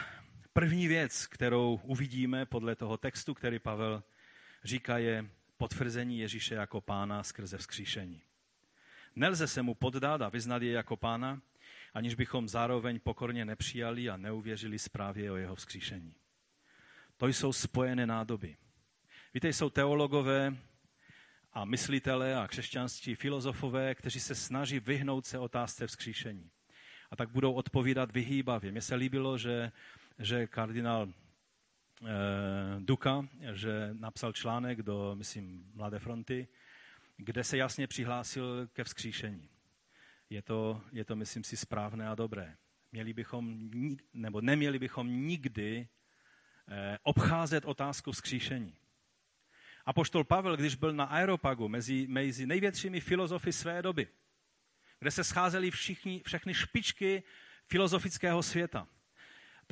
první 0.53 0.89
věc, 0.89 1.27
kterou 1.27 1.81
uvidíme 1.83 2.47
podle 2.47 2.77
toho 2.77 2.97
textu, 2.97 3.35
který 3.35 3.59
Pavel 3.59 4.03
říká, 4.65 4.99
je 4.99 5.27
potvrzení 5.57 6.19
Ježíše 6.19 6.55
jako 6.55 6.81
pána 6.81 7.23
skrze 7.23 7.59
vzkříšení. 7.59 8.23
Nelze 9.17 9.49
se 9.49 9.63
mu 9.63 9.75
poddat 9.75 10.23
a 10.23 10.29
vyznat 10.29 10.63
je 10.63 10.73
jako 10.73 10.97
pána, 10.97 11.43
aniž 11.95 12.15
bychom 12.15 12.49
zároveň 12.49 13.01
pokorně 13.01 13.45
nepřijali 13.45 14.11
a 14.11 14.17
neuvěřili 14.17 14.79
zprávě 14.79 15.33
o 15.33 15.37
jeho 15.37 15.55
vzkříšení. 15.55 16.15
To 17.17 17.27
jsou 17.27 17.53
spojené 17.53 18.07
nádoby. 18.07 18.57
Víte, 19.35 19.49
jsou 19.49 19.71
teologové 19.71 20.57
a 21.53 21.65
myslitelé 21.65 22.37
a 22.37 22.49
křesťanští 22.49 23.15
filozofové, 23.15 23.95
kteří 23.95 24.21
se 24.21 24.35
snaží 24.35 24.81
vyhnout 24.81 25.27
se 25.27 25.39
otázce 25.39 25.87
vzkříšení. 25.87 26.51
A 27.11 27.17
tak 27.17 27.29
budou 27.29 27.53
odpovídat 27.53 28.13
vyhýbavě. 28.13 28.73
Mně 28.73 28.83
se 28.83 28.95
líbilo, 28.95 29.39
že, 29.39 29.73
že 30.19 30.47
kardinál 30.47 31.09
eh, 31.09 32.11
Duka, 32.79 33.27
že 33.53 33.89
napsal 33.93 34.33
článek 34.33 34.83
do, 34.83 35.15
myslím, 35.15 35.71
Mladé 35.75 35.99
fronty, 35.99 36.49
kde 37.17 37.45
se 37.45 37.57
jasně 37.57 37.87
přihlásil 37.87 38.69
ke 38.73 38.85
vzkříšení 38.85 39.53
je 40.33 40.43
to, 40.43 40.83
je 40.93 41.05
to, 41.05 41.17
myslím 41.17 41.45
si, 41.45 41.57
správné 41.57 42.09
a 42.09 42.15
dobré. 42.15 42.57
Měli 42.93 43.13
bychom, 43.13 43.71
nebo 44.13 44.41
neměli 44.41 44.79
bychom 44.79 45.09
nikdy 45.09 45.89
eh, 46.69 46.99
obcházet 47.03 47.65
otázku 47.65 48.13
vzkříšení. 48.13 48.77
A 49.85 49.93
poštol 49.93 50.25
Pavel, 50.25 50.57
když 50.57 50.75
byl 50.75 50.93
na 50.93 51.05
Aeropagu 51.05 51.69
mezi, 51.69 52.07
mezi 52.09 52.47
největšími 52.47 53.01
filozofy 53.01 53.53
své 53.53 53.83
doby, 53.83 54.09
kde 54.99 55.11
se 55.11 55.25
scházeli 55.25 55.71
všichni, 55.71 56.23
všechny 56.27 56.55
špičky 56.55 57.23
filozofického 57.67 58.43
světa, 58.43 58.89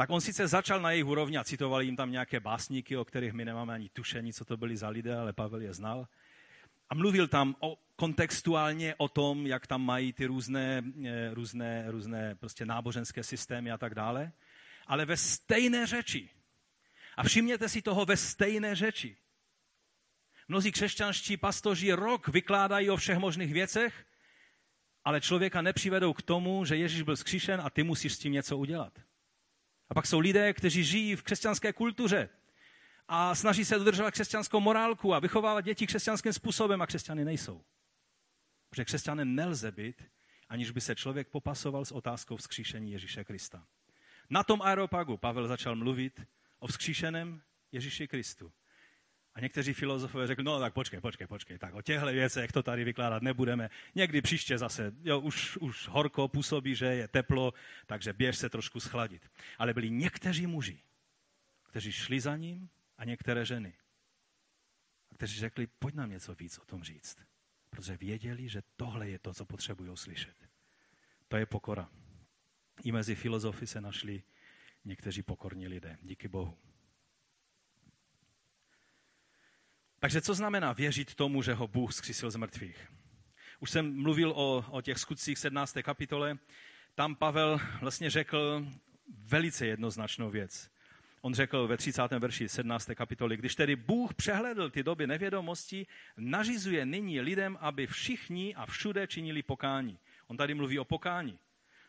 tak 0.01 0.11
on 0.11 0.21
sice 0.21 0.49
začal 0.49 0.81
na 0.81 0.91
jejich 0.91 1.07
úrovni 1.07 1.39
a 1.39 1.45
citovali 1.45 1.85
jim 1.85 1.97
tam 1.97 2.11
nějaké 2.11 2.41
básníky, 2.41 2.97
o 2.97 3.05
kterých 3.05 3.33
my 3.33 3.45
nemáme 3.45 3.75
ani 3.75 3.89
tušení, 3.89 4.33
co 4.33 4.45
to 4.45 4.57
byli 4.57 4.77
za 4.77 4.89
lidé, 4.89 5.17
ale 5.17 5.33
Pavel 5.33 5.61
je 5.61 5.73
znal. 5.73 6.09
A 6.91 6.95
mluvil 6.95 7.29
tam 7.29 7.57
o, 7.61 7.79
kontextuálně 7.97 8.95
o 8.95 9.09
tom, 9.09 9.47
jak 9.47 9.67
tam 9.67 9.83
mají 9.83 10.13
ty 10.13 10.27
různé, 10.27 10.83
eh, 11.05 11.35
různé, 11.35 11.85
různé 11.91 12.35
prostě 12.35 12.67
náboženské 12.67 13.23
systémy 13.23 13.71
a 13.71 13.79
tak 13.79 13.95
dále, 13.95 14.33
ale 14.87 15.05
ve 15.05 15.17
stejné 15.17 15.87
řeči. 15.87 16.31
A 17.17 17.23
všimněte 17.23 17.69
si 17.69 17.83
toho 17.83 18.05
ve 18.05 18.17
stejné 18.17 18.75
řeči. 18.75 19.17
Mnozí 20.49 20.73
křesťanští 20.73 21.37
pastoři 21.37 21.93
rok 21.93 22.29
vykládají 22.29 22.91
o 22.91 22.97
všech 22.97 23.19
možných 23.19 23.53
věcech, 23.53 24.07
ale 25.05 25.21
člověka 25.21 25.63
nepřivedou 25.63 26.13
k 26.13 26.23
tomu, 26.23 26.65
že 26.65 26.77
Ježíš 26.77 27.03
byl 27.03 27.17
zkříšen 27.17 27.61
a 27.61 27.71
ty 27.71 27.83
musíš 27.83 28.13
s 28.13 28.19
tím 28.19 28.33
něco 28.33 28.59
udělat. 28.59 29.10
A 29.91 29.95
pak 29.95 30.07
jsou 30.07 30.19
lidé, 30.19 30.53
kteří 30.53 30.85
žijí 30.85 31.17
v 31.17 31.23
křesťanské 31.23 31.73
kultuře, 31.73 32.29
a 33.13 33.35
snaží 33.35 33.65
se 33.65 33.79
dodržovat 33.79 34.11
křesťanskou 34.11 34.61
morálku 34.61 35.15
a 35.15 35.19
vychovávat 35.19 35.65
děti 35.65 35.87
křesťanským 35.87 36.33
způsobem 36.33 36.83
a 36.83 36.87
křesťany 36.87 37.25
nejsou. 37.25 37.65
Protože 38.69 38.85
křesťanem 38.85 39.35
nelze 39.35 39.73
být, 39.73 40.03
aniž 40.49 40.71
by 40.71 40.81
se 40.81 40.95
člověk 40.95 41.29
popasoval 41.29 41.85
s 41.85 41.93
otázkou 41.93 42.37
vzkříšení 42.37 42.93
Ježíše 42.93 43.25
Krista. 43.25 43.67
Na 44.31 44.43
tom 44.43 44.63
aeropagu 44.63 45.17
Pavel 45.17 45.49
začal 45.49 45.77
mluvit 45.77 46.21
o 46.59 46.67
vzkříšeném 46.67 47.43
Ježíši 47.73 48.09
Kristu. 48.09 48.53
A 49.35 49.41
někteří 49.41 49.73
filozofové 49.73 50.27
řekli, 50.27 50.45
no 50.45 50.61
tak 50.61 50.75
počkej, 50.75 51.01
počkej, 51.01 51.27
počkej, 51.27 51.59
tak 51.59 51.75
o 51.75 51.83
těchto 51.83 52.07
věcech 52.07 52.53
to 52.53 52.63
tady 52.63 52.85
vykládat 52.85 53.23
nebudeme. 53.23 53.71
Někdy 53.95 54.23
příště 54.23 54.59
zase, 54.59 54.93
jo, 55.03 55.21
už, 55.21 55.57
už 55.57 55.89
horko 55.89 56.29
působí, 56.29 56.75
že 56.75 56.87
je 56.87 57.09
teplo, 57.09 57.55
takže 57.87 58.13
běž 58.13 58.39
se 58.39 58.49
trošku 58.49 58.81
schladit. 58.81 59.31
Ale 59.59 59.75
byli 59.75 59.91
někteří 59.91 60.47
muži, 60.47 60.83
kteří 61.63 61.93
šli 61.93 62.21
za 62.21 62.37
ním 62.37 62.69
a 62.99 63.05
některé 63.05 63.45
ženy. 63.45 63.75
A 65.11 65.15
kteří 65.15 65.41
řekli, 65.41 65.67
pojď 65.67 65.95
nám 65.95 66.11
něco 66.11 66.35
víc 66.35 66.59
o 66.59 66.65
tom 66.65 66.83
říct. 66.83 67.19
Protože 67.71 67.97
věděli, 67.97 68.49
že 68.49 68.63
tohle 68.77 69.09
je 69.09 69.19
to, 69.19 69.35
co 69.35 69.45
potřebují 69.45 69.97
slyšet. 69.97 70.49
To 71.29 71.37
je 71.37 71.47
pokora. 71.47 71.89
I 72.85 72.93
mezi 72.93 73.15
filozofy 73.15 73.67
se 73.67 73.81
našli 73.81 74.23
někteří 74.85 75.23
pokorní 75.23 75.69
lidé. 75.69 75.99
Díky 76.03 76.29
Bohu. 76.29 76.59
Takže 80.01 80.21
co 80.21 80.35
znamená 80.35 80.73
věřit 80.73 81.15
tomu, 81.15 81.43
že 81.43 81.55
ho 81.55 81.69
Bůh 81.69 81.93
zkřísil 81.93 82.31
z 82.31 82.37
mrtvých? 82.37 82.89
Už 83.61 83.71
jsem 83.71 84.03
mluvil 84.03 84.31
o, 84.31 84.65
o 84.71 84.81
těch 84.81 84.99
skutcích 84.99 85.39
17. 85.39 85.77
kapitole. 85.83 86.39
Tam 86.95 87.15
Pavel 87.15 87.61
vlastně 87.81 88.11
řekl 88.11 88.67
velice 89.25 89.67
jednoznačnou 89.67 90.31
věc. 90.31 90.71
On 91.21 91.35
řekl 91.35 91.67
ve 91.67 91.77
30. 91.77 92.03
verši 92.19 92.49
17. 92.49 92.91
kapitoly, 92.95 93.37
když 93.37 93.55
tedy 93.55 93.77
Bůh 93.77 94.15
přehledl 94.15 94.71
ty 94.71 94.83
doby 94.83 95.07
nevědomosti, 95.07 95.87
nařizuje 96.17 96.87
nyní 96.87 97.21
lidem, 97.21 97.59
aby 97.61 97.87
všichni 97.87 98.55
a 98.55 98.67
všude 98.67 99.07
činili 99.07 99.43
pokání. 99.43 99.99
On 100.27 100.37
tady 100.37 100.55
mluví 100.55 100.79
o 100.79 100.85
pokání, 100.85 101.39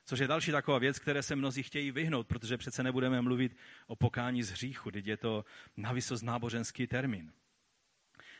což 0.05 0.19
je 0.19 0.27
další 0.27 0.51
taková 0.51 0.77
věc, 0.77 0.99
které 0.99 1.23
se 1.23 1.35
mnozí 1.35 1.63
chtějí 1.63 1.91
vyhnout, 1.91 2.27
protože 2.27 2.57
přece 2.57 2.83
nebudeme 2.83 3.21
mluvit 3.21 3.55
o 3.87 3.95
pokání 3.95 4.43
z 4.43 4.51
hříchu, 4.51 4.91
teď 4.91 5.07
je 5.07 5.17
to 5.17 5.45
navysost 5.77 6.23
náboženský 6.23 6.87
termín. 6.87 7.31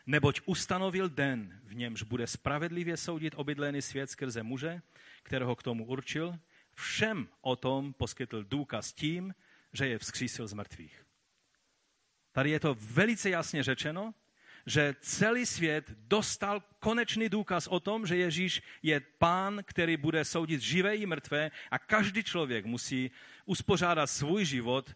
Neboť 0.05 0.41
ustanovil 0.45 1.09
den, 1.09 1.61
v 1.63 1.75
němž 1.75 2.03
bude 2.03 2.27
spravedlivě 2.27 2.97
soudit 2.97 3.33
obydlený 3.37 3.81
svět 3.81 4.09
skrze 4.09 4.43
muže, 4.43 4.81
kterého 5.23 5.55
k 5.55 5.63
tomu 5.63 5.85
určil, 5.85 6.39
všem 6.73 7.27
o 7.41 7.55
tom 7.55 7.93
poskytl 7.93 8.43
důkaz 8.43 8.93
tím, 8.93 9.33
že 9.73 9.87
je 9.87 9.99
vzkřísil 9.99 10.47
z 10.47 10.53
mrtvých. 10.53 11.05
Tady 12.31 12.49
je 12.49 12.59
to 12.59 12.77
velice 12.79 13.29
jasně 13.29 13.63
řečeno, 13.63 14.13
že 14.65 14.95
celý 15.01 15.45
svět 15.45 15.85
dostal 15.89 16.63
konečný 16.79 17.29
důkaz 17.29 17.67
o 17.67 17.79
tom, 17.79 18.07
že 18.07 18.17
Ježíš 18.17 18.61
je 18.83 18.99
pán, 18.99 19.61
který 19.65 19.97
bude 19.97 20.25
soudit 20.25 20.61
živé 20.61 20.95
i 20.95 21.05
mrtvé 21.05 21.51
a 21.71 21.79
každý 21.79 22.23
člověk 22.23 22.65
musí 22.65 23.11
uspořádat 23.45 24.07
svůj 24.07 24.45
život 24.45 24.95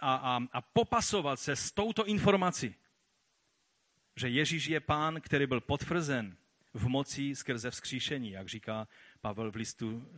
a, 0.00 0.14
a, 0.14 0.40
a 0.52 0.60
popasovat 0.60 1.40
se 1.40 1.56
s 1.56 1.72
touto 1.72 2.06
informací, 2.06 2.74
že 4.18 4.28
Ježíš 4.28 4.66
je 4.66 4.80
pán, 4.80 5.20
který 5.20 5.46
byl 5.46 5.60
potvrzen 5.60 6.36
v 6.74 6.88
moci 6.88 7.36
skrze 7.36 7.70
vzkříšení, 7.70 8.30
jak 8.30 8.48
říká 8.48 8.88
Pavel 9.20 9.50
v 9.50 9.56
listu 9.56 10.08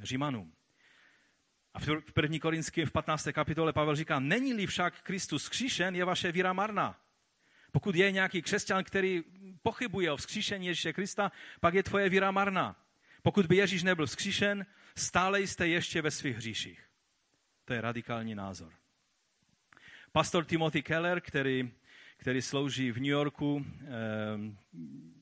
e, 0.00 0.06
Římanům. 0.06 0.52
A 1.74 1.80
v 1.80 1.88
1. 2.22 2.38
Korinském 2.38 2.86
v 2.86 2.92
15. 2.92 3.28
kapitole 3.32 3.72
Pavel 3.72 3.96
říká, 3.96 4.20
není-li 4.20 4.66
však 4.66 5.02
Kristus 5.02 5.42
vzkříšen, 5.42 5.96
je 5.96 6.04
vaše 6.04 6.32
víra 6.32 6.52
marná. 6.52 7.00
Pokud 7.72 7.94
je 7.94 8.12
nějaký 8.12 8.42
křesťan, 8.42 8.84
který 8.84 9.22
pochybuje 9.62 10.12
o 10.12 10.16
vzkříšení 10.16 10.66
Ježíše 10.66 10.92
Krista, 10.92 11.32
pak 11.60 11.74
je 11.74 11.82
tvoje 11.82 12.08
víra 12.08 12.30
marná. 12.30 12.76
Pokud 13.22 13.46
by 13.46 13.56
Ježíš 13.56 13.82
nebyl 13.82 14.06
vzkříšen, 14.06 14.66
stále 14.96 15.40
jste 15.40 15.68
ještě 15.68 16.02
ve 16.02 16.10
svých 16.10 16.36
hříších. 16.36 16.86
To 17.64 17.72
je 17.72 17.80
radikální 17.80 18.34
názor. 18.34 18.72
Pastor 20.12 20.44
Timothy 20.44 20.82
Keller, 20.82 21.20
který, 21.20 21.70
který 22.20 22.42
slouží 22.42 22.92
v 22.92 22.96
New 22.96 23.10
Yorku 23.10 23.66
eh, 23.66 23.86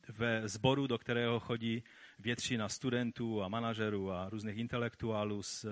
ve 0.09 0.49
sboru, 0.49 0.87
do 0.87 0.99
kterého 0.99 1.41
chodí 1.41 1.83
většina 2.19 2.69
studentů 2.69 3.43
a 3.43 3.49
manažerů 3.49 4.13
a 4.13 4.29
různých 4.29 4.59
intelektuálů 4.59 5.43
z, 5.43 5.67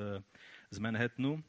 z 0.70 0.79
Manhattanu, 0.79 1.45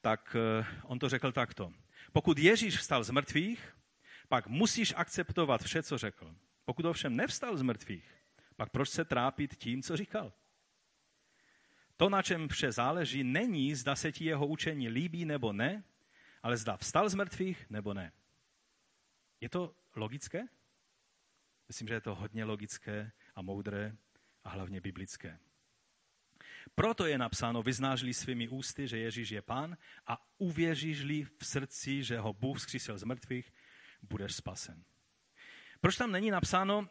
tak 0.00 0.36
eh, 0.38 0.66
on 0.82 0.98
to 0.98 1.08
řekl 1.08 1.32
takto. 1.32 1.72
Pokud 2.12 2.38
Ježíš 2.38 2.76
vstal 2.76 3.04
z 3.04 3.10
mrtvých, 3.10 3.76
pak 4.28 4.46
musíš 4.46 4.94
akceptovat 4.96 5.62
vše, 5.62 5.82
co 5.82 5.98
řekl. 5.98 6.34
Pokud 6.64 6.84
ovšem 6.84 7.16
nevstal 7.16 7.56
z 7.56 7.62
mrtvých, 7.62 8.14
pak 8.56 8.70
proč 8.70 8.88
se 8.88 9.04
trápit 9.04 9.56
tím, 9.56 9.82
co 9.82 9.96
říkal? 9.96 10.32
To, 11.96 12.08
na 12.08 12.22
čem 12.22 12.48
vše 12.48 12.72
záleží, 12.72 13.24
není, 13.24 13.74
zda 13.74 13.96
se 13.96 14.12
ti 14.12 14.24
jeho 14.24 14.46
učení 14.46 14.88
líbí 14.88 15.24
nebo 15.24 15.52
ne, 15.52 15.84
ale 16.42 16.56
zda 16.56 16.76
vstal 16.76 17.08
z 17.08 17.14
mrtvých 17.14 17.66
nebo 17.70 17.94
ne. 17.94 18.12
Je 19.40 19.48
to 19.48 19.74
logické? 19.94 20.42
Myslím, 21.68 21.88
že 21.88 21.94
je 21.94 22.00
to 22.00 22.14
hodně 22.14 22.44
logické 22.44 23.12
a 23.34 23.42
moudré 23.42 23.96
a 24.44 24.48
hlavně 24.48 24.80
biblické. 24.80 25.38
Proto 26.74 27.06
je 27.06 27.18
napsáno, 27.18 27.62
vyznáš-li 27.62 28.14
svými 28.14 28.48
ústy, 28.48 28.88
že 28.88 28.98
Ježíš 28.98 29.30
je 29.30 29.42
pán 29.42 29.76
a 30.06 30.26
uvěříš-li 30.38 31.24
v 31.24 31.46
srdci, 31.46 32.04
že 32.04 32.18
ho 32.18 32.32
Bůh 32.32 32.60
zkřísil 32.60 32.98
z 32.98 33.04
mrtvých, 33.04 33.52
budeš 34.02 34.34
spasen. 34.34 34.84
Proč 35.80 35.96
tam 35.96 36.12
není 36.12 36.30
napsáno, 36.30 36.88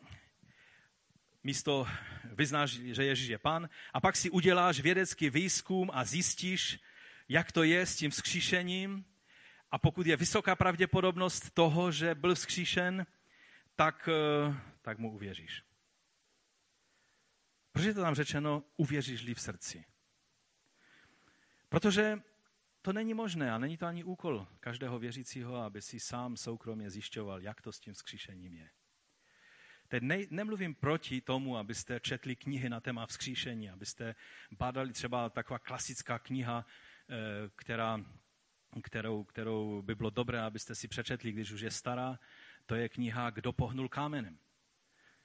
místo 1.44 1.88
vyznáš, 2.24 2.72
že 2.72 3.04
Ježíš 3.04 3.28
je 3.28 3.38
pán, 3.38 3.70
a 3.94 4.02
pak 4.02 4.16
si 4.16 4.30
uděláš 4.30 4.80
vědecký 4.80 5.30
výzkum 5.30 5.92
a 5.94 6.06
zjistíš, 6.06 6.80
jak 7.30 7.52
to 7.52 7.64
je 7.64 7.86
s 7.86 7.96
tím 7.96 8.12
vzkříšením, 8.12 9.06
a 9.72 9.78
pokud 9.78 10.08
je 10.08 10.18
vysoká 10.18 10.56
pravděpodobnost 10.56 11.50
toho, 11.50 11.92
že 11.92 12.16
byl 12.16 12.36
vzkříšen, 12.36 13.06
tak, 13.76 14.10
eh, 14.10 14.56
tak 14.82 14.98
mu 14.98 15.12
uvěříš. 15.12 15.64
Proč 17.72 17.86
je 17.86 17.94
to 17.94 18.02
tam 18.02 18.16
řečeno, 18.16 18.64
uvěříš-li 18.78 19.34
v 19.34 19.42
srdci? 19.42 19.86
Protože 21.70 22.22
to 22.82 22.94
není 22.94 23.14
možné 23.14 23.52
a 23.52 23.58
není 23.58 23.78
to 23.78 23.86
ani 23.86 24.04
úkol 24.04 24.48
každého 24.60 25.00
věřícího, 25.00 25.56
aby 25.56 25.82
si 25.82 26.00
sám 26.00 26.38
soukromě 26.38 26.90
zjišťoval, 26.90 27.42
jak 27.42 27.62
to 27.62 27.72
s 27.72 27.80
tím 27.80 27.94
vzkříšením 27.94 28.54
je. 28.54 28.70
Teď 29.88 30.04
ne, 30.04 30.18
nemluvím 30.30 30.76
proti 30.76 31.22
tomu, 31.22 31.58
abyste 31.58 32.00
četli 32.00 32.36
knihy 32.36 32.70
na 32.70 32.80
téma 32.80 33.06
vzkříšení, 33.06 33.70
abyste 33.70 34.16
bádali 34.52 34.94
třeba 34.94 35.30
taková 35.30 35.60
klasická 35.60 36.20
kniha, 36.20 36.66
eh, 37.10 37.16
která, 37.56 38.06
kterou, 38.82 39.24
kterou 39.24 39.82
by 39.82 39.96
bylo 39.96 40.10
dobré, 40.10 40.42
abyste 40.42 40.76
si 40.76 40.88
přečetli, 40.88 41.32
když 41.32 41.52
už 41.52 41.62
je 41.62 41.72
stará. 41.72 42.20
To 42.66 42.76
je 42.76 42.90
kniha 42.90 43.30
Kdo 43.30 43.54
pohnul 43.54 43.90
kámenem. 43.90 44.38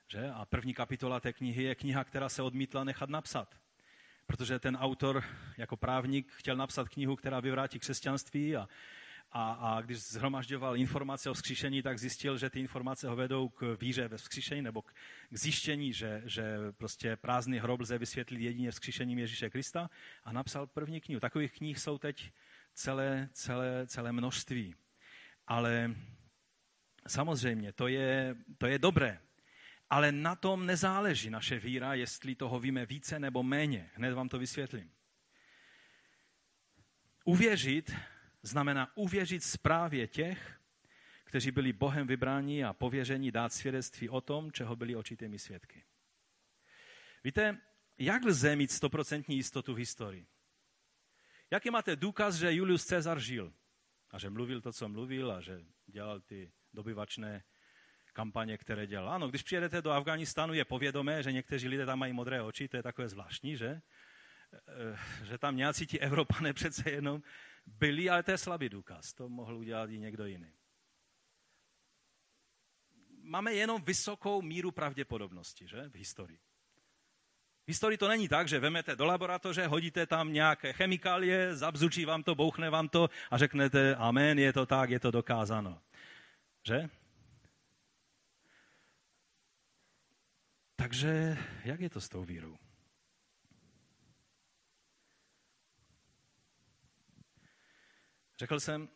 Že? 0.09 0.31
A 0.31 0.45
první 0.45 0.75
kapitola 0.75 1.21
té 1.21 1.33
knihy 1.33 1.63
je 1.63 1.75
kniha, 1.75 2.05
která 2.05 2.29
se 2.29 2.43
odmítla 2.43 2.85
nechat 2.85 3.11
napsat 3.11 3.63
protože 4.27 4.59
ten 4.59 4.77
autor 4.77 5.25
jako 5.57 5.77
právník 5.77 6.33
chtěl 6.33 6.57
napsat 6.57 6.89
knihu, 6.89 7.17
která 7.17 7.41
vyvrátí 7.41 7.79
křesťanství 7.79 8.57
a, 8.57 8.69
a, 9.33 9.53
a 9.53 9.81
když 9.81 9.99
zhromažďoval 9.99 10.77
informace 10.77 11.31
o 11.31 11.35
vzkříšení, 11.35 11.83
tak 11.83 11.99
zjistil, 11.99 12.39
že 12.39 12.51
ty 12.51 12.61
informace 12.61 13.09
ho 13.09 13.17
vedou 13.17 13.49
k 13.49 13.77
víře 13.81 14.09
ve 14.09 14.17
vzkříšení 14.17 14.63
nebo 14.63 14.83
k, 14.83 14.93
k 15.31 15.39
zjištění, 15.39 15.93
že, 15.93 16.23
že 16.25 16.57
prostě 16.77 17.17
prázdný 17.17 17.59
hrob 17.59 17.81
lze 17.81 17.99
vysvětlit 17.99 18.41
jedině 18.41 18.71
vzkříšením 18.71 19.19
Ježíše 19.19 19.51
Krista 19.51 19.91
a 20.25 20.33
napsal 20.33 20.67
první 20.67 21.01
knihu. 21.01 21.21
Takových 21.21 21.53
knih 21.53 21.79
jsou 21.79 21.99
teď 21.99 22.33
celé, 22.75 23.29
celé, 23.33 23.87
celé 23.87 24.13
množství. 24.13 24.75
Ale 25.47 25.95
samozřejmě, 27.09 27.73
to 27.73 27.89
je, 27.89 28.37
to 28.59 28.67
je 28.67 28.79
dobré, 28.79 29.21
ale 29.91 30.13
na 30.13 30.37
tom 30.37 30.67
nezáleží 30.67 31.31
naše 31.31 31.59
víra, 31.59 31.95
jestli 31.95 32.35
toho 32.35 32.61
víme 32.61 32.87
více 32.87 33.19
nebo 33.19 33.43
méně. 33.43 33.91
Hned 33.95 34.15
vám 34.15 34.29
to 34.29 34.39
vysvětlím. 34.39 34.93
Uvěřit 37.25 37.95
znamená 38.43 38.97
uvěřit 38.97 39.45
zprávě 39.45 40.07
těch, 40.07 40.61
kteří 41.25 41.51
byli 41.51 41.73
Bohem 41.73 42.07
vybráni 42.07 42.65
a 42.65 42.73
pověření 42.73 43.31
dát 43.31 43.53
svědectví 43.53 44.09
o 44.09 44.21
tom, 44.21 44.53
čeho 44.53 44.77
byli 44.77 44.97
očitými 44.97 45.39
svědky. 45.39 45.85
Víte, 47.25 47.59
jak 47.99 48.25
lze 48.25 48.57
mít 48.57 48.71
stoprocentní 48.71 49.37
jistotu 49.37 49.75
v 49.75 49.79
historii? 49.79 50.27
Jaký 51.53 51.71
máte 51.71 51.97
důkaz, 51.97 52.35
že 52.35 52.55
Julius 52.55 52.85
Cezar 52.85 53.21
žil? 53.21 53.53
A 54.11 54.19
že 54.19 54.31
mluvil 54.31 54.61
to, 54.61 54.73
co 54.73 54.89
mluvil 54.89 55.33
a 55.33 55.41
že 55.41 55.61
dělal 55.87 56.21
ty 56.21 56.53
dobyvačné 56.73 57.45
kampaně, 58.13 58.59
které 58.59 58.87
dělal. 58.87 59.11
Ano, 59.11 59.29
když 59.29 59.43
přijedete 59.43 59.83
do 59.83 59.91
Afganistánu, 59.91 60.55
je 60.55 60.65
povědomé, 60.65 61.23
že 61.23 61.33
někteří 61.33 61.69
lidé 61.69 61.87
tam 61.87 61.99
mají 61.99 62.13
modré 62.13 62.43
oči, 62.43 62.69
to 62.69 62.77
je 62.77 62.83
takové 62.83 63.09
zvláštní, 63.09 63.57
že? 63.57 63.81
Eh, 64.53 65.25
že 65.25 65.39
tam 65.39 65.57
nějací 65.57 65.87
ti 65.87 66.01
Evropané 66.01 66.53
přece 66.61 66.91
jenom 66.91 67.23
byli, 67.67 68.11
ale 68.11 68.23
to 68.23 68.31
je 68.31 68.39
slabý 68.39 68.69
důkaz. 68.69 69.13
To 69.13 69.29
mohl 69.29 69.57
udělat 69.57 69.91
i 69.91 69.99
někdo 69.99 70.27
jiný. 70.27 70.53
Máme 73.23 73.55
jenom 73.55 73.83
vysokou 73.83 74.43
míru 74.43 74.71
pravděpodobnosti, 74.71 75.69
že? 75.69 75.89
V 75.89 75.95
historii. 75.95 76.41
V 77.65 77.69
historii 77.69 77.99
to 77.99 78.09
není 78.09 78.29
tak, 78.29 78.49
že 78.49 78.59
vemete 78.59 78.97
do 78.97 79.05
laboratoře, 79.05 79.67
hodíte 79.67 80.07
tam 80.07 80.33
nějaké 80.33 80.73
chemikálie, 80.73 81.57
zabzučí 81.57 82.05
vám 82.05 82.23
to, 82.23 82.35
bouchne 82.35 82.71
vám 82.71 82.89
to 82.89 83.11
a 83.31 83.39
řeknete, 83.39 83.97
amen, 83.97 84.39
je 84.39 84.53
to 84.53 84.67
tak, 84.67 84.91
je 84.91 85.01
to 85.01 85.11
dokázáno. 85.11 85.83
Že? 86.67 86.89
Takže 90.77 91.39
jak 91.65 91.81
je 91.81 91.91
to 91.91 92.01
s 92.01 92.09
tou 92.09 92.25
vírou? 92.25 92.59
Řekl 98.39 98.61
jsem, 98.61 98.89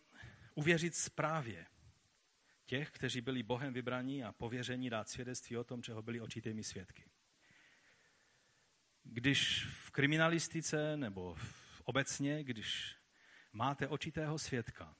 uvěřit 0.54 0.94
zprávě 0.94 1.66
těch, 2.64 2.90
kteří 2.90 3.20
byli 3.20 3.42
Bohem 3.42 3.72
vybraní 3.72 4.24
a 4.24 4.32
pověření 4.32 4.90
dát 4.90 5.08
svědectví 5.08 5.56
o 5.56 5.64
tom, 5.64 5.82
čeho 5.82 6.02
byli 6.02 6.20
očitými 6.20 6.64
svědky. 6.64 7.04
Když 9.12 9.66
v 9.70 9.90
kriminalistice 9.90 10.96
nebo 10.96 11.34
v 11.34 11.80
obecně, 11.84 12.44
když 12.44 12.96
máte 13.52 13.88
očitého 13.88 14.38
svědka, 14.38 14.96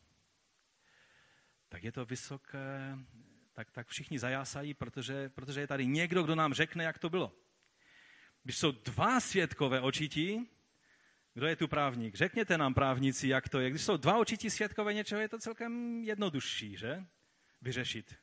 tak 1.69 1.85
je 1.85 1.93
to 1.93 2.05
vysoké, 2.05 2.99
tak, 3.53 3.71
tak 3.71 3.89
všichni 3.89 4.19
zajásají, 4.19 4.75
protože, 4.75 5.29
protože 5.29 5.61
je 5.61 5.67
tady 5.67 5.87
někdo, 5.87 6.23
kdo 6.23 6.35
nám 6.35 6.55
řekne, 6.55 6.85
jak 6.85 6.99
to 6.99 7.11
bylo. 7.11 7.33
Když 8.43 8.59
jsou 8.59 8.73
dva 8.73 9.21
svědkové 9.21 9.81
očití, 9.81 10.51
kdo 11.35 11.47
je 11.47 11.57
tu 11.57 11.69
právník? 11.69 12.15
Řekněte 12.15 12.59
nám, 12.59 12.75
právníci, 12.75 13.29
jak 13.29 13.49
to 13.49 13.61
je. 13.61 13.71
Když 13.71 13.83
jsou 13.83 13.97
dva 13.97 14.19
očití 14.19 14.51
svědkové 14.51 14.95
něčeho, 14.95 15.21
je 15.21 15.29
to 15.29 15.39
celkem 15.39 16.03
jednodušší, 16.05 16.77
že? 16.77 17.07
Vyřešit 17.63 18.15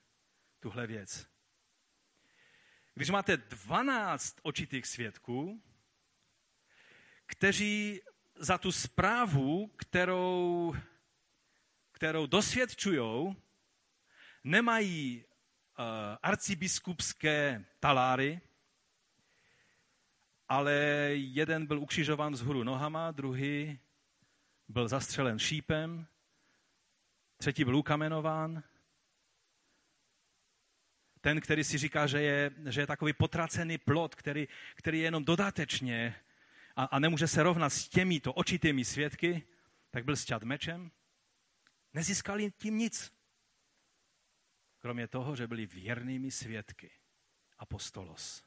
tuhle 0.60 0.88
věc. 0.88 1.28
Když 2.94 3.10
máte 3.10 3.38
12 3.38 4.38
očitých 4.42 4.86
svědků, 4.86 5.64
kteří 7.26 8.02
za 8.36 8.58
tu 8.58 8.72
zprávu, 8.72 9.68
kterou, 9.68 10.76
kterou 11.92 12.26
dosvědčují, 12.26 13.36
nemají 14.44 15.26
uh, 15.26 15.86
arcibiskupské 16.22 17.66
taláry, 17.80 18.42
ale 20.50 20.74
jeden 21.14 21.66
byl 21.66 21.80
ukřižován 21.80 22.34
vzhůru 22.34 22.64
nohama, 22.64 23.12
druhý 23.12 23.80
byl 24.68 24.88
zastřelen 24.88 25.40
šípem, 25.40 26.08
třetí 27.38 27.64
byl 27.64 27.76
ukamenován. 27.76 28.64
ten, 31.22 31.42
který 31.42 31.64
si 31.64 31.78
říká, 31.78 32.08
že 32.08 32.22
je, 32.22 32.52
že 32.70 32.82
je 32.82 32.88
takový 32.88 33.14
potracený 33.14 33.78
plot, 33.78 34.16
který, 34.16 34.48
který 34.76 35.00
je 35.00 35.04
jenom 35.04 35.26
dodatečně 35.26 36.16
a, 36.76 36.84
a 36.84 37.00
nemůže 37.00 37.28
se 37.28 37.44
rovnat 37.44 37.70
s 37.70 37.90
těmito 37.90 38.34
očitými 38.34 38.86
svědky, 38.86 39.48
tak 39.92 40.06
byl 40.06 40.16
sťat 40.16 40.44
mečem. 40.44 40.92
Nezískali 41.94 42.52
tím 42.52 42.78
nic. 42.78 43.14
Kromě 44.80 45.08
toho, 45.08 45.36
že 45.36 45.48
byli 45.48 45.66
věrnými 45.66 46.32
svědky. 46.32 46.92
Apostolos. 47.58 48.44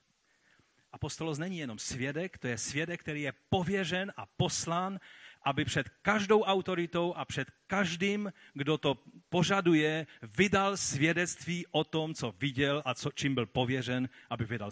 Apostolos 0.93 1.39
není 1.39 1.59
jenom 1.59 1.79
svědek, 1.79 2.39
to 2.39 2.47
je 2.47 2.59
svědek, 2.59 3.01
který 3.01 3.23
je 3.23 3.33
pověřen 3.49 4.13
a 4.17 4.27
poslán, 4.27 5.01
aby 5.47 5.65
před 5.65 5.89
každou 6.03 6.43
autoritou 6.43 7.15
a 7.15 7.25
před 7.25 7.51
každým, 7.67 8.33
kdo 8.55 8.79
to 8.79 8.99
požaduje, 9.29 10.07
vydal 10.23 10.77
svědectví 10.77 11.67
o 11.71 11.85
tom, 11.85 12.15
co 12.15 12.35
viděl 12.41 12.83
a 12.85 12.95
co, 12.95 13.11
čím 13.15 13.35
byl 13.35 13.47
pověřen, 13.47 14.09
aby 14.31 14.45
vydal 14.45 14.71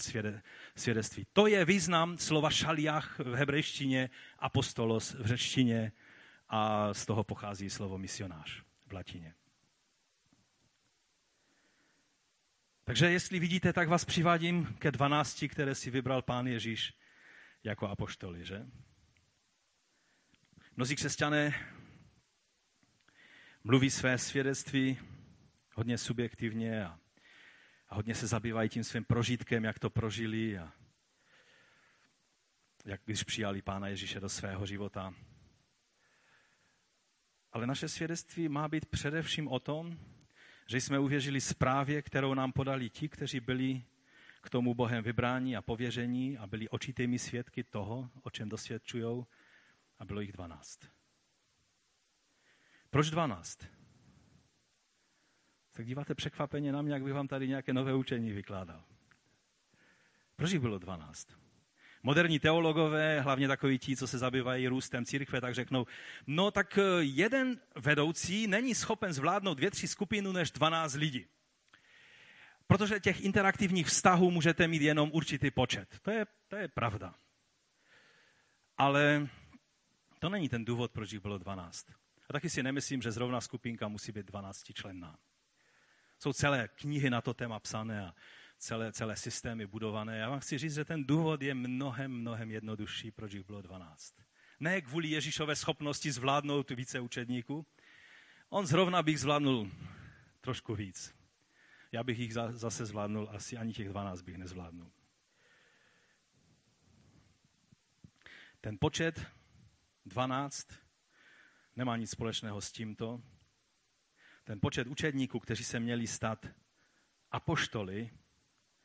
svědectví. 0.76 1.26
To 1.32 1.46
je 1.46 1.64
význam 1.64 2.18
slova 2.18 2.50
šaliach 2.50 3.18
v 3.18 3.34
hebrejštině, 3.34 4.10
apostolos 4.38 5.14
v 5.14 5.26
řečtině 5.26 5.92
a 6.48 6.94
z 6.94 7.06
toho 7.06 7.24
pochází 7.24 7.70
slovo 7.70 7.98
misionář 7.98 8.62
v 8.86 8.92
latině. 8.92 9.34
Takže 12.84 13.10
jestli 13.10 13.38
vidíte, 13.38 13.72
tak 13.72 13.88
vás 13.88 14.04
přivádím 14.04 14.74
ke 14.78 14.90
12, 14.90 15.44
které 15.48 15.74
si 15.74 15.90
vybral 15.90 16.22
pán 16.22 16.46
Ježíš 16.46 16.94
jako 17.64 17.88
apoštoli, 17.88 18.44
že? 18.44 18.66
Mnozí 20.76 20.96
křesťané 20.96 21.54
mluví 23.64 23.90
své 23.90 24.18
svědectví 24.18 24.98
hodně 25.74 25.98
subjektivně 25.98 26.84
a, 26.84 26.98
a 27.88 27.94
hodně 27.94 28.14
se 28.14 28.26
zabývají 28.26 28.68
tím 28.68 28.84
svým 28.84 29.04
prožitkem, 29.04 29.64
jak 29.64 29.78
to 29.78 29.90
prožili 29.90 30.58
a 30.58 30.72
jak 32.84 33.00
když 33.04 33.22
přijali 33.22 33.62
Pána 33.62 33.88
Ježíše 33.88 34.20
do 34.20 34.28
svého 34.28 34.66
života. 34.66 35.14
Ale 37.52 37.66
naše 37.66 37.88
svědectví 37.88 38.48
má 38.48 38.68
být 38.68 38.86
především 38.86 39.48
o 39.48 39.58
tom, 39.58 39.98
že 40.66 40.80
jsme 40.80 40.98
uvěřili 40.98 41.40
zprávě, 41.40 42.02
kterou 42.02 42.34
nám 42.34 42.52
podali 42.52 42.90
ti, 42.90 43.08
kteří 43.08 43.40
byli 43.40 43.82
k 44.40 44.50
tomu 44.50 44.74
Bohem 44.74 45.04
vybrání 45.04 45.56
a 45.56 45.62
pověření 45.62 46.38
a 46.38 46.46
byli 46.46 46.68
očitými 46.68 47.18
svědky 47.18 47.64
toho, 47.64 48.10
o 48.22 48.30
čem 48.30 48.48
dosvědčují, 48.48 49.24
a 49.98 50.04
bylo 50.04 50.20
jich 50.20 50.32
dvanáct. 50.32 50.78
Proč 52.90 53.10
dvanáct? 53.10 53.58
Tak 55.72 55.86
díváte 55.86 56.14
překvapeně 56.14 56.72
na 56.72 56.82
mě, 56.82 56.92
jak 56.92 57.02
bych 57.02 57.12
vám 57.12 57.28
tady 57.28 57.48
nějaké 57.48 57.72
nové 57.72 57.94
učení 57.94 58.32
vykládal. 58.32 58.84
Proč 60.36 60.50
jich 60.50 60.60
bylo 60.60 60.78
dvanáct? 60.78 61.44
Moderní 62.02 62.38
teologové, 62.38 63.20
hlavně 63.20 63.48
takoví 63.48 63.78
ti, 63.78 63.96
co 63.96 64.06
se 64.06 64.18
zabývají 64.18 64.68
růstem 64.68 65.04
církve, 65.04 65.40
tak 65.40 65.54
řeknou, 65.54 65.86
no 66.26 66.50
tak 66.50 66.78
eh, 66.78 66.82
jeden 67.00 67.60
vedoucí 67.76 68.46
není 68.46 68.74
schopen 68.74 69.12
zvládnout 69.12 69.54
dvě, 69.54 69.70
tři 69.70 69.88
skupinu 69.88 70.32
než 70.32 70.50
12 70.50 70.94
lidí. 70.94 71.26
Protože 72.66 73.00
těch 73.00 73.20
interaktivních 73.20 73.86
vztahů 73.86 74.30
můžete 74.30 74.68
mít 74.68 74.82
jenom 74.82 75.10
určitý 75.12 75.50
počet. 75.50 75.98
To 76.02 76.10
je, 76.10 76.26
to 76.48 76.56
je 76.56 76.68
pravda. 76.68 77.14
Ale 78.78 79.28
to 80.24 80.30
není 80.30 80.48
ten 80.48 80.64
důvod, 80.64 80.92
proč 80.92 81.12
jich 81.12 81.22
bylo 81.22 81.38
12. 81.38 81.86
A 82.28 82.32
taky 82.32 82.50
si 82.50 82.62
nemyslím, 82.62 83.02
že 83.02 83.12
zrovna 83.12 83.40
skupinka 83.40 83.88
musí 83.88 84.12
být 84.12 84.26
12 84.26 84.72
členná. 84.72 85.18
Jsou 86.18 86.32
celé 86.32 86.68
knihy 86.68 87.10
na 87.10 87.20
to 87.20 87.34
téma 87.34 87.60
psané 87.60 88.06
a 88.06 88.14
celé, 88.58 88.92
celé 88.92 89.16
systémy 89.16 89.66
budované. 89.66 90.18
Já 90.18 90.30
vám 90.30 90.40
chci 90.40 90.58
říct, 90.58 90.74
že 90.74 90.84
ten 90.84 91.04
důvod 91.04 91.42
je 91.42 91.54
mnohem, 91.54 92.12
mnohem 92.12 92.50
jednodušší, 92.50 93.10
proč 93.10 93.32
jich 93.32 93.46
bylo 93.46 93.62
12. 93.62 94.14
Ne 94.60 94.80
kvůli 94.80 95.08
Ježíšové 95.08 95.56
schopnosti 95.56 96.12
zvládnout 96.12 96.70
více 96.70 97.00
učedníků. 97.00 97.66
On 98.48 98.66
zrovna 98.66 99.02
bych 99.02 99.20
zvládnul 99.20 99.70
trošku 100.40 100.74
víc. 100.74 101.14
Já 101.92 102.04
bych 102.04 102.18
jich 102.18 102.34
zase 102.34 102.86
zvládnul, 102.86 103.28
asi 103.32 103.56
ani 103.56 103.72
těch 103.72 103.88
12 103.88 104.22
bych 104.22 104.36
nezvládnul. 104.36 104.92
Ten 108.60 108.78
počet 108.80 109.26
12 110.06 110.68
nemá 111.76 111.96
nic 111.96 112.10
společného 112.10 112.60
s 112.60 112.72
tímto. 112.72 113.22
Ten 114.44 114.60
počet 114.60 114.86
učedníků, 114.86 115.40
kteří 115.40 115.64
se 115.64 115.80
měli 115.80 116.06
stát 116.06 116.46
apoštoly, 117.30 118.10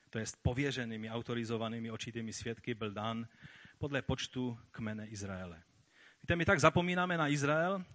to 0.09 0.20
jest 0.20 0.38
pověřenými, 0.41 1.09
autorizovanými 1.09 1.91
očitými 1.91 2.34
svědky, 2.34 2.74
byl 2.74 2.91
dán 2.91 3.28
podle 3.78 4.01
počtu 4.01 4.59
kmene 4.72 5.07
Izraele. 5.07 5.63
Víte, 6.22 6.36
my 6.36 6.45
tak 6.45 6.59
zapomínáme 6.59 7.17
na 7.17 7.28
Izrael, 7.28 7.86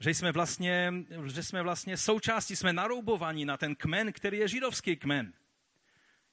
že 0.00 0.10
jsme 0.10 0.32
vlastně, 0.32 0.92
že 1.26 1.42
jsme 1.42 1.62
vlastně 1.62 1.96
součástí, 1.96 2.56
jsme 2.56 2.72
naroubovaní 2.72 3.44
na 3.44 3.56
ten 3.56 3.76
kmen, 3.76 4.12
který 4.12 4.38
je 4.38 4.48
židovský 4.48 4.96
kmen. 4.96 5.32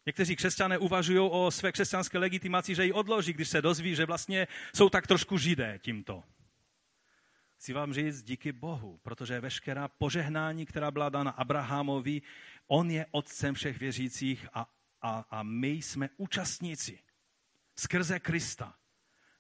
Někteří 0.06 0.36
křesťané 0.36 0.78
uvažují 0.78 1.20
o 1.20 1.52
své 1.52 1.72
křesťanské 1.72 2.18
legitimaci, 2.18 2.76
že 2.76 2.86
ji 2.86 2.92
odloží, 2.92 3.34
když 3.34 3.50
se 3.50 3.62
dozví, 3.62 3.96
že 3.96 4.06
vlastně 4.06 4.48
jsou 4.76 4.90
tak 4.90 5.08
trošku 5.08 5.38
židé 5.38 5.80
tímto. 5.80 6.24
Chci 7.58 7.74
vám 7.74 7.94
říct 7.94 8.24
díky 8.24 8.52
Bohu, 8.52 9.00
protože 9.04 9.40
veškerá 9.40 9.88
požehnání, 9.88 10.66
která 10.66 10.92
byla 10.92 11.10
dána 11.10 11.32
Abrahamovi, 11.32 12.22
on 12.68 12.92
je 12.92 13.06
otcem 13.12 13.56
všech 13.56 13.80
věřících 13.80 14.48
a, 14.54 14.70
a, 15.02 15.26
a 15.30 15.44
my 15.44 15.70
jsme 15.70 16.10
účastníci 16.18 17.00
skrze 17.76 18.20
Krista 18.20 18.76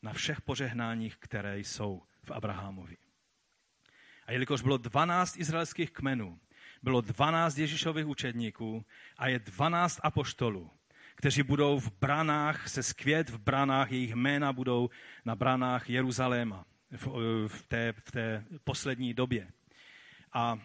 na 0.01 0.13
všech 0.13 0.41
požehnáních, 0.41 1.17
které 1.17 1.59
jsou 1.59 2.01
v 2.23 2.31
Abrahamovi. 2.31 2.97
A 4.25 4.31
jelikož 4.31 4.61
bylo 4.61 4.77
12 4.77 5.37
izraelských 5.37 5.91
kmenů, 5.91 6.39
bylo 6.83 7.01
12 7.01 7.57
Ježíšových 7.57 8.07
učedníků 8.07 8.85
a 9.17 9.27
je 9.27 9.39
12 9.39 9.99
apoštolů, 10.03 10.71
kteří 11.15 11.43
budou 11.43 11.79
v 11.79 11.91
branách, 11.99 12.67
se 12.67 12.83
skvět 12.83 13.29
v 13.29 13.37
branách, 13.37 13.91
jejich 13.91 14.15
jména 14.15 14.53
budou 14.53 14.89
na 15.25 15.35
branách 15.35 15.89
Jeruzaléma 15.89 16.65
v, 16.91 17.07
v, 17.47 17.63
té, 17.67 17.93
v 18.05 18.11
té 18.11 18.45
poslední 18.63 19.13
době. 19.13 19.51
A 20.33 20.59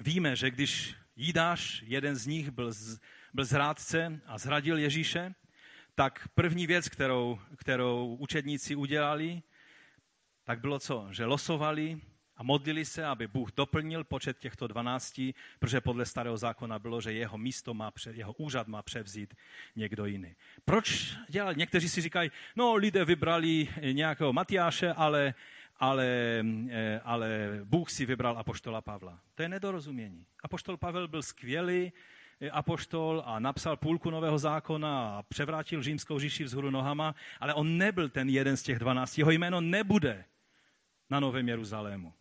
víme, 0.00 0.36
že 0.36 0.50
když 0.50 0.94
Jídáš, 1.16 1.82
jeden 1.86 2.16
z 2.16 2.26
nich, 2.26 2.50
byl, 2.50 2.72
z, 2.72 3.00
byl 3.34 3.44
zrádce 3.44 4.20
a 4.26 4.38
zradil 4.38 4.78
Ježíše, 4.78 5.34
tak 5.94 6.28
první 6.34 6.66
věc, 6.66 6.88
kterou, 6.88 7.38
kterou 7.56 8.16
učedníci 8.16 8.76
udělali, 8.76 9.42
tak 10.44 10.60
bylo 10.60 10.78
co? 10.78 11.08
Že 11.10 11.24
losovali 11.24 12.00
a 12.38 12.42
modlili 12.42 12.84
se, 12.84 13.06
aby 13.06 13.26
Bůh 13.26 13.52
doplnil 13.52 14.04
počet 14.04 14.38
těchto 14.38 14.66
dvanácti, 14.66 15.34
protože 15.58 15.80
podle 15.80 16.06
starého 16.06 16.36
zákona 16.36 16.78
bylo, 16.78 17.00
že 17.00 17.12
jeho 17.12 17.38
místo 17.38 17.74
má, 17.74 17.92
jeho 18.10 18.32
úřad 18.32 18.68
má 18.68 18.82
převzít 18.82 19.34
někdo 19.76 20.06
jiný. 20.06 20.34
Proč 20.64 21.16
dělali? 21.28 21.56
Někteří 21.56 21.88
si 21.88 22.00
říkají, 22.00 22.30
no 22.56 22.74
lidé 22.74 23.04
vybrali 23.04 23.68
nějakého 23.92 24.32
Matyáše, 24.32 24.92
ale, 24.92 25.34
ale, 25.76 26.06
eh, 26.70 27.00
ale 27.04 27.60
Bůh 27.64 27.90
si 27.90 28.06
vybral 28.06 28.38
apoštola 28.38 28.80
Pavla. 28.80 29.20
To 29.34 29.42
je 29.42 29.48
nedorozumění. 29.48 30.26
Apoštol 30.42 30.76
Pavel 30.76 31.08
byl 31.08 31.22
skvělý, 31.22 31.92
eh, 32.40 32.50
apoštol 32.50 33.22
a 33.26 33.38
napsal 33.38 33.76
půlku 33.76 34.10
nového 34.10 34.38
zákona 34.38 35.18
a 35.18 35.22
převrátil 35.22 35.82
římskou 35.82 36.18
říši 36.18 36.44
vzhůru 36.44 36.70
nohama, 36.70 37.14
ale 37.40 37.54
on 37.54 37.78
nebyl 37.78 38.08
ten 38.08 38.28
jeden 38.28 38.56
z 38.56 38.62
těch 38.62 38.78
dvanácti. 38.78 39.20
Jeho 39.20 39.30
jméno 39.30 39.60
nebude 39.60 40.24
na 41.10 41.20
Novém 41.20 41.48
Jeruzalému. 41.48 42.12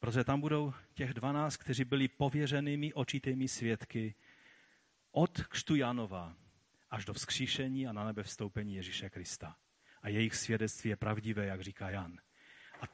Protože 0.00 0.24
tam 0.24 0.40
budou 0.40 0.74
těch 0.94 1.14
dvanáct, 1.14 1.56
kteří 1.56 1.84
byli 1.84 2.08
pověřenými 2.08 2.92
očitými 2.92 3.48
svědky 3.48 4.14
od 5.10 5.40
křtu 5.40 5.74
Janova 5.74 6.36
až 6.90 7.04
do 7.04 7.12
vzkříšení 7.14 7.86
a 7.86 7.92
na 7.92 8.04
nebe 8.04 8.22
vstoupení 8.22 8.74
Ježíše 8.74 9.10
Krista. 9.10 9.56
A 10.02 10.08
jejich 10.08 10.34
svědectví 10.34 10.90
je 10.90 10.96
pravdivé, 10.96 11.46
jak 11.46 11.60
říká 11.60 11.90
Jan. 11.90 12.18
A 12.80 12.84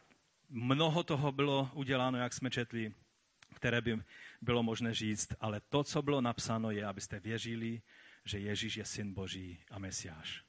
mnoho 0.49 1.03
toho 1.05 1.33
bylo 1.33 1.71
uděláno, 1.75 2.19
jak 2.19 2.33
jsme 2.33 2.51
četli, 2.51 2.95
které 3.55 3.81
by 3.81 4.03
bylo 4.43 4.63
možné 4.63 4.95
říct, 4.95 5.29
ale 5.41 5.61
to, 5.61 5.85
co 5.85 6.03
bylo 6.03 6.21
napsáno, 6.21 6.71
je, 6.71 6.87
abyste 6.87 7.21
věřili, 7.21 7.83
že 8.25 8.39
Ježíš 8.39 8.77
je 8.77 8.85
syn 8.85 9.15
Boží 9.15 9.59
a 9.71 9.79
Mesiáš. 9.79 10.45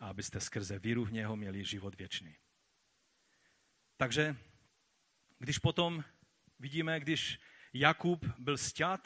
A 0.00 0.08
abyste 0.08 0.40
skrze 0.40 0.78
víru 0.78 1.04
v 1.04 1.12
něho 1.12 1.36
měli 1.36 1.64
život 1.64 1.94
věčný. 1.94 2.36
Takže 3.96 4.36
když 5.38 5.58
potom 5.58 6.04
vidíme, 6.58 7.00
když 7.00 7.40
Jakub 7.72 8.24
byl 8.38 8.58
stět, 8.58 9.00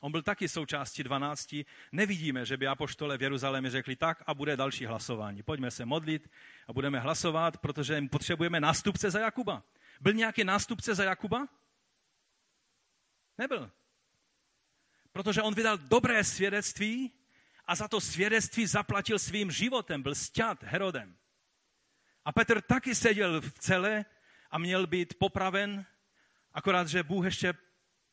on 0.00 0.12
byl 0.12 0.22
taky 0.22 0.48
součástí 0.48 1.02
12, 1.02 1.54
nevidíme, 1.92 2.46
že 2.46 2.56
by 2.56 2.66
apoštole 2.66 3.18
v 3.18 3.22
Jeruzalémě 3.22 3.70
řekli 3.70 3.96
tak 3.96 4.22
a 4.26 4.34
bude 4.34 4.56
další 4.56 4.86
hlasování. 4.86 5.42
Pojďme 5.42 5.70
se 5.70 5.84
modlit 5.84 6.30
a 6.68 6.72
budeme 6.72 7.00
hlasovat, 7.00 7.56
protože 7.56 8.02
potřebujeme 8.10 8.60
nástupce 8.60 9.10
za 9.10 9.18
Jakuba. 9.18 9.62
Byl 10.00 10.12
nějaký 10.12 10.44
nástupce 10.44 10.94
za 10.94 11.04
Jakuba? 11.04 11.48
Nebyl. 13.38 13.70
Protože 15.12 15.42
on 15.42 15.54
vydal 15.54 15.78
dobré 15.78 16.24
svědectví 16.24 17.12
a 17.66 17.74
za 17.74 17.88
to 17.88 18.00
svědectví 18.00 18.66
zaplatil 18.66 19.18
svým 19.18 19.50
životem, 19.50 20.02
byl 20.02 20.14
sťat 20.14 20.62
Herodem. 20.62 21.16
A 22.24 22.32
Petr 22.32 22.60
taky 22.60 22.94
seděl 22.94 23.40
v 23.40 23.58
celé 23.58 24.04
a 24.50 24.58
měl 24.58 24.86
být 24.86 25.18
popraven, 25.18 25.86
akorát, 26.52 26.88
že 26.88 27.02
Bůh 27.02 27.24
ještě 27.24 27.54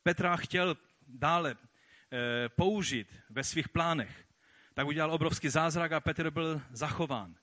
Petra 0.03 0.38
chtěl 0.38 0.77
dále 1.07 1.55
e, 1.55 2.49
použít 2.49 3.15
ve 3.29 3.43
svých 3.43 3.69
plánech. 3.69 4.25
Tak 4.73 4.88
udělal 4.88 5.11
obrovský 5.11 5.49
zázrak 5.49 5.91
a 5.91 5.99
Petr 5.99 6.31
byl 6.31 6.61
zachován. 6.71 7.36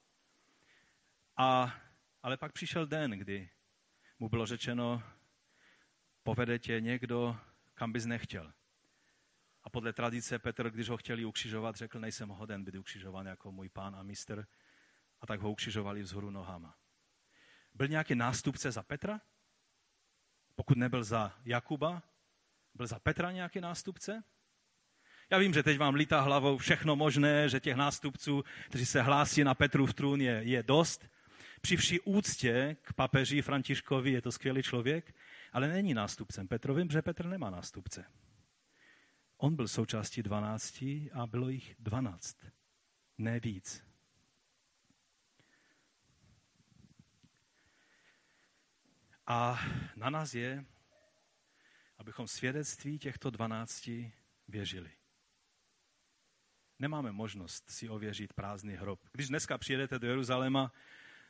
A, 1.36 1.74
ale 2.22 2.36
pak 2.36 2.52
přišel 2.52 2.86
den, 2.86 3.10
kdy 3.10 3.50
mu 4.18 4.28
bylo 4.28 4.46
řečeno, 4.46 5.02
povede 6.22 6.58
tě 6.58 6.80
někdo, 6.80 7.36
kam 7.74 7.92
bys 7.92 8.06
nechtěl. 8.06 8.52
A 9.62 9.70
podle 9.70 9.92
tradice 9.92 10.38
Petr, 10.38 10.70
když 10.70 10.88
ho 10.88 10.96
chtěli 10.96 11.24
ukřižovat, 11.24 11.76
řekl, 11.76 12.00
nejsem 12.00 12.28
hoden 12.28 12.64
být 12.64 12.74
ukřižovan 12.74 13.26
jako 13.26 13.52
můj 13.52 13.68
pán 13.68 13.96
a 13.96 14.02
mistr. 14.02 14.46
A 15.20 15.26
tak 15.26 15.40
ho 15.40 15.50
ukřižovali 15.50 16.02
vzhůru 16.02 16.30
nohama. 16.30 16.79
Byl 17.74 17.88
nějaký 17.88 18.14
nástupce 18.14 18.72
za 18.72 18.82
Petra? 18.82 19.20
Pokud 20.54 20.78
nebyl 20.78 21.04
za 21.04 21.34
Jakuba, 21.44 22.02
byl 22.74 22.86
za 22.86 22.98
Petra 22.98 23.32
nějaký 23.32 23.60
nástupce? 23.60 24.22
Já 25.30 25.38
vím, 25.38 25.54
že 25.54 25.62
teď 25.62 25.78
vám 25.78 25.94
lítá 25.94 26.20
hlavou 26.20 26.58
všechno 26.58 26.96
možné, 26.96 27.48
že 27.48 27.60
těch 27.60 27.76
nástupců, 27.76 28.44
kteří 28.66 28.86
se 28.86 29.02
hlásí 29.02 29.44
na 29.44 29.54
Petrův 29.54 29.94
trůn, 29.94 30.20
je, 30.20 30.40
je 30.44 30.62
dost. 30.62 31.08
Při 31.60 31.76
vší 31.76 32.00
úctě 32.00 32.76
k 32.82 32.92
papeži 32.92 33.42
Františkovi 33.42 34.10
je 34.10 34.22
to 34.22 34.32
skvělý 34.32 34.62
člověk, 34.62 35.14
ale 35.52 35.68
není 35.68 35.94
nástupcem 35.94 36.48
Petrovým, 36.48 36.88
protože 36.88 37.02
Petr 37.02 37.26
nemá 37.26 37.50
nástupce. 37.50 38.04
On 39.36 39.56
byl 39.56 39.68
součástí 39.68 40.22
dvanácti 40.22 41.10
a 41.12 41.26
bylo 41.26 41.48
jich 41.48 41.74
dvanáct, 41.78 42.36
ne 43.18 43.40
víc. 43.40 43.89
A 49.30 49.58
na 49.96 50.10
nás 50.10 50.34
je, 50.34 50.64
abychom 51.98 52.28
svědectví 52.28 52.98
těchto 52.98 53.30
dvanácti 53.30 54.12
věřili. 54.48 54.90
Nemáme 56.78 57.12
možnost 57.12 57.70
si 57.70 57.88
ověřit 57.88 58.32
prázdný 58.32 58.74
hrob. 58.74 59.00
Když 59.12 59.28
dneska 59.28 59.58
přijedete 59.58 59.98
do 59.98 60.08
Jeruzaléma, 60.08 60.72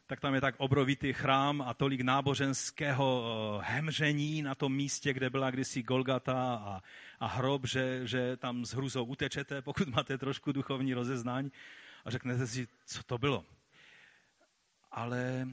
tak 0.07 0.20
tam 0.20 0.34
je 0.34 0.40
tak 0.40 0.55
obrovitý 0.59 1.12
chrám 1.12 1.62
a 1.62 1.74
tolik 1.74 2.01
náboženského 2.01 3.24
eh, 3.24 3.64
hemření 3.72 4.42
na 4.42 4.55
tom 4.55 4.74
místě, 4.74 5.12
kde 5.12 5.30
byla 5.30 5.51
kdysi 5.51 5.82
Golgata 5.82 6.55
a, 6.55 6.82
a 7.20 7.26
hrob, 7.26 7.66
že, 7.66 8.07
že 8.07 8.36
tam 8.36 8.64
s 8.64 8.74
hruzou 8.74 9.05
utečete, 9.05 9.62
pokud 9.68 9.88
máte 9.88 10.18
trošku 10.18 10.53
duchovní 10.53 10.94
rozeznání 10.94 11.53
a 12.05 12.11
řeknete 12.11 12.46
si, 12.46 12.68
co 12.86 13.03
to 13.03 13.18
bylo. 13.18 13.44
Ale 14.90 15.48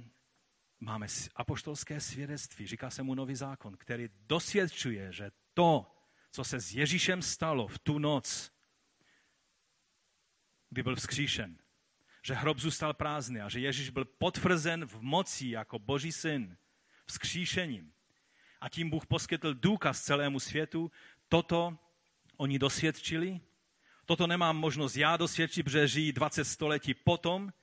máme 0.80 1.07
apoštolské 1.36 2.01
svědectví, 2.01 2.67
říká 2.67 2.89
se 2.89 3.03
mu 3.03 3.15
nový 3.15 3.36
zákon, 3.36 3.78
který 3.78 4.09
dosvědčuje, 4.28 5.13
že 5.13 5.32
to, 5.53 5.95
co 6.32 6.43
se 6.43 6.59
s 6.59 6.73
Ježíšem 6.73 7.21
stalo 7.21 7.67
v 7.67 7.80
tu 7.80 7.99
noc, 7.99 8.51
kdy 10.69 10.84
byl 10.84 10.95
vzkříšen, 10.95 11.57
že 12.23 12.34
hrob 12.34 12.59
zůstal 12.59 12.93
prázdný 12.93 13.41
a 13.41 13.49
že 13.49 13.59
Ježíš 13.59 13.89
byl 13.89 14.05
potvrzen 14.05 14.86
v 14.86 15.01
moci 15.01 15.47
jako 15.47 15.80
boží 15.80 16.11
syn 16.11 16.57
vzkříšením. 17.05 17.93
A 18.61 18.69
tím 18.69 18.89
Bůh 18.89 19.05
poskytl 19.05 19.53
důkaz 19.53 20.01
celému 20.01 20.39
světu. 20.39 20.91
Toto 21.30 21.78
oni 22.38 22.59
dosvědčili. 22.59 23.41
Toto 24.05 24.28
nemám 24.28 24.57
možnost 24.57 24.95
já 24.95 25.17
dosvědčit, 25.17 25.63
protože 25.63 25.88
žijí 25.88 26.11
20 26.11 26.45
století 26.45 26.93
potom, 26.93 27.53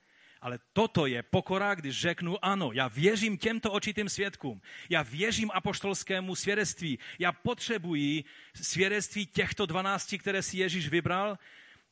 ale 0.41 0.59
toto 0.73 1.05
je 1.05 1.23
pokora, 1.23 1.75
když 1.75 2.01
řeknu 2.01 2.45
ano, 2.45 2.71
já 2.73 2.87
věřím 2.87 3.37
těmto 3.37 3.71
očitým 3.71 4.09
svědkům. 4.09 4.61
Já 4.89 5.01
věřím 5.01 5.51
apoštolskému 5.53 6.35
svědectví. 6.35 6.99
Já 7.19 7.31
potřebuji 7.31 8.23
svědectví 8.61 9.25
těchto 9.25 9.65
dvanácti, 9.65 10.17
které 10.17 10.41
si 10.41 10.57
Ježíš 10.57 10.89
vybral 10.89 11.37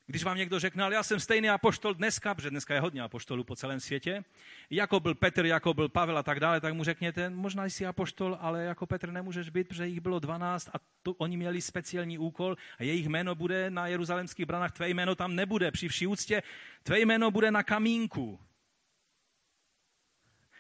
když 0.06 0.24
vám 0.24 0.38
někdo 0.38 0.60
řekne, 0.60 0.84
ale 0.84 0.96
já 0.96 1.04
jsem 1.04 1.20
stejný 1.20 1.50
apoštol 1.50 1.94
dneska, 1.94 2.36
protože 2.36 2.50
dneska 2.50 2.74
je 2.74 2.80
hodně 2.80 3.02
apoštolů 3.02 3.44
po 3.44 3.56
celém 3.56 3.80
světě, 3.80 4.24
jako 4.70 5.00
byl 5.00 5.16
Petr, 5.16 5.46
jako 5.46 5.74
byl 5.74 5.90
Pavel 5.90 6.18
a 6.18 6.24
tak 6.24 6.40
dále, 6.40 6.62
tak 6.62 6.74
mu 6.74 6.84
řekněte, 6.84 7.30
možná 7.30 7.66
jsi 7.66 7.86
apoštol, 7.86 8.38
ale 8.42 8.64
jako 8.64 8.86
Petr 8.86 9.12
nemůžeš 9.12 9.50
být, 9.50 9.68
protože 9.68 9.88
jich 9.88 10.00
bylo 10.00 10.20
12 10.20 10.70
a 10.74 10.80
to, 11.04 11.14
oni 11.14 11.38
měli 11.38 11.62
speciální 11.62 12.18
úkol 12.18 12.58
a 12.80 12.84
jejich 12.84 13.10
jméno 13.10 13.36
bude 13.36 13.70
na 13.70 13.88
jeruzalemských 13.88 14.46
branách, 14.46 14.72
tvé 14.72 14.90
jméno 14.90 15.16
tam 15.16 15.36
nebude 15.36 15.72
při 15.72 15.88
vší 15.88 16.08
úctě, 16.08 16.44
tvé 16.84 17.00
jméno 17.00 17.32
bude 17.32 17.52
na 17.52 17.64
kamínku. 17.64 18.40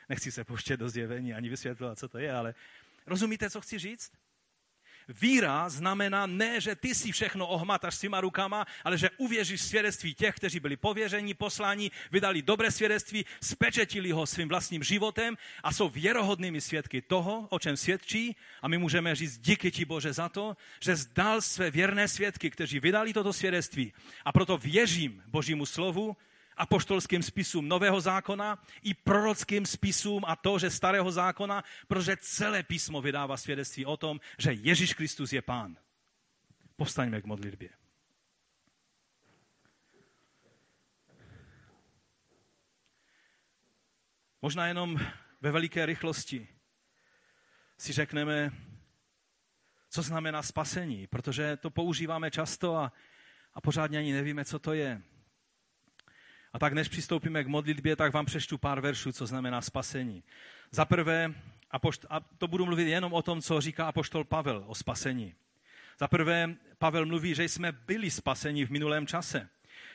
Nechci 0.09 0.31
se 0.31 0.43
pouštět 0.43 0.77
do 0.77 0.89
zjevení 0.89 1.33
ani 1.33 1.49
vysvětlovat, 1.49 1.99
co 1.99 2.07
to 2.07 2.17
je, 2.17 2.33
ale 2.33 2.55
rozumíte, 3.05 3.49
co 3.49 3.61
chci 3.61 3.79
říct? 3.79 4.11
Víra 5.07 5.69
znamená 5.69 6.25
ne, 6.25 6.61
že 6.61 6.75
ty 6.75 6.95
si 6.95 7.11
všechno 7.11 7.47
ohmataš 7.47 7.95
svýma 7.95 8.21
rukama, 8.21 8.65
ale 8.83 8.97
že 8.97 9.09
uvěříš 9.17 9.61
svědectví 9.61 10.13
těch, 10.13 10.35
kteří 10.35 10.59
byli 10.59 10.77
pověření, 10.77 11.33
posláni, 11.33 11.91
vydali 12.11 12.41
dobré 12.41 12.71
svědectví, 12.71 13.25
spečetili 13.41 14.11
ho 14.11 14.25
svým 14.25 14.47
vlastním 14.47 14.83
životem 14.83 15.37
a 15.63 15.73
jsou 15.73 15.89
věrohodnými 15.89 16.61
svědky 16.61 17.01
toho, 17.01 17.47
o 17.49 17.59
čem 17.59 17.77
svědčí. 17.77 18.35
A 18.61 18.67
my 18.67 18.77
můžeme 18.77 19.15
říct 19.15 19.37
díky 19.37 19.71
ti 19.71 19.85
Bože 19.85 20.13
za 20.13 20.29
to, 20.29 20.57
že 20.79 20.95
zdal 20.95 21.41
své 21.41 21.71
věrné 21.71 22.07
svědky, 22.07 22.49
kteří 22.49 22.79
vydali 22.79 23.13
toto 23.13 23.33
svědectví. 23.33 23.93
A 24.25 24.31
proto 24.31 24.57
věřím 24.57 25.23
Božímu 25.27 25.65
slovu, 25.65 26.17
apoštolským 26.57 27.23
spisům 27.23 27.67
Nového 27.67 28.01
zákona 28.01 28.63
i 28.83 28.93
prorockým 28.93 29.65
spisům 29.65 30.25
a 30.27 30.35
to, 30.35 30.59
že 30.59 30.69
Starého 30.69 31.11
zákona, 31.11 31.63
protože 31.87 32.17
celé 32.19 32.63
písmo 32.63 33.01
vydává 33.01 33.37
svědectví 33.37 33.85
o 33.85 33.97
tom, 33.97 34.19
že 34.37 34.53
Ježíš 34.53 34.93
Kristus 34.93 35.33
je 35.33 35.41
Pán. 35.41 35.77
Povstaňme 36.75 37.21
k 37.21 37.25
modlitbě. 37.25 37.69
Možná 44.41 44.67
jenom 44.67 44.99
ve 45.41 45.51
veliké 45.51 45.85
rychlosti 45.85 46.47
si 47.77 47.93
řekneme, 47.93 48.51
co 49.89 50.01
znamená 50.01 50.43
spasení, 50.43 51.07
protože 51.07 51.57
to 51.57 51.69
používáme 51.69 52.31
často 52.31 52.75
a, 52.75 52.93
a 53.53 53.61
pořádně 53.61 53.97
ani 53.97 54.13
nevíme, 54.13 54.45
co 54.45 54.59
to 54.59 54.73
je. 54.73 55.01
A 56.53 56.59
tak 56.59 56.73
než 56.73 56.87
přistoupíme 56.87 57.43
k 57.43 57.47
modlitbě, 57.47 57.95
tak 57.95 58.13
vám 58.13 58.25
přeštu 58.25 58.57
pár 58.57 58.81
veršů, 58.81 59.11
co 59.11 59.25
znamená 59.27 59.61
spasení. 59.61 60.23
Za 60.71 60.85
prvé, 60.85 61.33
a 62.09 62.19
to 62.37 62.47
budu 62.47 62.65
mluvit 62.65 62.87
jenom 62.87 63.13
o 63.13 63.21
tom, 63.21 63.41
co 63.41 63.61
říká 63.61 63.85
apoštol 63.85 64.23
Pavel 64.23 64.63
o 64.67 64.75
spasení. 64.75 65.35
Za 65.99 66.07
prvé, 66.07 66.55
Pavel 66.77 67.05
mluví, 67.05 67.35
že 67.35 67.43
jsme 67.43 67.71
byli 67.71 68.11
spaseni 68.11 68.65
v 68.65 68.69
minulém 68.69 69.07
čase. 69.07 69.49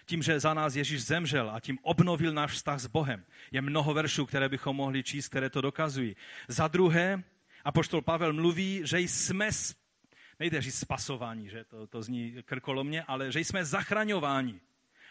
Tím, 0.06 0.22
že 0.22 0.40
za 0.40 0.54
nás 0.54 0.76
Ježíš 0.76 1.04
zemřel 1.04 1.50
a 1.50 1.60
tím 1.60 1.78
obnovil 1.82 2.32
náš 2.32 2.52
vztah 2.52 2.80
s 2.80 2.86
Bohem. 2.86 3.24
Je 3.52 3.60
mnoho 3.60 3.94
veršů, 3.94 4.26
které 4.26 4.48
bychom 4.48 4.76
mohli 4.76 5.02
číst, 5.02 5.28
které 5.28 5.50
to 5.50 5.60
dokazují. 5.60 6.16
Za 6.48 6.68
druhé, 6.68 7.22
apoštol 7.64 8.02
Pavel 8.02 8.32
mluví, 8.32 8.80
že 8.84 9.00
jsme, 9.00 9.50
nejde 10.40 10.60
říct 10.60 10.78
spasování, 10.78 11.48
že 11.48 11.64
to, 11.64 11.86
to 11.86 12.02
zní 12.02 12.36
krkolomně, 12.44 13.02
ale 13.02 13.32
že 13.32 13.40
jsme 13.40 13.64
zachraňováni. 13.64 14.60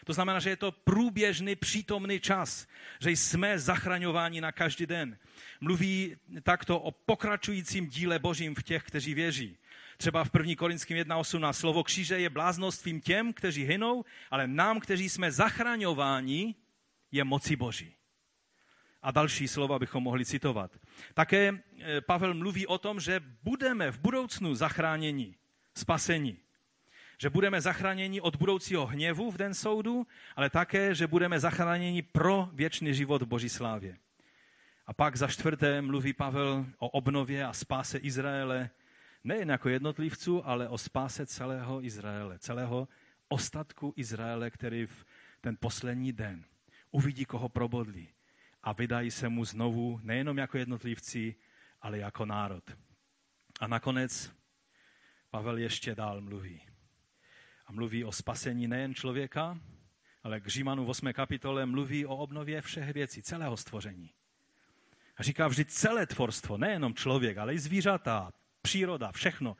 To 0.08 0.12
znamená, 0.12 0.40
že 0.40 0.50
je 0.50 0.56
to 0.56 0.72
průběžný 0.72 1.56
přítomný 1.56 2.20
čas, 2.20 2.66
že 3.00 3.10
jsme 3.10 3.58
zachraňováni 3.58 4.40
na 4.40 4.52
každý 4.52 4.86
den. 4.86 5.18
Mluví 5.60 6.16
takto 6.42 6.80
o 6.80 6.90
pokračujícím 6.90 7.86
díle 7.86 8.18
Božím 8.18 8.54
v 8.54 8.62
těch, 8.62 8.82
kteří 8.82 9.14
věří. 9.14 9.58
Třeba 9.96 10.24
v 10.24 10.30
1. 10.38 10.54
Korinským 10.56 10.96
1.18 10.96 11.52
slovo 11.52 11.84
kříže 11.84 12.20
je 12.20 12.30
bláznostvím 12.30 13.00
těm, 13.00 13.32
kteří 13.32 13.64
hynou, 13.64 14.04
ale 14.30 14.46
nám, 14.46 14.80
kteří 14.80 15.08
jsme 15.08 15.32
zachraňováni, 15.32 16.54
je 17.12 17.24
moci 17.24 17.56
Boží. 17.56 17.94
A 19.02 19.10
další 19.10 19.48
slova 19.48 19.78
bychom 19.78 20.02
mohli 20.02 20.24
citovat. 20.24 20.72
Také 21.14 21.52
eh, 21.52 22.00
Pavel 22.00 22.34
mluví 22.34 22.66
o 22.66 22.78
tom, 22.78 23.00
že 23.00 23.20
budeme 23.42 23.90
v 23.90 23.98
budoucnu 23.98 24.54
zachráněni, 24.54 25.34
spaseni 25.76 26.47
že 27.18 27.30
budeme 27.30 27.60
zachráněni 27.60 28.20
od 28.20 28.36
budoucího 28.36 28.86
hněvu 28.86 29.30
v 29.30 29.36
den 29.36 29.54
soudu, 29.54 30.06
ale 30.36 30.50
také, 30.50 30.94
že 30.94 31.06
budeme 31.06 31.40
zachráněni 31.40 32.02
pro 32.02 32.48
věčný 32.52 32.94
život 32.94 33.22
v 33.22 33.26
Boží 33.26 33.48
slávě. 33.48 33.96
A 34.86 34.92
pak 34.92 35.16
za 35.16 35.26
čtvrté 35.26 35.82
mluví 35.82 36.12
Pavel 36.12 36.66
o 36.78 36.88
obnově 36.88 37.46
a 37.46 37.52
spáse 37.52 37.98
Izraele, 37.98 38.70
nejen 39.24 39.50
jako 39.50 39.68
jednotlivců, 39.68 40.46
ale 40.46 40.68
o 40.68 40.78
spáse 40.78 41.26
celého 41.26 41.84
Izraele, 41.84 42.38
celého 42.38 42.88
ostatku 43.28 43.92
Izraele, 43.96 44.50
který 44.50 44.86
v 44.86 45.04
ten 45.40 45.56
poslední 45.60 46.12
den 46.12 46.44
uvidí, 46.90 47.24
koho 47.24 47.48
probodli 47.48 48.08
a 48.62 48.72
vydají 48.72 49.10
se 49.10 49.28
mu 49.28 49.44
znovu 49.44 50.00
nejenom 50.02 50.38
jako 50.38 50.58
jednotlivci, 50.58 51.34
ale 51.82 51.98
jako 51.98 52.26
národ. 52.26 52.64
A 53.60 53.66
nakonec 53.66 54.32
Pavel 55.30 55.58
ještě 55.58 55.94
dál 55.94 56.20
mluví 56.20 56.67
A 57.68 57.72
mluví 57.72 58.04
o 58.04 58.12
spasení 58.12 58.68
nejen 58.68 58.94
člověka, 58.94 59.60
ale 60.22 60.40
k 60.40 60.46
Římanu 60.46 60.84
v 60.84 60.90
8. 60.90 61.12
kapitole 61.12 61.66
mluví 61.66 62.06
o 62.06 62.16
obnově 62.16 62.60
všech 62.60 62.92
věcí, 62.92 63.22
celého 63.22 63.56
stvoření. 63.56 64.10
A 65.16 65.22
říká 65.22 65.48
vždy 65.48 65.64
celé 65.64 66.06
tvorstvo, 66.06 66.58
nejenom 66.58 66.94
člověk, 66.94 67.38
ale 67.38 67.54
i 67.54 67.58
zvířata, 67.58 68.32
příroda, 68.62 69.12
všechno, 69.12 69.56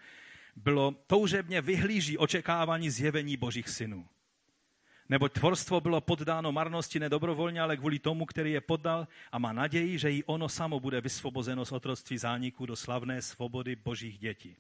bylo 0.57 0.95
toužebně 1.07 1.61
vyhlíží 1.61 2.19
očekávání 2.19 2.91
zjevení 2.91 3.37
božích 3.37 3.69
synů. 3.69 4.09
Nebo 5.09 5.29
tvorstvo 5.29 5.81
bylo 5.81 6.01
poddáno 6.01 6.53
marnosti 6.53 7.01
nedobrovolně, 7.01 7.61
ale 7.61 7.77
kvůli 7.77 7.99
tomu, 7.99 8.27
který 8.27 8.53
je 8.53 8.61
poddal 8.61 9.09
a 9.33 9.39
má 9.39 9.53
naději, 9.53 9.99
že 9.99 10.13
i 10.13 10.25
ono 10.25 10.49
samo 10.49 10.81
bude 10.81 11.01
vysvobozeno 11.01 11.65
z 11.65 11.73
otroctví 11.73 12.19
zániku 12.19 12.67
do 12.67 12.77
slavné 12.77 13.23
svobody 13.23 13.77
božích 13.77 14.19
dětí. 14.19 14.57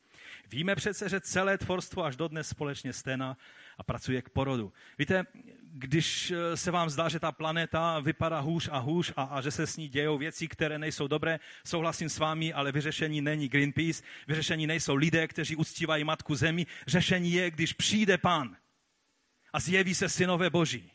Víme 0.50 0.76
přece, 0.76 1.08
že 1.08 1.20
celé 1.20 1.58
tvorstvo 1.58 2.04
až 2.04 2.16
dodnes 2.16 2.48
společně 2.48 2.92
sténa 2.92 3.36
a 3.78 3.82
pracuje 3.82 4.22
k 4.22 4.28
porodu. 4.28 4.72
Víte, 4.98 5.26
když 5.72 6.30
eh, 6.30 6.56
se 6.56 6.70
vám 6.70 6.90
zdá, 6.90 7.08
že 7.08 7.20
ta 7.20 7.32
planeta 7.32 8.00
vypadá 8.00 8.40
hůř 8.40 8.68
a 8.72 8.78
hůř 8.78 9.12
a, 9.16 9.22
a 9.22 9.40
že 9.40 9.50
se 9.50 9.66
s 9.66 9.76
ní 9.76 9.88
dějou 9.88 10.18
věci, 10.18 10.48
které 10.48 10.78
nejsou 10.78 11.06
dobré, 11.06 11.38
souhlasím 11.64 12.08
s 12.08 12.18
vámi, 12.18 12.52
ale 12.52 12.72
vyřešení 12.72 13.20
není 13.20 13.48
Greenpeace, 13.48 14.02
vyřešení 14.28 14.66
nejsou 14.66 14.94
lidé, 14.94 15.28
kteří 15.28 15.56
uctívají 15.56 16.04
Matku 16.04 16.34
Zemi, 16.34 16.66
řešení 16.86 17.32
je, 17.32 17.50
když 17.50 17.72
přijde 17.72 18.18
Pán 18.18 18.56
a 19.52 19.60
zjeví 19.60 19.94
se 19.94 20.08
synové 20.08 20.50
Boží 20.50 20.90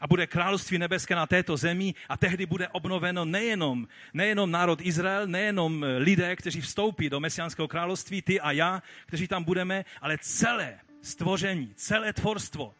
a 0.00 0.06
bude 0.06 0.26
království 0.26 0.78
nebeské 0.78 1.14
na 1.14 1.26
této 1.26 1.56
zemi 1.56 1.94
a 2.08 2.16
tehdy 2.16 2.46
bude 2.46 2.68
obnoveno 2.68 3.24
nejenom, 3.24 3.88
nejenom 4.14 4.50
národ 4.50 4.80
Izrael, 4.80 5.26
nejenom 5.26 5.84
eh, 5.84 5.98
lidé, 5.98 6.36
kteří 6.36 6.60
vstoupí 6.60 7.10
do 7.10 7.20
mesiánského 7.20 7.68
království, 7.68 8.22
ty 8.22 8.40
a 8.40 8.52
já, 8.52 8.82
kteří 9.06 9.28
tam 9.28 9.44
budeme, 9.44 9.84
ale 10.00 10.18
celé 10.20 10.78
stvoření, 11.02 11.72
celé 11.76 12.12
tvorstvo 12.12 12.74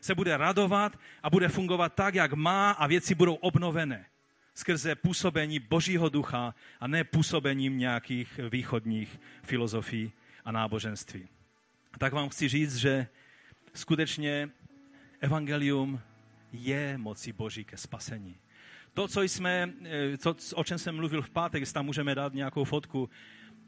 se 0.00 0.14
bude 0.14 0.36
radovat 0.36 0.98
a 1.22 1.30
bude 1.30 1.48
fungovat 1.48 1.94
tak, 1.94 2.14
jak 2.14 2.32
má 2.32 2.70
a 2.70 2.86
věci 2.86 3.14
budou 3.14 3.34
obnovené 3.34 4.06
skrze 4.54 4.94
působení 4.94 5.58
Božího 5.58 6.08
ducha 6.08 6.54
a 6.80 6.86
ne 6.86 7.04
působením 7.04 7.78
nějakých 7.78 8.40
východních 8.50 9.20
filozofií 9.42 10.12
a 10.44 10.52
náboženství. 10.52 11.28
Tak 11.98 12.12
vám 12.12 12.28
chci 12.28 12.48
říct, 12.48 12.76
že 12.76 13.06
skutečně 13.74 14.50
evangelium 15.22 16.00
je 16.52 16.98
moci 16.98 17.32
Boží 17.32 17.64
ke 17.64 17.76
spasení. 17.76 18.36
To, 18.94 19.08
co 19.08 19.22
jsme, 19.22 19.72
eh, 19.84 20.16
to, 20.18 20.36
o 20.54 20.64
čem 20.64 20.78
jsem 20.78 20.96
mluvil 20.96 21.22
v 21.22 21.30
pátek, 21.30 21.60
jestli 21.62 21.74
tam 21.74 21.86
můžeme 21.86 22.14
dát 22.14 22.34
nějakou 22.34 22.64
fotku, 22.64 23.10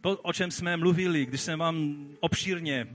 to, 0.01 0.17
o 0.17 0.33
čem 0.33 0.51
jsme 0.51 0.77
mluvili, 0.77 1.27
když 1.27 1.41
jsem 1.41 1.59
vám 1.59 2.07
obšírně 2.21 2.87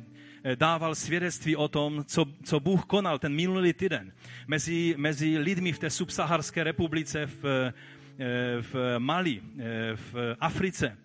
eh, 0.44 0.56
dával 0.56 0.96
svědectví 0.96 1.56
o 1.56 1.68
tom, 1.68 2.04
co, 2.06 2.26
co 2.44 2.60
Bůh 2.60 2.86
konal 2.86 3.20
ten 3.20 3.34
minulý 3.34 3.74
týden 3.74 4.14
mezi, 4.48 4.94
mezi 4.98 5.38
lidmi 5.38 5.72
v 5.72 5.80
té 5.80 5.90
subsaharské 5.90 6.64
republice 6.64 7.26
v, 7.26 7.46
eh, 7.46 7.74
v 8.62 9.00
Mali, 9.00 9.42
v 9.96 10.36
Africe, 10.40 10.98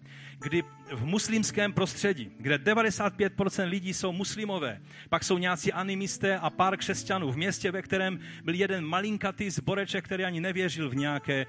kdy 0.44 0.62
v 0.92 1.04
muslimském 1.04 1.72
prostředí, 1.72 2.30
kde 2.38 2.58
95% 2.58 3.68
lidí 3.68 3.94
jsou 3.94 4.12
muslimové, 4.12 4.80
pak 5.08 5.24
jsou 5.24 5.38
nějací 5.38 5.72
animisté 5.72 6.38
a 6.38 6.50
pár 6.50 6.76
křesťanů 6.76 7.32
v 7.32 7.36
městě, 7.36 7.70
ve 7.70 7.82
kterém 7.82 8.20
byl 8.44 8.54
jeden 8.54 8.84
malinkatý 8.84 9.50
zboreček, 9.50 10.04
který 10.04 10.24
ani 10.24 10.40
nevěřil 10.40 10.90
v 10.90 10.96
nějaké 10.96 11.46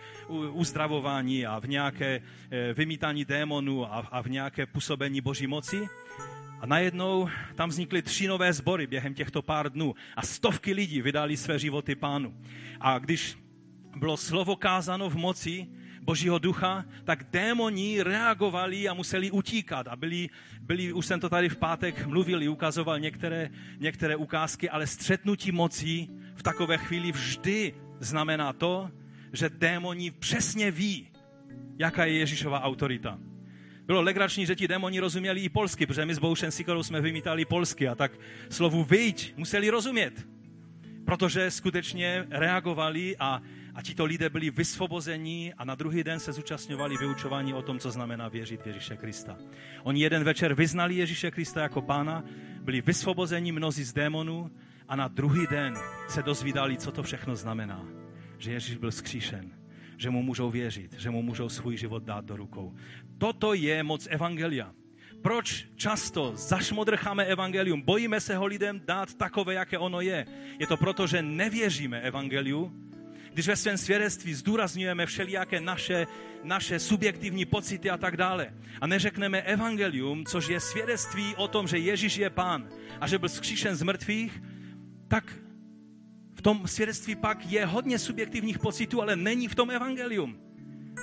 uzdravování 0.51 1.45
a 1.45 1.59
v 1.59 1.67
nějaké 1.67 2.21
eh, 2.51 2.73
vymítání 2.73 3.25
démonů 3.25 3.93
a, 3.93 4.07
a 4.11 4.21
v 4.21 4.29
nějaké 4.29 4.65
působení 4.65 5.21
boží 5.21 5.47
moci. 5.47 5.87
A 6.61 6.65
najednou 6.65 7.29
tam 7.55 7.69
vznikly 7.69 8.01
tři 8.01 8.27
nové 8.27 8.53
sbory 8.53 8.87
během 8.87 9.13
těchto 9.13 9.41
pár 9.41 9.71
dnů 9.71 9.95
a 10.15 10.21
stovky 10.21 10.73
lidí 10.73 11.01
vydali 11.01 11.37
své 11.37 11.59
životy 11.59 11.95
pánu. 11.95 12.33
A 12.79 12.99
když 12.99 13.37
bylo 13.95 14.17
slovo 14.17 14.55
kázáno 14.55 15.09
v 15.09 15.15
moci, 15.15 15.67
božího 16.05 16.39
ducha, 16.39 16.85
tak 17.03 17.25
démoni 17.33 18.03
reagovali 18.03 18.87
a 18.89 18.93
museli 18.93 19.31
utíkat. 19.31 19.87
A 19.87 19.95
byli, 19.95 20.29
byli, 20.61 20.93
už 20.93 21.05
jsem 21.05 21.19
to 21.19 21.29
tady 21.29 21.49
v 21.49 21.57
pátek 21.57 22.05
mluvil, 22.05 22.51
ukazoval 22.51 22.99
některé, 22.99 23.49
některé 23.79 24.15
ukázky, 24.15 24.69
ale 24.69 24.87
střetnutí 24.87 25.51
mocí 25.51 26.09
v 26.35 26.43
takové 26.43 26.77
chvíli 26.77 27.11
vždy 27.11 27.73
znamená 27.99 28.53
to, 28.53 28.91
že 29.33 29.49
démoni 29.49 30.11
přesně 30.11 30.71
ví, 30.71 31.07
jaká 31.77 32.05
je 32.05 32.17
Ježíšova 32.17 32.61
autorita. 32.61 33.19
Bylo 33.85 34.01
legrační, 34.01 34.45
že 34.45 34.55
ti 34.55 34.67
démoni 34.67 34.99
rozuměli 34.99 35.41
i 35.41 35.49
polsky, 35.49 35.85
protože 35.85 36.05
my 36.05 36.15
s 36.15 36.19
Boušem 36.19 36.51
Sikorou 36.51 36.83
jsme 36.83 37.01
vymítali 37.01 37.45
polsky 37.45 37.87
a 37.87 37.95
tak 37.95 38.11
slovu 38.49 38.83
vyjď 38.83 39.33
museli 39.37 39.69
rozumět. 39.69 40.27
Protože 41.05 41.51
skutečně 41.51 42.25
reagovali 42.29 43.17
a 43.19 43.41
a 43.75 43.81
tito 43.81 44.05
lidé 44.05 44.29
byli 44.29 44.49
vysvobozeni 44.49 45.53
a 45.57 45.65
na 45.65 45.75
druhý 45.75 46.03
den 46.03 46.19
se 46.19 46.33
zúčastňovali 46.33 46.97
vyučování 46.97 47.53
o 47.53 47.61
tom, 47.61 47.79
co 47.79 47.91
znamená 47.91 48.27
věřit 48.27 48.61
v 48.61 48.67
Ježíše 48.67 48.97
Krista. 48.97 49.37
Oni 49.83 50.01
jeden 50.01 50.23
večer 50.23 50.53
vyznali 50.53 50.95
Ježíše 50.95 51.31
Krista 51.31 51.61
jako 51.61 51.81
pána, 51.81 52.23
byli 52.61 52.81
vysvobozeni 52.81 53.51
mnozí 53.51 53.83
z 53.83 53.93
démonů 53.93 54.51
a 54.87 54.95
na 54.95 55.07
druhý 55.07 55.47
den 55.47 55.75
se 56.07 56.23
dozvídali, 56.23 56.77
co 56.77 56.91
to 56.91 57.03
všechno 57.03 57.35
znamená. 57.35 57.85
Že 58.37 58.51
Ježíš 58.51 58.77
byl 58.77 58.91
skříšen, 58.91 59.51
že 59.97 60.09
mu 60.09 60.23
můžou 60.23 60.49
věřit, 60.49 60.93
že 60.93 61.09
mu 61.09 61.21
můžou 61.21 61.49
svůj 61.49 61.77
život 61.77 62.03
dát 62.03 62.25
do 62.25 62.35
rukou. 62.35 62.75
Toto 63.17 63.53
je 63.53 63.83
moc 63.83 64.07
Evangelia. 64.11 64.71
Proč 65.21 65.67
často 65.75 66.31
zašmodrcháme 66.35 67.25
evangelium, 67.25 67.81
bojíme 67.81 68.21
se 68.21 68.35
ho 68.37 68.45
lidem 68.45 68.81
dát 68.85 69.13
takové, 69.13 69.53
jaké 69.53 69.77
ono 69.77 70.01
je? 70.01 70.25
Je 70.59 70.67
to 70.67 70.77
proto, 70.77 71.07
že 71.07 71.21
nevěříme 71.21 72.01
evangeliu, 72.01 72.71
když 73.35 73.47
ve 73.47 73.55
svém 73.55 73.77
svědectví 73.77 74.33
zdůrazňujeme 74.33 75.05
všelijaké 75.05 75.61
naše, 75.61 76.07
naše 76.43 76.79
subjektivní 76.79 77.45
pocity 77.45 77.89
a 77.89 77.97
tak 77.97 78.17
dále 78.17 78.53
a 78.81 78.87
neřekneme 78.87 79.41
evangelium, 79.41 80.25
což 80.25 80.47
je 80.47 80.59
svědectví 80.59 81.35
o 81.35 81.47
tom, 81.47 81.67
že 81.67 81.77
Ježíš 81.77 82.17
je 82.17 82.29
pán 82.29 82.69
a 83.01 83.07
že 83.07 83.17
byl 83.19 83.29
zkříšen 83.29 83.75
z 83.75 83.83
mrtvých, 83.83 84.43
tak 85.07 85.33
v 86.35 86.41
tom 86.41 86.67
svědectví 86.67 87.15
pak 87.15 87.51
je 87.51 87.65
hodně 87.65 87.99
subjektivních 87.99 88.59
pocitů, 88.59 89.01
ale 89.01 89.15
není 89.15 89.47
v 89.47 89.55
tom 89.55 89.71
evangelium. 89.71 90.39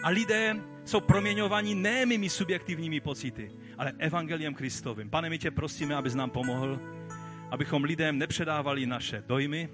A 0.03 0.09
lidé 0.09 0.57
jsou 0.85 1.01
proměňováni 1.01 1.75
ne 1.75 2.07
mými 2.07 2.31
subjektivními 2.31 3.01
pocity, 3.01 3.53
ale 3.79 3.93
evangeliem 3.99 4.55
Kristovým. 4.55 5.11
Pane, 5.11 5.31
my 5.31 5.39
tě 5.39 5.51
prosíme, 5.51 5.95
abys 5.95 6.15
nám 6.15 6.31
pomohl, 6.31 6.81
abychom 7.51 7.85
lidem 7.85 8.19
nepředávali 8.19 8.87
naše 8.87 9.23
dojmy, 9.27 9.69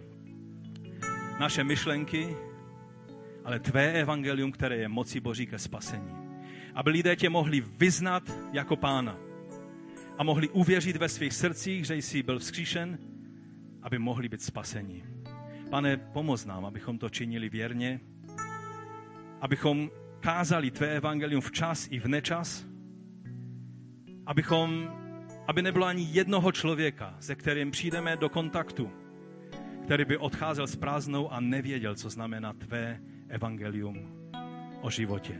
naše 1.40 1.64
myšlenky, 1.64 2.47
ale 3.48 3.60
tvé 3.60 3.92
evangelium, 3.92 4.52
které 4.52 4.76
je 4.76 4.88
moci 4.88 5.20
Boží 5.20 5.46
ke 5.46 5.58
spasení. 5.58 6.12
Aby 6.74 6.90
lidé 6.90 7.16
tě 7.16 7.28
mohli 7.28 7.60
vyznat 7.60 8.22
jako 8.52 8.76
pána 8.76 9.18
a 10.18 10.22
mohli 10.22 10.48
uvěřit 10.48 10.96
ve 10.96 11.08
svých 11.08 11.32
srdcích, 11.32 11.84
že 11.86 11.94
jsi 11.94 12.22
byl 12.22 12.38
vzkříšen, 12.38 12.98
aby 13.82 13.98
mohli 13.98 14.28
být 14.28 14.42
spasení. 14.42 15.04
Pane, 15.70 15.96
pomoz 15.96 16.44
nám, 16.44 16.64
abychom 16.64 16.98
to 16.98 17.08
činili 17.08 17.48
věrně, 17.48 18.00
abychom 19.40 19.90
kázali 20.20 20.70
tvé 20.70 20.96
evangelium 20.96 21.40
včas 21.40 21.88
i 21.90 22.00
v 22.00 22.06
nečas, 22.06 22.66
abychom, 24.26 24.92
aby 25.46 25.62
nebylo 25.62 25.86
ani 25.86 26.08
jednoho 26.12 26.52
člověka, 26.52 27.16
se 27.20 27.34
kterým 27.34 27.70
přijdeme 27.70 28.16
do 28.16 28.28
kontaktu, 28.28 28.90
který 29.84 30.04
by 30.04 30.16
odcházel 30.16 30.66
s 30.66 30.76
prázdnou 30.76 31.32
a 31.32 31.40
nevěděl, 31.40 31.94
co 31.94 32.10
znamená 32.10 32.52
tvé 32.52 33.00
evangelium 33.28 34.30
o 34.80 34.90
životě. 34.90 35.34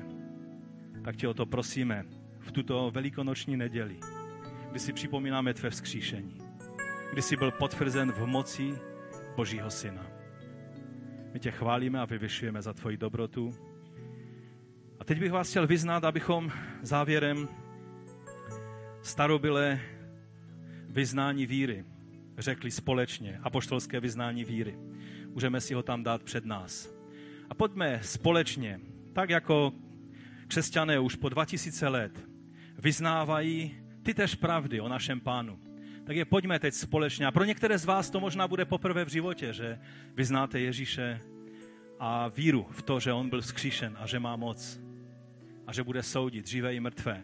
Tak 1.04 1.16
tě 1.16 1.28
o 1.28 1.34
to 1.34 1.46
prosíme 1.46 2.04
v 2.38 2.52
tuto 2.52 2.90
velikonoční 2.90 3.56
neděli, 3.56 3.96
kdy 4.70 4.78
si 4.78 4.92
připomínáme 4.92 5.54
tvé 5.54 5.70
vzkříšení, 5.70 6.38
kdy 7.12 7.22
jsi 7.22 7.36
byl 7.36 7.50
potvrzen 7.50 8.12
v 8.12 8.26
moci 8.26 8.78
Božího 9.36 9.70
Syna. 9.70 10.06
My 11.32 11.40
tě 11.40 11.50
chválíme 11.50 12.00
a 12.00 12.04
vyvyšujeme 12.04 12.62
za 12.62 12.72
tvoji 12.72 12.96
dobrotu. 12.96 13.54
A 15.00 15.04
teď 15.04 15.20
bych 15.20 15.32
vás 15.32 15.50
chtěl 15.50 15.66
vyznat, 15.66 16.04
abychom 16.04 16.52
závěrem 16.82 17.48
starobylé 19.02 19.80
vyznání 20.88 21.46
víry 21.46 21.84
řekli 22.38 22.70
společně, 22.70 23.40
apoštolské 23.42 24.00
vyznání 24.00 24.44
víry. 24.44 24.78
Můžeme 25.26 25.60
si 25.60 25.74
ho 25.74 25.82
tam 25.82 26.02
dát 26.02 26.22
před 26.22 26.44
nás. 26.44 26.97
A 27.50 27.54
pojďme 27.54 28.00
společně, 28.02 28.80
tak 29.12 29.30
jako 29.30 29.72
křesťané 30.48 30.98
už 30.98 31.16
po 31.16 31.28
2000 31.28 31.88
let 31.88 32.24
vyznávají 32.78 33.76
ty 34.02 34.14
tež 34.14 34.34
pravdy 34.34 34.80
o 34.80 34.88
našem 34.88 35.20
pánu. 35.20 35.58
Tak 36.04 36.16
je 36.16 36.24
pojďme 36.24 36.58
teď 36.58 36.74
společně. 36.74 37.26
A 37.26 37.30
pro 37.30 37.44
některé 37.44 37.78
z 37.78 37.84
vás 37.84 38.10
to 38.10 38.20
možná 38.20 38.48
bude 38.48 38.64
poprvé 38.64 39.04
v 39.04 39.08
životě, 39.08 39.52
že 39.52 39.78
vyznáte 40.14 40.60
Ježíše 40.60 41.20
a 42.00 42.28
víru 42.28 42.66
v 42.70 42.82
to, 42.82 43.00
že 43.00 43.12
on 43.12 43.30
byl 43.30 43.40
vzkříšen 43.40 43.96
a 44.00 44.06
že 44.06 44.18
má 44.18 44.36
moc 44.36 44.80
a 45.66 45.72
že 45.72 45.82
bude 45.82 46.02
soudit 46.02 46.46
živé 46.46 46.74
i 46.74 46.80
mrtvé. 46.80 47.22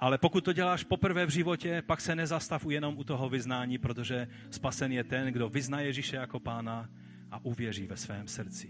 Ale 0.00 0.18
pokud 0.18 0.44
to 0.44 0.52
děláš 0.52 0.84
poprvé 0.84 1.26
v 1.26 1.30
životě, 1.30 1.82
pak 1.86 2.00
se 2.00 2.14
nezastav 2.14 2.66
jenom 2.68 2.98
u 2.98 3.04
toho 3.04 3.28
vyznání, 3.28 3.78
protože 3.78 4.28
spasen 4.50 4.92
je 4.92 5.04
ten, 5.04 5.32
kdo 5.32 5.48
vyzná 5.48 5.80
Ježíše 5.80 6.16
jako 6.16 6.40
pána 6.40 6.88
a 7.30 7.44
uvěří 7.44 7.86
ve 7.86 7.96
svém 7.96 8.28
srdci. 8.28 8.68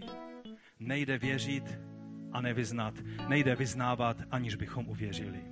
Nejde 0.79 1.17
věřit 1.17 1.79
a 2.31 2.41
nevyznat. 2.41 2.93
Nejde 3.27 3.55
vyznávat, 3.55 4.23
aniž 4.31 4.55
bychom 4.55 4.89
uvěřili. 4.89 5.43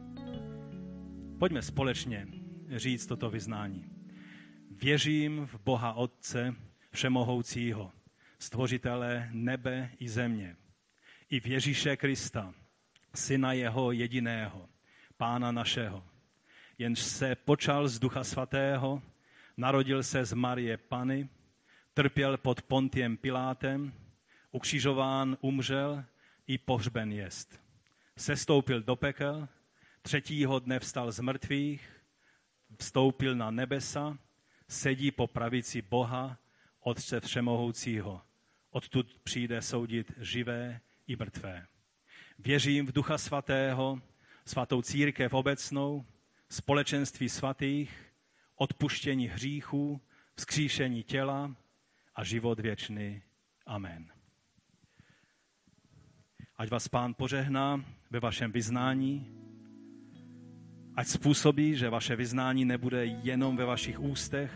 Pojďme 1.39 1.61
společně 1.61 2.27
říct 2.75 3.05
toto 3.05 3.29
vyznání. 3.29 3.85
Věřím 4.71 5.45
v 5.45 5.59
Boha 5.63 5.93
Otce 5.93 6.55
Všemohoucího, 6.91 7.91
Stvořitele 8.39 9.29
nebe 9.31 9.89
i 9.99 10.09
země, 10.09 10.55
i 11.29 11.39
v 11.39 11.45
Ježíše 11.45 11.97
Krista, 11.97 12.53
Syna 13.15 13.53
Jeho 13.53 13.91
jediného, 13.91 14.69
Pána 15.17 15.51
našeho, 15.51 16.03
jenž 16.77 16.99
se 16.99 17.35
počal 17.35 17.87
z 17.87 17.99
Ducha 17.99 18.23
Svatého, 18.23 19.01
narodil 19.57 20.03
se 20.03 20.25
z 20.25 20.33
Marie 20.33 20.77
Pany, 20.77 21.29
trpěl 21.97 22.37
pod 22.37 22.61
Pontiem 22.61 23.17
Pilátem, 23.17 23.93
ukřižován, 24.51 25.37
umřel 25.41 26.03
i 26.47 26.57
pohřben 26.57 27.11
jest. 27.11 27.61
Sestoupil 28.17 28.81
do 28.81 28.95
pekel, 28.95 29.47
třetího 30.01 30.59
dne 30.59 30.79
vstal 30.79 31.11
z 31.11 31.19
mrtvých, 31.19 31.89
vstoupil 32.79 33.35
na 33.35 33.51
nebesa, 33.51 34.17
sedí 34.67 35.11
po 35.11 35.27
pravici 35.27 35.81
Boha, 35.81 36.37
Otce 36.79 37.19
Všemohoucího. 37.19 38.21
Odtud 38.69 39.19
přijde 39.23 39.61
soudit 39.61 40.11
živé 40.17 40.79
i 41.07 41.15
mrtvé. 41.15 41.67
Věřím 42.39 42.87
v 42.87 42.91
Ducha 42.91 43.17
Svatého, 43.17 44.01
svatou 44.45 44.81
církev 44.81 45.33
obecnou, 45.33 46.05
společenství 46.49 47.29
svatých, 47.29 48.13
odpuštění 48.55 49.27
hříchů, 49.27 50.01
vzkříšení 50.35 51.03
těla 51.03 51.55
a 52.17 52.23
život 52.23 52.59
věčný. 52.59 53.21
Amen. 53.65 54.05
Ať 56.57 56.69
vás 56.71 56.87
pán 56.87 57.13
požehná 57.13 57.85
ve 58.09 58.19
vašem 58.19 58.51
vyznání, 58.51 59.31
ať 60.95 61.07
způsobí, 61.07 61.75
že 61.75 61.89
vaše 61.89 62.15
vyznání 62.15 62.65
nebude 62.65 63.05
jenom 63.05 63.57
ve 63.57 63.65
vašich 63.65 63.99
ústech, 63.99 64.51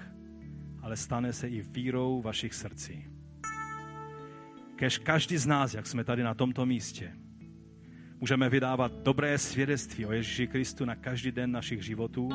ale 0.81 0.97
stane 0.97 1.33
se 1.33 1.49
i 1.49 1.61
vírou 1.61 2.21
vašich 2.21 2.53
srdcí. 2.53 3.05
Kež 4.75 4.97
každý 4.97 5.37
z 5.37 5.45
nás, 5.45 5.73
jak 5.73 5.87
jsme 5.87 6.03
tady 6.03 6.23
na 6.23 6.33
tomto 6.33 6.65
místě, 6.65 7.13
můžeme 8.19 8.49
vydávat 8.49 8.91
dobré 8.91 9.37
svědectví 9.37 10.05
o 10.05 10.11
Ježíši 10.11 10.47
Kristu 10.47 10.85
na 10.85 10.95
každý 10.95 11.31
den 11.31 11.51
našich 11.51 11.85
životů 11.85 12.29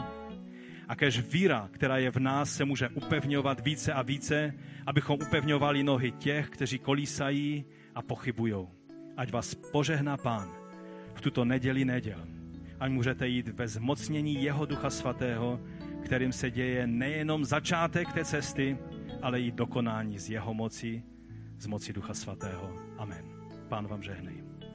a 0.88 0.96
kež 0.96 1.20
víra, 1.20 1.68
která 1.72 1.98
je 1.98 2.10
v 2.10 2.16
nás, 2.16 2.54
se 2.54 2.64
může 2.64 2.88
upevňovat 2.88 3.60
více 3.60 3.92
a 3.92 4.02
více, 4.02 4.54
abychom 4.86 5.18
upevňovali 5.26 5.82
nohy 5.82 6.12
těch, 6.12 6.50
kteří 6.50 6.78
kolísají 6.78 7.64
a 7.94 8.02
pochybují. 8.02 8.66
Ať 9.16 9.32
vás 9.32 9.54
požehná 9.54 10.16
Pán 10.16 10.66
v 11.14 11.20
tuto 11.20 11.44
neděli 11.44 11.84
neděl. 11.84 12.26
Ať 12.80 12.90
můžete 12.90 13.28
jít 13.28 13.48
ve 13.48 13.68
zmocnění 13.68 14.42
Jeho 14.42 14.66
Ducha 14.66 14.90
Svatého, 14.90 15.60
kterým 16.04 16.32
se 16.32 16.50
děje 16.50 16.86
nejenom 16.86 17.44
začátek 17.44 18.12
té 18.12 18.24
cesty, 18.24 18.78
ale 19.22 19.40
i 19.40 19.50
dokonání 19.50 20.18
z 20.18 20.30
Jeho 20.30 20.54
moci, 20.54 21.02
z 21.58 21.66
moci 21.66 21.92
Ducha 21.92 22.14
Svatého. 22.14 22.72
Amen. 22.98 23.24
Pán 23.68 23.86
vám 23.86 24.02
žehnej. 24.02 24.45